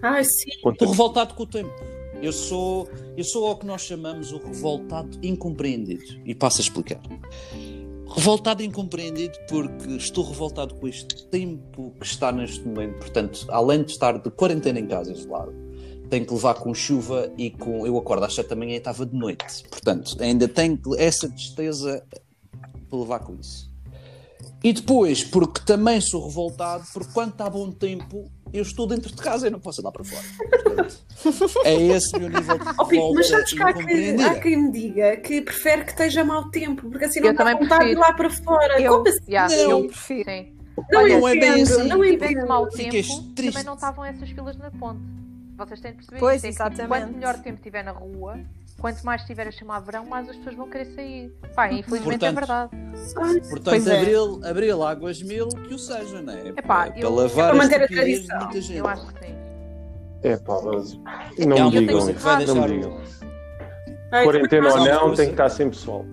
Ai, 0.00 0.24
sim. 0.24 0.50
Estou 0.70 0.88
revoltado 0.88 1.34
com 1.34 1.42
o 1.42 1.46
tempo. 1.46 1.70
Eu 2.22 2.32
sou, 2.32 2.88
eu 3.16 3.24
sou 3.24 3.50
o 3.50 3.56
que 3.56 3.66
nós 3.66 3.82
chamamos 3.82 4.30
o 4.32 4.38
revoltado 4.38 5.18
incompreendido. 5.22 6.04
E 6.24 6.34
passo 6.34 6.60
a 6.60 6.62
explicar. 6.62 7.00
Revoltado 8.16 8.62
e 8.62 8.66
incompreendido 8.66 9.38
porque 9.48 9.92
estou 9.96 10.24
revoltado 10.24 10.74
com 10.74 10.88
este 10.88 11.26
tempo 11.26 11.94
que 11.98 12.06
está 12.06 12.32
neste 12.32 12.66
momento. 12.66 12.98
Portanto, 12.98 13.46
além 13.48 13.82
de 13.82 13.92
estar 13.92 14.18
de 14.18 14.30
quarentena 14.30 14.80
em 14.80 14.86
casa 14.86 15.12
isolado, 15.12 15.54
tenho 16.10 16.26
que 16.26 16.34
levar 16.34 16.54
com 16.54 16.74
chuva 16.74 17.32
e 17.38 17.50
com. 17.50 17.86
Eu 17.86 17.96
acordo 17.96 18.24
às 18.24 18.34
7 18.34 18.50
da 18.50 18.56
manhã 18.56 18.74
e 18.74 18.78
estava 18.78 19.06
de 19.06 19.16
noite. 19.16 19.62
Portanto, 19.70 20.16
ainda 20.20 20.48
tenho 20.48 20.78
essa 20.98 21.28
tristeza 21.28 22.04
para 22.88 22.98
levar 22.98 23.20
com 23.20 23.36
isso. 23.36 23.69
E 24.62 24.72
depois, 24.72 25.24
porque 25.24 25.60
também 25.64 26.00
sou 26.00 26.26
revoltado, 26.26 26.84
porque 26.92 27.12
quando 27.14 27.30
está 27.30 27.48
bom 27.48 27.70
tempo, 27.72 28.30
eu 28.52 28.62
estou 28.62 28.86
dentro 28.86 29.10
de 29.14 29.22
casa 29.22 29.46
e 29.46 29.50
não 29.50 29.58
posso 29.58 29.80
andar 29.80 29.90
para 29.90 30.04
fora. 30.04 30.22
Portanto, 30.62 31.00
é 31.64 31.74
esse 31.74 32.14
o 32.16 32.20
meu 32.20 32.28
nível 32.28 32.58
de 32.58 32.64
Oh, 32.78 32.84
Pipo, 32.86 33.14
mas 33.14 33.30
revolta 33.30 33.46
sabes 33.48 33.52
que 33.54 33.62
há, 33.62 33.72
que 33.72 34.22
há 34.22 34.40
quem 34.40 34.56
me 34.58 34.70
diga 34.72 35.16
que 35.18 35.40
prefere 35.40 35.84
que 35.84 35.90
esteja 35.92 36.24
mau 36.24 36.50
tempo, 36.50 36.90
porque 36.90 37.06
assim 37.06 37.20
Eu 37.20 37.26
não 37.26 37.32
dá 37.34 37.38
também 37.44 37.58
vontade 37.62 37.84
de 37.86 37.90
ir 37.92 37.96
lá 37.98 38.12
para 38.12 38.28
fora. 38.30 38.80
Eu- 38.80 38.92
Como 38.98 39.08
assim? 39.08 39.18
yeah, 39.28 39.54
Não. 39.56 39.70
eu 39.70 39.86
prefiro. 39.88 40.30
Não 40.90 41.00
Olha, 41.00 41.18
não 41.20 41.28
é 41.28 41.32
bem 41.36 41.50
entendo, 41.60 41.62
assim. 41.78 41.88
não 41.88 42.00
tivesse 42.02 42.32
entendo. 42.32 42.48
mau 42.48 42.68
tempo, 42.68 42.90
triste. 42.90 43.34
também 43.52 43.64
não 43.64 43.74
estavam 43.74 44.04
essas 44.04 44.30
filas 44.30 44.56
na 44.56 44.70
ponte. 44.70 45.00
Vocês 45.58 45.80
têm 45.80 45.90
de 45.90 45.96
perceber 45.98 46.18
Pois, 46.20 46.42
é 46.44 46.50
que. 46.52 46.86
Quanto 46.86 47.12
melhor 47.12 47.38
tempo 47.42 47.60
tiver 47.62 47.82
na 47.84 47.92
rua, 47.92 48.40
quanto 48.80 49.04
mais 49.04 49.20
estiver 49.20 49.46
a 49.46 49.50
chamar 49.52 49.80
verão, 49.80 50.06
mais 50.06 50.28
as 50.28 50.36
pessoas 50.36 50.56
vão 50.56 50.68
querer 50.68 50.86
sair. 50.94 51.32
Pá, 51.54 51.70
infelizmente 51.72 52.24
é 52.24 52.32
Portanto, 52.32 52.70
verdade. 52.70 53.48
Portanto, 53.48 53.64
Pois 53.64 53.86
é. 53.86 53.98
abril, 54.00 54.40
abril, 54.44 54.82
águas 54.82 55.22
mil, 55.22 55.48
que 55.48 55.74
o 55.74 55.78
seja, 55.78 56.20
não 56.22 56.32
é? 56.32 56.48
Epá, 56.48 56.90
para 56.90 56.98
eu- 56.98 57.14
lavar 57.14 57.34
Para 57.50 57.50
a 57.50 57.54
manter 57.62 57.80
a 57.80 57.84
estupidez 57.84 58.20
de 58.22 58.26
tradição. 58.26 58.38
muita 58.46 58.60
gente. 58.60 58.78
Eu 58.78 58.86
acho 58.88 59.06
que 59.06 59.26
sim. 59.26 59.34
É 60.22 60.36
pá, 60.36 60.60
mas 60.62 60.94
não 61.46 61.68
É 61.68 61.70
digam 61.70 62.10
isso. 62.10 62.26
Não 62.46 62.54
me 62.68 62.68
digam. 62.76 63.00
Ai, 64.12 64.24
Quarentena 64.24 64.68
ou 64.72 64.84
não, 64.84 65.14
tem 65.14 65.26
que 65.26 65.30
estar 65.32 65.48
sem 65.50 65.70
pessoal. 65.70 66.04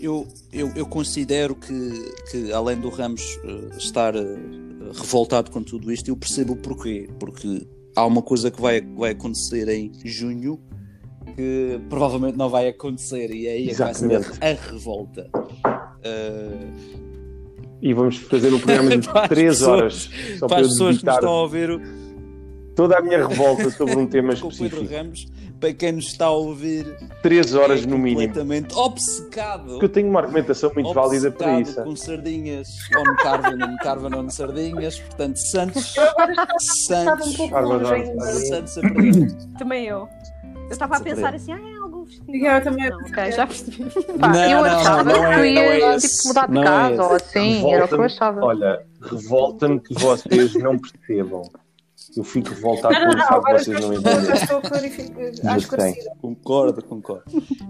Eu, 0.00 0.26
eu, 0.52 0.72
eu 0.76 0.86
considero 0.86 1.54
que, 1.54 2.12
que, 2.30 2.52
além 2.52 2.78
do 2.80 2.88
Ramos 2.88 3.38
eh, 3.44 3.76
estar 3.76 4.14
eh, 4.16 4.22
revoltado 4.94 5.50
com 5.50 5.62
tudo 5.62 5.92
isto, 5.92 6.08
eu 6.08 6.16
percebo 6.16 6.54
o 6.54 6.56
porquê. 6.56 7.10
Porque 7.18 7.66
há 7.94 8.06
uma 8.06 8.22
coisa 8.22 8.50
que 8.50 8.60
vai, 8.60 8.80
vai 8.80 9.10
acontecer 9.10 9.68
em 9.68 9.92
junho 10.04 10.58
que 11.30 11.80
provavelmente 11.88 12.36
não 12.36 12.48
vai 12.48 12.68
acontecer, 12.68 13.30
e 13.30 13.46
é 13.46 13.52
aí 13.52 13.68
é 13.68 13.72
que 13.72 13.78
vai 13.78 13.94
ser 13.94 14.10
Exatamente. 14.12 14.44
a 14.44 14.70
revolta. 14.70 15.30
Eh, 16.02 16.66
E 17.82 17.94
vamos 17.94 18.16
fazer 18.18 18.52
um 18.52 18.58
programa 18.58 18.96
de 18.96 19.08
Para 19.08 19.22
as 19.22 19.28
3 19.28 19.48
pessoas- 19.58 19.70
horas 19.80 20.10
só 20.38 20.46
para 20.46 20.60
as 20.60 20.68
pessoas 20.68 20.98
que 20.98 21.06
nos 21.06 21.14
estão 21.14 21.30
a 21.32 21.40
ouvir, 21.42 21.80
toda 22.76 22.98
a 22.98 23.02
minha 23.02 23.26
revolta 23.26 23.70
sobre 23.70 23.96
um 23.96 24.06
tema 24.08 24.34
com 24.36 24.48
o 24.48 24.50
Pedro 24.50 24.66
específico. 24.66 24.94
Ramos, 24.94 25.26
para 25.58 25.72
quem 25.74 25.92
nos 25.92 26.06
está 26.06 26.26
a 26.26 26.30
ouvir, 26.30 26.86
3 27.22 27.54
horas 27.54 27.82
é 27.82 27.86
no 27.86 27.96
mínimo. 27.98 28.20
completamente 28.28 28.74
obcecado. 28.74 29.64
Porque 29.72 29.84
eu 29.84 29.88
tenho 29.90 30.08
uma 30.08 30.20
argumentação 30.20 30.70
muito 30.74 30.92
válida 30.94 31.30
para 31.30 31.60
isso. 31.60 31.82
com 31.82 31.94
sardinhas 31.96 32.68
on 32.98 33.14
carven, 33.16 33.62
on 33.62 33.76
carven, 33.82 34.14
on 34.14 34.30
sardinhas, 34.30 34.98
portanto, 35.00 35.36
Santos, 35.38 35.94
Estava 35.96 36.32
um 36.32 36.60
Santos, 36.60 37.36
pouco. 37.36 37.54
Santos 38.48 38.78
a 38.78 38.80
perder. 38.82 39.32
Também 39.58 39.86
eu. 39.86 40.08
Eu 40.70 40.74
estava 40.74 40.96
a 40.96 41.00
pensar 41.00 41.34
assim, 41.34 41.52
ah, 41.52 41.58
é 41.60 41.76
algo 41.78 42.04
vestido. 42.04 42.34
Eu 42.36 42.62
também- 42.64 42.88
Não, 42.90 42.98
ok, 43.00 43.32
já 43.32 43.46
percebi. 43.46 43.82
Eu 43.82 44.64
achava 44.64 45.02
não, 45.04 45.12
não 45.12 45.20
que 45.20 45.26
é- 45.26 45.34
tu 45.34 45.54
não 45.54 45.62
é 45.62 45.78
ias 45.80 46.04
esse. 46.04 46.16
tipo, 46.16 46.28
mudar 46.28 46.46
de 46.46 46.54
Não 46.54 46.62
é 46.62 46.64
casa 46.66 47.02
ou 47.04 47.12
assim, 47.16 47.40
era 47.72 47.84
o 47.84 47.88
que 47.88 47.94
eu 47.94 47.98
Revolta-me- 48.00 48.04
achava. 48.06 48.44
Olha, 48.44 48.86
revolta-me 49.02 49.80
que 49.80 49.94
vocês 49.94 50.54
não 50.54 50.78
percebam. 50.78 51.42
Eu 52.16 52.24
fico 52.24 52.48
revoltado 52.48 52.94
não, 52.94 53.12
facto 53.18 53.34
agora 53.34 53.58
de 53.58 53.64
vocês 53.64 53.80
não 53.80 55.50
Acho 55.50 55.58
esclarecida. 55.58 56.10
Concordo, 56.20 56.82
concordo. 56.84 57.24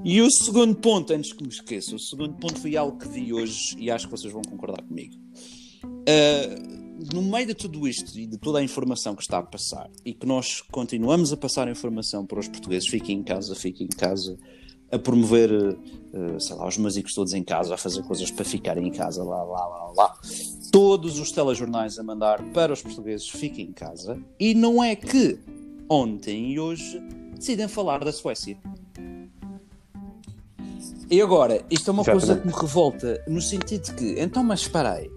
E 0.05 0.23
o 0.23 0.31
segundo 0.31 0.75
ponto, 0.77 1.13
antes 1.13 1.33
que 1.33 1.43
me 1.43 1.49
esqueça, 1.51 1.95
o 1.97 1.99
segundo 1.99 2.35
ponto 2.35 2.59
foi 2.61 2.77
algo 2.77 2.97
que 2.99 3.09
vi 3.09 3.33
hoje 3.33 3.77
e 3.79 3.91
acho 3.91 4.07
que 4.07 4.11
vocês 4.13 4.33
vão 4.33 4.43
concordar 4.43 4.83
comigo. 4.83 5.15
Uh, 5.85 6.80
no 7.13 7.23
meio 7.23 7.47
de 7.47 7.55
tudo 7.55 7.89
isto 7.89 8.19
e 8.19 8.27
de 8.27 8.37
toda 8.37 8.59
a 8.59 8.63
informação 8.63 9.15
que 9.15 9.23
está 9.23 9.39
a 9.39 9.43
passar 9.43 9.91
e 10.05 10.13
que 10.13 10.27
nós 10.27 10.61
continuamos 10.71 11.33
a 11.33 11.37
passar 11.37 11.69
informação 11.69 12.27
para 12.27 12.39
os 12.39 12.49
portugueses, 12.49 12.89
fiquem 12.89 13.19
em 13.19 13.23
casa, 13.23 13.55
fiquem 13.55 13.87
em 13.87 13.97
casa, 13.97 14.39
a 14.93 14.99
promover, 14.99 15.51
uh, 15.53 16.41
sei 16.41 16.57
lá, 16.57 16.67
os 16.67 16.77
músicos 16.77 17.15
todos 17.15 17.33
em 17.33 17.45
casa, 17.45 17.75
a 17.75 17.77
fazer 17.77 18.03
coisas 18.03 18.31
para 18.31 18.45
ficarem 18.45 18.89
em 18.89 18.91
casa, 18.91 19.23
lá, 19.23 19.43
lá, 19.43 19.67
lá, 19.67 19.93
lá. 19.97 20.19
todos 20.73 21.19
os 21.19 21.31
telejornais 21.31 21.99
a 21.99 22.03
mandar 22.03 22.43
para 22.53 22.73
os 22.73 22.83
portugueses 22.83 23.29
fiquem 23.29 23.67
em 23.67 23.73
casa. 23.73 24.21
E 24.39 24.55
não 24.55 24.83
é 24.83 24.97
que 24.97 25.39
ontem 25.89 26.53
e 26.53 26.61
hoje 26.61 27.01
decidem 27.37 27.69
falar 27.69 28.05
da 28.05 28.13
Suécia. 28.13 28.59
E 31.11 31.21
agora, 31.21 31.65
isto 31.71 31.91
é 31.91 31.93
uma 31.93 32.03
Exatamente. 32.03 32.27
coisa 32.27 32.41
que 32.41 32.47
me 32.47 32.53
revolta 32.53 33.25
no 33.27 33.41
sentido 33.41 33.85
de 33.85 33.95
que, 33.95 34.21
então, 34.21 34.45
mas 34.45 34.61
espera 34.61 34.93
aí, 34.93 35.11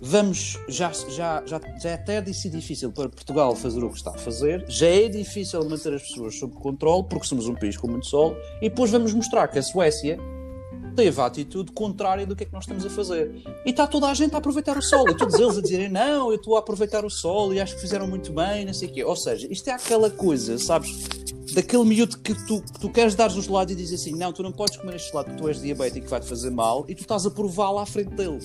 vamos, 0.00 0.58
já, 0.68 0.92
já, 0.92 1.42
já, 1.46 1.60
já 1.80 1.90
é 1.90 1.94
até 1.94 2.20
disse 2.20 2.48
difícil 2.48 2.92
para 2.92 3.08
Portugal 3.08 3.54
fazer 3.54 3.82
o 3.82 3.90
que 3.90 3.96
está 3.96 4.10
a 4.10 4.18
fazer, 4.18 4.64
já 4.68 4.86
é 4.86 5.08
difícil 5.08 5.68
manter 5.68 5.94
as 5.94 6.02
pessoas 6.02 6.38
sob 6.38 6.54
controle, 6.54 7.04
porque 7.08 7.26
somos 7.26 7.48
um 7.48 7.54
país 7.54 7.76
com 7.76 7.88
muito 7.88 8.06
sol, 8.06 8.36
e 8.60 8.68
depois 8.68 8.90
vamos 8.90 9.12
mostrar 9.12 9.48
que 9.48 9.58
a 9.58 9.62
Suécia 9.62 10.18
teve 10.98 11.20
a 11.20 11.26
atitude 11.26 11.70
contrária 11.70 12.26
do 12.26 12.34
que 12.34 12.42
é 12.42 12.46
que 12.46 12.52
nós 12.52 12.64
estamos 12.64 12.84
a 12.84 12.90
fazer. 12.90 13.30
E 13.64 13.70
está 13.70 13.86
toda 13.86 14.08
a 14.08 14.14
gente 14.14 14.34
a 14.34 14.38
aproveitar 14.38 14.76
o 14.76 14.82
sol, 14.82 15.08
e 15.08 15.16
todos 15.16 15.38
eles 15.38 15.56
a 15.56 15.62
dizerem, 15.62 15.88
não, 15.88 16.30
eu 16.30 16.34
estou 16.34 16.56
a 16.56 16.58
aproveitar 16.58 17.04
o 17.04 17.10
sol 17.10 17.54
e 17.54 17.60
acho 17.60 17.76
que 17.76 17.80
fizeram 17.80 18.08
muito 18.08 18.32
bem, 18.32 18.64
não 18.64 18.74
sei 18.74 18.88
o 18.88 18.92
quê. 18.92 19.04
Ou 19.04 19.14
seja, 19.14 19.46
isto 19.48 19.68
é 19.68 19.72
aquela 19.72 20.10
coisa, 20.10 20.58
sabes, 20.58 21.06
daquele 21.54 21.84
miúdo 21.84 22.18
que 22.18 22.34
tu, 22.46 22.60
que 22.62 22.80
tu 22.80 22.90
queres 22.90 23.14
dar 23.14 23.30
o 23.30 23.40
gelado 23.40 23.70
e 23.70 23.76
dizes 23.76 24.00
assim, 24.00 24.16
não, 24.16 24.32
tu 24.32 24.42
não 24.42 24.50
podes 24.50 24.76
comer 24.76 24.96
este 24.96 25.12
porque 25.12 25.30
tu 25.32 25.48
és 25.48 25.60
diabético 25.60 26.08
vai-te 26.08 26.26
fazer 26.26 26.50
mal, 26.50 26.84
e 26.88 26.96
tu 26.96 27.02
estás 27.02 27.24
a 27.24 27.30
prová-lo 27.30 27.78
à 27.78 27.86
frente 27.86 28.10
dele. 28.16 28.40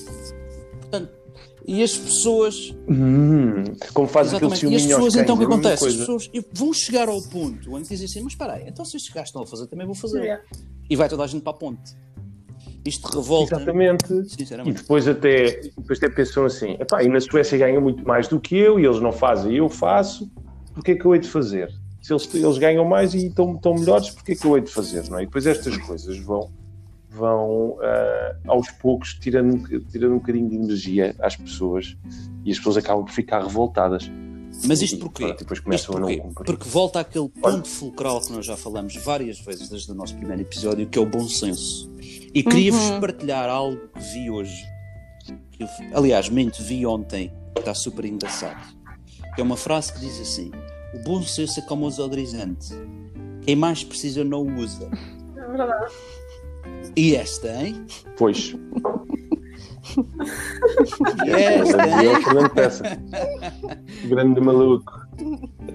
Portanto, 0.79 1.22
e 1.65 1.81
as 1.81 1.95
pessoas 1.97 2.75
Hum, 2.87 3.63
como 3.93 4.07
faz 4.07 4.33
aquele 4.33 4.51
Exatamente. 4.51 4.73
E 4.73 4.75
as 4.75 4.85
pessoas, 4.85 5.15
então, 5.15 5.35
o 5.35 5.37
que 5.37 5.43
é 5.43 5.47
acontece? 5.47 5.87
As 5.87 5.95
pessoas 5.95 6.29
e 6.33 6.45
vão 6.51 6.73
chegar 6.73 7.07
ao 7.07 7.21
ponto 7.21 7.77
em 7.77 7.83
que 7.83 7.89
dizem 7.89 8.05
assim: 8.05 8.21
Mas 8.21 8.33
espera 8.33 8.53
aí, 8.53 8.65
então 8.67 8.83
se 8.83 8.97
estes 8.97 9.13
gajos 9.13 9.29
estão 9.29 9.43
a 9.43 9.47
fazer, 9.47 9.67
também 9.67 9.85
vou 9.85 9.95
fazer. 9.95 10.21
Yeah. 10.21 10.43
E 10.89 10.95
vai 10.95 11.07
toda 11.07 11.23
a 11.23 11.27
gente 11.27 11.41
para 11.41 11.51
a 11.51 11.55
ponte. 11.55 11.95
Isto 12.85 13.07
revolta. 13.07 13.55
Exatamente. 13.55 14.05
E 14.67 14.73
depois 14.73 15.07
até, 15.07 15.61
depois 15.77 15.97
até 15.99 16.09
pensam 16.09 16.45
assim, 16.45 16.71
epá, 16.79 17.01
e 17.01 17.07
na 17.07 17.19
Suécia 17.21 17.57
ganham 17.57 17.81
muito 17.81 18.05
mais 18.05 18.27
do 18.27 18.39
que 18.39 18.57
eu, 18.57 18.79
e 18.79 18.85
eles 18.85 18.99
não 18.99 19.11
fazem, 19.13 19.55
eu 19.55 19.69
faço, 19.69 20.29
porque 20.73 20.91
é 20.91 20.95
que 20.95 21.05
eu 21.05 21.13
hei 21.13 21.21
de 21.21 21.29
fazer? 21.29 21.71
Se 22.01 22.11
eles, 22.11 22.33
eles 22.35 22.57
ganham 22.57 22.83
mais 22.83 23.13
e 23.13 23.27
estão, 23.27 23.55
estão 23.55 23.75
melhores, 23.75 24.09
porque 24.09 24.33
é 24.33 24.35
que 24.35 24.45
eu 24.45 24.57
hei 24.57 24.63
de 24.63 24.71
fazer? 24.71 25.09
Não 25.09 25.19
é? 25.19 25.23
E 25.23 25.25
depois 25.25 25.47
estas 25.47 25.77
coisas 25.77 26.17
vão, 26.19 26.51
vão 27.13 27.77
ah, 27.81 28.35
aos 28.47 28.69
poucos 28.71 29.13
tirando, 29.15 29.79
tirando 29.85 30.13
um 30.13 30.17
bocadinho 30.19 30.49
de 30.49 30.55
energia 30.55 31.15
às 31.19 31.35
pessoas, 31.35 31.95
e 32.45 32.51
as 32.51 32.57
pessoas 32.57 32.77
acabam 32.77 33.05
por 33.05 33.11
ficar 33.13 33.41
revoltadas. 33.43 34.09
Mas 34.67 34.81
isto 34.83 34.97
E, 34.97 34.99
porquê? 34.99 35.23
pronto, 35.25 35.39
depois 35.39 35.57
Isto 35.59 35.63
começam 35.65 35.95
a 35.95 35.99
não 35.99 36.07
porquê? 36.07 36.21
cumprir. 36.21 36.45
Porque 36.45 36.69
volta 36.69 36.99
àquele 36.99 37.29
Olha. 37.41 37.55
ponto 37.55 37.67
fulcral 37.67 38.21
que 38.21 38.31
nós 38.31 38.45
já 38.45 38.55
falamos 38.55 38.95
várias 38.97 39.39
vezes 39.39 39.67
desde 39.67 39.91
o 39.91 39.95
nosso 39.95 40.15
primeiro 40.15 40.41
episódio, 40.43 40.87
que 40.87 40.97
é 40.97 41.01
o 41.01 41.05
bom 41.07 41.27
senso. 41.27 41.91
E 42.33 42.43
queria-vos 42.43 42.81
Uhum. 42.91 42.99
partilhar 42.99 43.49
algo 43.49 43.79
que 43.87 43.99
vi 43.99 44.29
hoje. 44.29 44.63
Que 45.51 45.63
eu, 45.63 45.67
aliás, 45.97 46.29
mente, 46.29 46.61
vi 46.61 46.85
ontem, 46.85 47.33
que 47.55 47.61
está 47.61 47.73
super 47.73 48.05
engraçado. 48.05 48.61
Que 49.33 49.41
é 49.41 49.43
uma 49.43 49.57
frase 49.57 49.91
que 49.91 49.99
diz 49.99 50.19
assim: 50.21 50.51
O 50.93 50.99
bom 50.99 51.21
senso 51.23 51.59
é 51.59 51.63
como 51.63 51.87
o 51.87 51.89
desodorizante. 51.89 52.69
Quem 53.41 53.55
mais 53.55 53.83
precisa 53.83 54.23
não 54.23 54.43
o 54.43 54.55
usa. 54.57 54.87
É 55.35 55.47
verdade. 55.47 55.91
E 56.95 57.15
esta, 57.15 57.47
hein? 57.49 57.85
Pois, 58.17 58.55
E 61.25 61.29
esta, 61.31 61.81
é 61.81 62.07
o 62.07 62.15
hein? 62.15 62.21
Fernando 62.23 62.49
Peça. 62.51 62.83
Grande 64.05 64.41
maluco. 64.41 64.91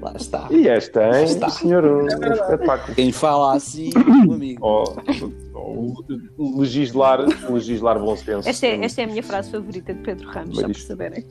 Lá 0.01 0.13
está. 0.17 0.47
E 0.51 0.69
esta, 0.69 1.03
hein? 1.19 1.25
Está. 1.25 1.49
Senhor, 1.51 1.85
um, 1.85 2.03
um 2.05 2.07
espetáculo. 2.07 2.95
Quem 2.95 3.13
fala 3.13 3.55
assim, 3.57 3.91
o 4.29 4.33
amigo. 4.33 4.65
Ou, 4.67 4.97
ou 5.55 5.95
legislar, 6.61 7.21
legislar 7.51 7.99
bom 7.99 8.17
senso. 8.17 8.49
Esta 8.49 8.67
é, 8.67 8.85
esta 8.85 9.03
é 9.03 9.05
a 9.05 9.09
minha 9.09 9.23
frase 9.23 9.51
favorita 9.51 9.93
de 9.95 10.01
Pedro 10.01 10.29
Ramos, 10.29 10.57
só 10.57 10.63
Mas 10.63 10.63
para 10.63 10.71
isto- 10.73 10.87
saberem. 10.87 11.25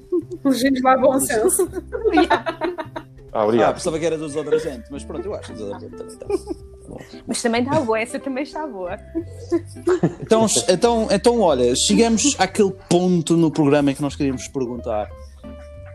Legends 0.45 0.81
lá 0.81 0.97
bom 0.97 1.19
senso. 1.19 1.67
Ah, 3.37 3.41
Ah, 3.41 3.45
obrigado. 3.45 3.73
pensava 3.75 3.99
que 3.99 4.05
era 4.05 4.17
do 4.17 4.27
desodorizante, 4.27 4.87
mas 4.91 5.03
pronto, 5.03 5.25
eu 5.25 5.35
acho 5.35 5.53
desodorizante 5.53 5.95
também 5.95 6.13
está. 6.13 6.25
Mas 7.27 7.41
também 7.41 7.63
está 7.63 7.79
boa, 7.81 7.99
essa 7.99 8.19
também 8.19 8.43
está 8.43 8.65
boa. 8.65 8.97
Então, 10.21 10.45
então, 10.69 11.07
então, 11.11 11.41
olha, 11.41 11.75
chegamos 11.75 12.35
àquele 12.39 12.71
ponto 12.89 13.35
no 13.37 13.51
programa 13.51 13.91
em 13.91 13.95
que 13.95 14.01
nós 14.01 14.15
queríamos 14.15 14.47
perguntar 14.47 15.09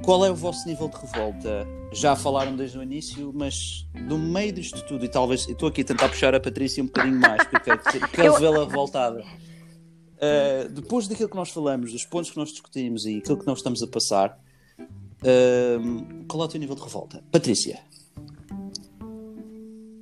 qual 0.03 0.24
é 0.24 0.30
o 0.30 0.34
vosso 0.34 0.66
nível 0.68 0.88
de 0.88 0.97
revolta? 0.97 1.66
Já 1.93 2.16
falaram 2.16 2.57
desde 2.57 2.78
o 2.78 2.82
início, 2.82 3.32
mas 3.34 3.86
no 3.95 4.18
meio 4.18 4.53
disto 4.53 4.82
tudo, 4.86 5.05
e 5.05 5.09
talvez 5.09 5.47
eu 5.47 5.53
estou 5.53 5.68
aqui 5.68 5.82
a 5.82 5.84
tentar 5.84 6.09
puxar 6.09 6.34
a 6.34 6.40
Patrícia 6.40 6.82
um 6.82 6.86
bocadinho 6.86 7.20
mais, 7.20 7.45
porque 7.45 7.70
quero, 7.70 8.09
quero 8.11 8.34
vê-la 8.38 8.64
revoltada. 8.64 9.20
Uh, 9.20 10.68
depois 10.70 11.09
daquilo 11.09 11.28
que 11.28 11.36
nós 11.36 11.51
falamos, 11.51 11.93
dos 11.93 12.05
pontos 12.05 12.30
que 12.30 12.36
nós 12.36 12.51
discutimos 12.51 13.05
e 13.07 13.18
aquilo 13.18 13.38
que 13.38 13.47
nós 13.47 13.59
estamos 13.59 13.82
a 13.82 13.86
passar, 13.86 14.38
uh, 14.78 16.22
qual 16.33 16.45
é 16.45 16.47
o 16.47 16.49
teu 16.49 16.59
nível 16.59 16.74
de 16.74 16.83
revolta? 16.83 17.22
Patrícia. 17.30 17.78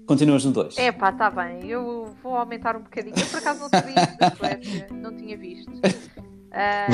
Continuas 0.07 0.45
no 0.45 0.53
2. 0.53 0.79
É 0.79 0.93
pá, 0.93 1.11
tá 1.13 1.29
bem. 1.31 1.67
Eu 1.69 2.15
vou 2.23 2.37
aumentar 2.37 2.77
um 2.77 2.83
bocadinho. 2.83 3.17
Eu 3.19 3.27
por 3.27 3.39
acaso 3.39 3.61
não 3.61 3.69
da 3.71 4.31
Suécia, 4.37 4.87
não 4.95 5.17
tinha 5.17 5.37
visto. 5.37 5.73
Ah, 6.53 6.87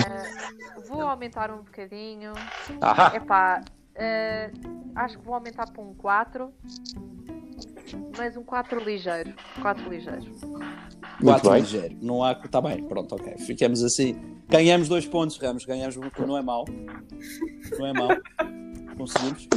vou 0.89 1.03
aumentar 1.03 1.51
um 1.51 1.59
bocadinho. 1.59 2.33
Ah, 2.81 3.13
É 3.15 3.21
pá, 3.21 3.63
acho 4.97 5.19
que 5.19 5.25
vou 5.25 5.35
aumentar 5.35 5.71
para 5.71 5.83
um 5.83 5.95
4. 5.95 6.53
Mas 8.17 8.37
um 8.37 8.43
4 8.43 8.81
ligeiro. 8.83 9.35
4 9.63 9.89
ligeiro. 9.89 10.25
muito 10.25 11.25
4 11.25 11.51
bem. 11.51 11.61
ligeiro. 11.61 11.97
Não 12.03 12.23
há. 12.23 12.33
Está 12.33 12.61
bem, 12.61 12.83
pronto, 12.85 13.15
ok. 13.15 13.37
Ficamos 13.39 13.83
assim. 13.83 14.19
Ganhamos 14.49 14.89
dois 14.89 15.07
pontos, 15.07 15.39
Ramos. 15.39 15.65
Ganhamos 15.65 15.97
um, 15.97 16.03
não 16.27 16.37
é 16.37 16.43
mau. 16.43 16.65
Não 17.79 17.87
é 17.87 17.93
mau. 17.93 18.09
Conseguimos. 18.97 19.49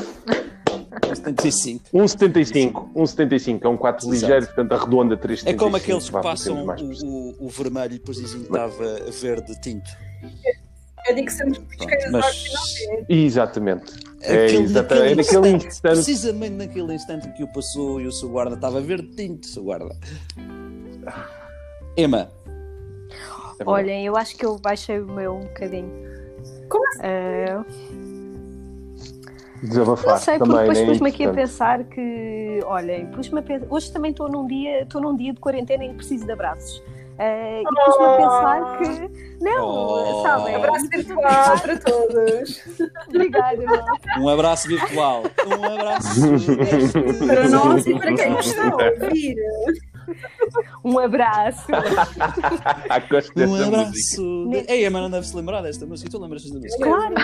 75. 1.13 1.89
1,75. 1.93 2.89
1,75 2.95 3.59
é 3.65 3.67
um 3.67 3.77
4 3.77 3.99
Exato. 4.07 4.13
ligeiro, 4.13 4.45
portanto 4.47 4.71
arredonda 4.73 5.17
3,75. 5.17 5.47
É 5.47 5.53
como 5.53 5.75
aqueles 5.75 6.05
que 6.05 6.11
vá, 6.11 6.21
passam 6.21 6.65
o, 6.65 6.71
o, 7.05 7.45
o 7.45 7.49
vermelho 7.49 7.95
e 7.95 7.99
depois 7.99 8.17
dizem 8.17 8.41
que 8.41 8.45
estava 8.47 8.83
verde 9.11 9.59
tinto. 9.61 9.89
Eu 11.07 11.15
digo 11.15 11.27
que 11.27 11.33
somos 11.33 11.57
pesqueiros 11.57 12.11
Mas- 12.11 12.25
ao 12.25 12.31
final. 12.33 13.05
Exatamente. 13.09 13.93
É, 14.21 14.45
Aquele- 14.45 14.63
exata- 14.63 14.95
é 14.95 15.15
naquele 15.15 15.49
instante. 15.49 15.81
Precisamente 15.81 16.55
naquele 16.55 16.93
instante 16.93 17.31
que 17.33 17.43
o 17.43 17.47
passou 17.53 18.01
e 18.01 18.05
o 18.07 18.11
seu 18.11 18.29
guarda 18.29 18.55
estava 18.55 18.81
verde 18.81 19.07
tinto, 19.15 19.47
seu 19.47 19.63
guarda. 19.63 19.95
Emma, 21.97 22.29
É. 23.59 23.63
Olhem, 23.65 24.05
eu 24.05 24.15
acho 24.15 24.35
que 24.37 24.45
eu 24.45 24.57
baixei 24.57 24.99
o 24.99 25.05
meu 25.07 25.35
um 25.35 25.41
bocadinho. 25.41 25.91
Como 26.69 26.85
assim? 26.89 26.99
Eh, 27.03 27.59
Desabafar 29.61 30.11
não 30.13 30.17
sei, 30.17 30.37
porque 30.37 30.49
também, 30.51 30.67
depois 30.67 30.79
né? 30.79 30.85
pus-me 30.87 31.09
aqui 31.09 31.25
a 31.25 31.33
pensar 31.33 31.83
que, 31.83 32.59
olhem, 32.65 33.07
pus-me 33.07 33.39
a 33.39 33.41
pensar, 33.43 33.67
hoje 33.69 33.91
também 33.91 34.11
estou 34.11 34.29
num 34.29 34.47
dia, 34.47 34.83
estou 34.83 35.01
num 35.01 35.15
dia 35.15 35.33
de 35.33 35.39
quarentena 35.39 35.83
em 35.83 35.89
que 35.89 35.95
preciso 35.97 36.25
de 36.25 36.31
abraços. 36.31 36.81
Eh, 37.21 37.61
e 37.61 37.63
pus-me 37.65 38.05
a 38.05 38.15
pensar 38.15 38.77
que, 38.77 39.35
não, 39.43 39.65
Oh. 39.67 40.21
sabem? 40.23 40.55
Abraço 40.55 40.87
virtual 40.89 41.59
para 41.61 41.77
todos. 41.79 42.61
Obrigada. 43.09 43.57
um 44.19 44.29
abraço 44.29 44.67
virtual. 44.69 45.23
Um 45.45 45.63
abraço. 45.79 46.21
Para 47.27 47.49
nós 47.49 47.85
e 47.85 47.99
para 47.99 48.13
quem 48.15 48.29
nos 48.29 48.45
está 48.47 48.63
a 48.69 49.05
ouvir. 49.05 49.35
Um 50.85 50.97
abraço. 50.97 51.67
Gosto 53.11 53.31
Um 53.37 53.47
música. 53.47 53.67
abraço. 53.67 54.47
De... 54.49 54.71
Ei, 54.71 54.85
Emma, 54.85 55.01
não 55.01 55.09
deve 55.09 55.27
se 55.27 55.35
lembrar 55.35 55.61
desta 55.61 55.85
música. 55.85 56.09
Tu 56.09 56.17
lembras 56.21 56.43
desta 56.43 56.57
música? 56.57 56.83
Claro. 56.83 57.15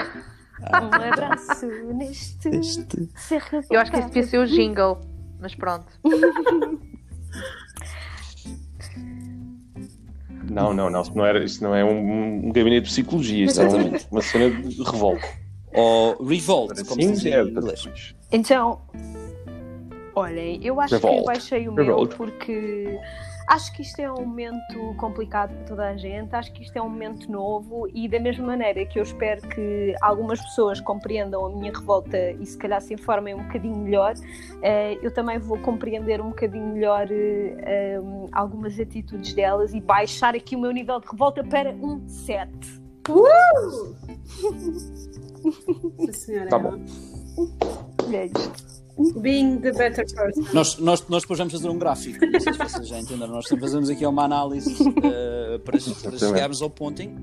Um 0.62 1.12
abraço 1.14 1.68
neste 1.94 2.50
Este. 2.50 3.10
Eu 3.70 3.80
acho 3.80 3.92
que 3.92 3.98
isso 4.00 4.08
devia 4.08 4.24
ser 4.24 4.38
o 4.40 4.46
jingle. 4.48 5.00
Mas 5.40 5.54
pronto. 5.56 5.86
Não, 10.50 10.74
não, 10.74 10.90
não. 10.90 11.02
Isto 11.02 11.18
não, 11.18 11.26
era, 11.26 11.44
isto 11.44 11.64
não 11.64 11.76
é 11.76 11.84
um, 11.84 12.48
um 12.48 12.52
gabinete 12.52 12.84
de 12.86 12.90
psicologia. 12.92 13.46
Isto 13.46 13.62
é 13.62 13.64
um- 13.64 13.68
Exatamente. 13.68 14.08
uma 14.12 14.22
cena 14.22 14.50
de 14.62 14.84
revolta. 14.84 15.28
Ou 15.74 16.24
Revolt, 16.26 16.70
como 16.88 17.02
se 17.02 17.08
Assim, 17.08 17.12
diz 17.14 17.26
é, 17.26 17.42
em 17.42 17.50
inglês. 17.50 18.16
Então, 18.32 18.82
olhem, 20.16 20.60
eu 20.64 20.80
acho 20.80 20.98
que 21.00 21.06
Revolt. 21.06 21.26
baixei 21.26 21.68
o 21.68 21.74
meu 21.74 21.84
Revolt. 21.86 22.16
porque 22.16 22.98
acho 23.48 23.72
que 23.74 23.82
isto 23.82 24.00
é 24.00 24.12
um 24.12 24.26
momento 24.26 24.96
complicado 24.98 25.54
para 25.56 25.66
toda 25.66 25.90
a 25.90 25.98
gente, 25.98 26.36
acho 26.36 26.52
que 26.52 26.64
isto 26.64 26.76
é 26.76 26.82
um 26.82 26.90
momento 26.90 27.32
novo 27.32 27.88
e 27.94 28.08
da 28.08 28.20
mesma 28.20 28.48
maneira 28.48 28.86
que 28.86 29.00
eu 29.00 29.04
espero 29.04 29.42
que 29.48 29.96
algumas 30.02 30.42
pessoas 30.42 30.82
compreendam 30.82 31.46
a 31.46 31.50
minha 31.50 31.72
revolta 31.72 32.32
e 32.32 32.46
se 32.46 32.58
calhar 32.58 32.82
se 32.82 32.94
informem 32.94 33.36
um 33.36 33.44
bocadinho 33.44 33.78
melhor, 33.78 34.14
eh, 34.62 34.98
eu 35.02 35.14
também 35.14 35.38
vou 35.40 35.58
compreender 35.60 36.22
um 36.22 36.30
bocadinho 36.30 36.68
melhor 36.68 37.08
eh, 37.10 38.00
um, 38.02 38.28
algumas 38.32 38.80
atitudes 38.80 39.34
delas 39.34 39.74
e 39.74 39.82
baixar 39.82 40.36
aqui 40.36 40.56
o 40.56 40.60
meu 40.60 40.72
nível 40.72 41.00
de 41.00 41.08
revolta 41.08 41.44
para 41.44 41.72
um 41.72 42.08
7. 42.08 42.86
Sim, 46.00 46.14
senhora. 46.14 46.50
Tá 46.50 46.58
bom. 46.58 46.80
É 48.12 48.26
isto. 48.26 48.85
Being 49.20 49.60
the 49.60 49.72
better 49.74 50.06
person. 50.14 50.44
Nós, 50.54 50.78
nós, 50.80 51.06
nós 51.10 51.22
depois 51.24 51.38
vamos 51.38 51.54
fazer 51.54 51.68
um 51.70 51.78
gráfico, 51.78 52.26
não 52.26 52.40
sei 52.40 52.54
se 52.54 52.60
vocês 52.60 52.88
já 52.88 53.00
entenderam. 53.00 53.34
Nós 53.34 53.46
fazemos 53.48 53.90
aqui 53.90 54.06
uma 54.06 54.24
análise 54.24 54.74
eh, 55.04 55.58
para, 55.66 55.78
para 56.02 56.18
chegarmos 56.18 56.62
ao 56.62 56.70
ponto 56.70 57.02
em 57.02 57.14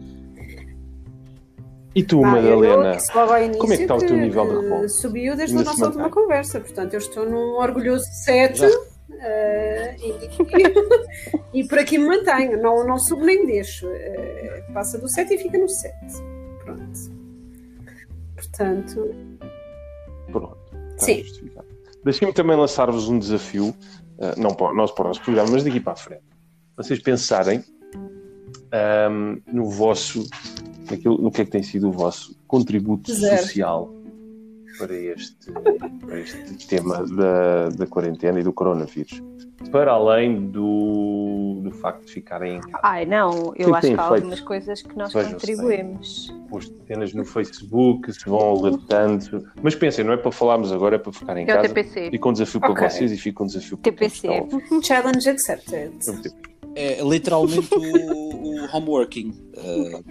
E 1.95 2.03
tu, 2.03 2.23
Ah, 2.25 2.33
Madalena? 2.33 2.99
como 3.59 3.73
é 3.73 3.77
que 3.77 3.83
está 3.83 3.95
o 3.95 3.99
teu 3.99 4.17
nível 4.17 4.47
de 4.49 4.61
revolta? 4.63 4.89
Subiu 4.89 5.35
desde 5.37 5.57
a 5.57 5.59
se 5.61 5.65
nossa 5.65 5.87
última 5.87 6.11
conversa, 6.11 6.61
portanto 6.61 6.93
eu 6.95 6.99
estou 6.99 7.29
num 7.29 7.55
orgulhoso 7.57 8.05
7 8.25 8.59
Já. 8.59 8.69
eh, 9.21 9.97
e, 11.53 11.61
e 11.61 11.69
por 11.69 11.79
aqui 11.79 11.97
me 11.99 12.07
mantenho, 12.07 12.61
não, 12.63 12.87
não 12.87 12.99
subo 12.99 13.25
nem 13.25 13.47
deixo. 13.47 13.87
Eh, 13.89 14.63
passa 14.75 14.99
do 14.99 15.09
7 15.09 15.35
e 15.35 15.39
fica 15.39 15.57
no 15.59 15.69
7. 15.69 15.95
Pronto. 16.65 17.01
Portanto, 18.37 18.95
Pronto. 18.95 19.32
Está 21.03 21.15
Sim. 21.15 21.25
justificado. 21.25 21.67
Deixem-me 22.05 22.35
também 22.35 22.57
lançar-vos 22.57 23.09
um 23.09 23.19
desafio, 23.19 23.75
eh, 24.19 24.35
não 24.37 24.55
para, 24.55 24.75
não 24.75 24.87
para 24.87 25.05
o 25.05 25.09
nosso 25.09 25.23
programa, 25.23 25.51
mas 25.51 25.63
daqui 25.63 25.81
para 25.81 25.93
a 25.93 25.97
frente. 25.97 26.23
Vocês 26.77 26.99
pensarem 27.01 27.63
ahm, 28.73 29.41
no 29.53 29.69
vosso, 29.71 30.27
naquilo, 30.91 31.19
no 31.19 31.31
que 31.31 31.43
é 31.43 31.45
que 31.45 31.51
tem 31.51 31.63
sido 31.63 31.89
o 31.89 31.93
vosso 31.93 32.37
contributo 32.47 33.15
Zero. 33.15 33.43
social 33.43 34.02
para 34.79 34.95
este, 34.95 35.53
para 35.53 36.21
este 36.21 36.67
tema 36.69 37.05
da, 37.07 37.69
da 37.71 37.87
quarentena 37.87 38.41
e 38.41 38.43
do 38.43 38.53
coronavírus. 38.53 39.23
Para 39.71 39.93
além 39.93 40.51
do, 40.51 41.61
do 41.63 41.71
facto 41.71 42.05
de 42.05 42.13
ficarem 42.13 42.57
em 42.57 42.61
casa. 42.61 42.81
Ai, 42.83 43.07
não, 43.07 43.53
que 43.53 43.63
eu 43.63 43.73
acho 43.75 43.87
têm 43.87 43.95
que 43.95 44.01
há 44.01 44.05
feito? 44.09 44.15
algumas 44.17 44.41
coisas 44.41 44.83
que 44.83 44.97
nós 44.99 45.13
Vejam 45.13 45.33
contribuímos. 45.33 46.35
Posto 46.51 46.75
cenas 46.87 47.15
no 47.15 47.25
Facebook, 47.25 48.13
se 48.13 48.25
vão 48.29 48.41
alertando. 48.59 49.49
Mas 49.63 49.75
pensem, 49.77 50.05
não 50.05 50.13
é 50.15 50.17
para 50.17 50.33
falarmos 50.33 50.73
agora, 50.73 50.97
é 50.97 50.99
para 50.99 51.13
ficarem 51.13 51.45
em 51.47 51.51
É 51.51 51.55
casa. 51.55 51.69
TPC. 51.69 52.11
Fica 52.11 52.29
um 52.29 52.33
desafio 52.33 52.61
Ok. 52.63 52.75
para 52.75 52.89
vocês 52.91 53.13
e 53.13 53.17
fica 53.17 53.43
um 53.43 53.47
desafio 53.47 53.79
para 53.79 53.93
TPC. 53.93 54.29
challenge 54.83 55.29
accepted. 55.29 55.93
É 56.75 57.03
literalmente 57.03 57.69
o, 57.75 58.65
o 58.65 58.77
homeworking. 58.77 59.33
eh, 59.57 60.03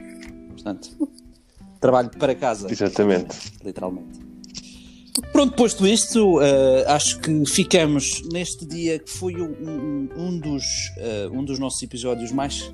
portanto, 0.51 1.09
trabalho 1.81 2.09
para 2.17 2.33
casa. 2.35 2.71
Exatamente. 2.71 3.51
literalmente. 3.65 4.30
Pronto, 5.33 5.55
posto 5.55 5.85
isto, 5.85 6.39
eh, 6.41 6.85
acho 6.87 7.19
que 7.19 7.45
ficamos 7.45 8.21
neste 8.31 8.65
dia 8.65 8.97
que 8.97 9.09
foi 9.09 9.35
um, 9.41 10.07
um- 10.15 10.39
dos, 10.39 10.63
eh, 10.97 11.27
um 11.31 11.43
dos 11.43 11.59
nossos 11.59 11.81
episódios 11.83 12.31
mais, 12.31 12.73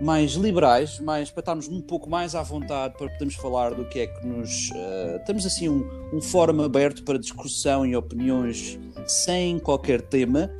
mais 0.00 0.32
liberais, 0.32 1.00
mais, 1.00 1.30
para 1.30 1.40
estarmos 1.40 1.68
um 1.68 1.80
pouco 1.80 2.08
mais 2.08 2.34
à 2.36 2.42
vontade, 2.42 2.94
para 2.96 3.08
podermos 3.08 3.34
falar 3.34 3.74
do 3.74 3.84
que 3.86 3.98
é 4.00 4.06
que 4.06 4.24
nos. 4.26 4.70
eh, 4.74 5.22
temos 5.26 5.44
assim 5.44 5.68
um, 5.68 5.84
um 6.12 6.20
fórum 6.20 6.62
aberto 6.62 7.02
para 7.02 7.18
discussão 7.18 7.84
e 7.84 7.96
opiniões 7.96 8.78
sem 9.06 9.58
qualquer 9.58 10.02
tema. 10.02 10.50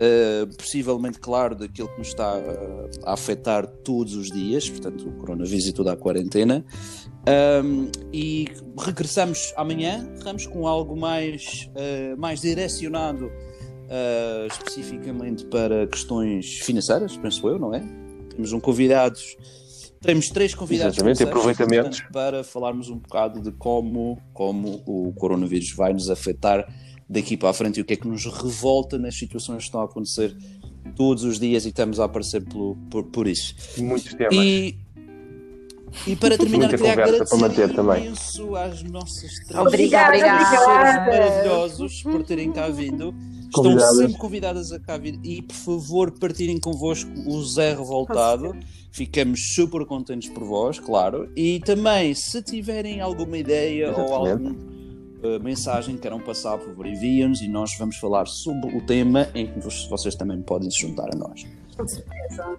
eh, 0.00 0.44
possivelmente, 0.58 1.20
claro, 1.20 1.54
daquilo 1.54 1.86
que 1.88 1.98
nos 1.98 2.08
está 2.08 2.34
a 3.04 3.12
afetar 3.12 3.64
todos 3.64 4.16
os 4.16 4.28
dias, 4.28 4.68
portanto, 4.68 5.08
o 5.08 5.12
coronavírus 5.12 5.66
e 5.68 5.72
toda 5.72 5.92
a 5.92 5.96
quarentena. 5.96 6.64
Um, 7.26 7.90
e 8.12 8.48
regressamos 8.78 9.54
amanhã, 9.56 10.06
vamos 10.22 10.46
com 10.46 10.66
algo 10.66 10.94
mais, 10.94 11.70
uh, 11.70 12.20
mais 12.20 12.42
direcionado 12.42 13.26
uh, 13.26 14.46
especificamente 14.50 15.46
para 15.46 15.86
questões 15.86 16.60
financeiras, 16.60 17.16
penso 17.16 17.48
eu, 17.48 17.58
não 17.58 17.74
é? 17.74 17.82
Temos 18.30 18.52
um 18.52 18.60
convidado, 18.60 19.18
temos 20.02 20.28
três 20.28 20.54
convidados 20.54 20.98
aproveitamentos. 20.98 22.00
portanto, 22.00 22.12
para 22.12 22.44
falarmos 22.44 22.90
um 22.90 22.98
bocado 22.98 23.40
de 23.40 23.52
como, 23.52 24.20
como 24.34 24.82
o 24.84 25.12
coronavírus 25.14 25.72
vai 25.72 25.94
nos 25.94 26.10
afetar 26.10 26.66
daqui 27.08 27.36
para 27.36 27.50
a 27.50 27.54
frente 27.54 27.78
e 27.78 27.80
o 27.80 27.84
que 27.84 27.94
é 27.94 27.96
que 27.96 28.06
nos 28.08 28.26
revolta 28.26 28.98
nas 28.98 29.16
situações 29.16 29.58
que 29.58 29.64
estão 29.64 29.80
a 29.80 29.84
acontecer 29.84 30.36
todos 30.94 31.24
os 31.24 31.38
dias 31.38 31.64
e 31.64 31.68
estamos 31.68 31.98
a 31.98 32.04
aparecer 32.04 32.44
pelo, 32.44 32.76
por, 32.90 33.04
por 33.04 33.26
isso. 33.26 33.54
Muitos 33.78 34.12
temas. 34.14 34.34
E, 34.34 34.78
e 36.06 36.16
para 36.16 36.36
terminar, 36.36 36.68
Muita 36.68 36.76
queria 36.76 36.92
agradecer 36.92 37.70
imenso 37.70 38.56
às 38.56 38.82
nossas 38.82 39.32
três 39.46 39.66
Obrigada, 39.66 40.08
obrigada. 40.08 41.06
maravilhosos 41.06 42.02
por 42.02 42.22
terem 42.24 42.52
cá 42.52 42.68
vindo. 42.68 43.14
Estão 43.44 43.62
Convidadas. 43.64 43.96
sempre 43.96 44.18
convidadas 44.18 44.72
a 44.72 44.80
cá 44.80 44.98
vir 44.98 45.18
e, 45.22 45.40
por 45.40 45.54
favor, 45.54 46.10
partilhem 46.18 46.58
convosco 46.58 47.08
o 47.26 47.42
Zé 47.44 47.70
Revoltado. 47.70 48.56
Ficamos 48.90 49.54
super 49.54 49.86
contentes 49.86 50.28
por 50.28 50.44
vós, 50.44 50.80
claro. 50.80 51.30
E 51.36 51.60
também, 51.60 52.14
se 52.14 52.42
tiverem 52.42 53.00
alguma 53.00 53.38
ideia 53.38 53.92
ou 53.92 54.04
Exatamente. 54.04 54.48
alguma 54.48 55.38
mensagem 55.42 55.94
que 55.94 56.02
queiram 56.02 56.20
passar, 56.20 56.58
por 56.58 56.66
favor, 56.68 56.86
enviem-nos 56.86 57.40
e 57.42 57.48
nós 57.48 57.70
vamos 57.78 57.96
falar 57.96 58.26
sobre 58.26 58.76
o 58.76 58.84
tema 58.84 59.28
em 59.34 59.46
que 59.46 59.60
vocês 59.88 60.14
também 60.16 60.42
podem 60.42 60.70
se 60.70 60.80
juntar 60.80 61.08
a 61.14 61.16
nós. 61.16 61.46
Com 61.76 61.86
certeza. 61.86 62.56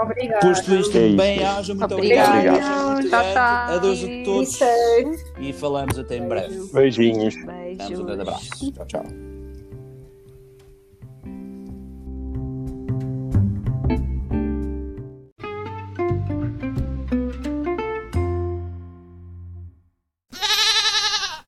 Obrigada. 0.00 0.46
Posto 0.46 0.74
isto, 0.74 0.96
É 0.96 1.06
isso. 1.08 1.16
bem 1.16 1.44
haja, 1.44 1.74
muito 1.74 1.94
obrigado. 1.94 2.28
Obrigado. 2.36 3.08
Tchau, 3.08 3.22
tchau. 3.32 3.76
Adeus 3.76 4.04
a 4.04 4.24
todos 4.24 4.58
e 5.40 5.52
falamos 5.52 5.98
até 5.98 6.16
em 6.18 6.28
breve. 6.28 6.70
Beijinhos. 6.72 7.34
Damos 7.34 7.98
um 8.00 8.04
grande 8.04 8.24
Beijos. 8.24 8.28
abraço. 8.28 8.72
Tchau, 8.72 8.86
tchau. 8.86 9.27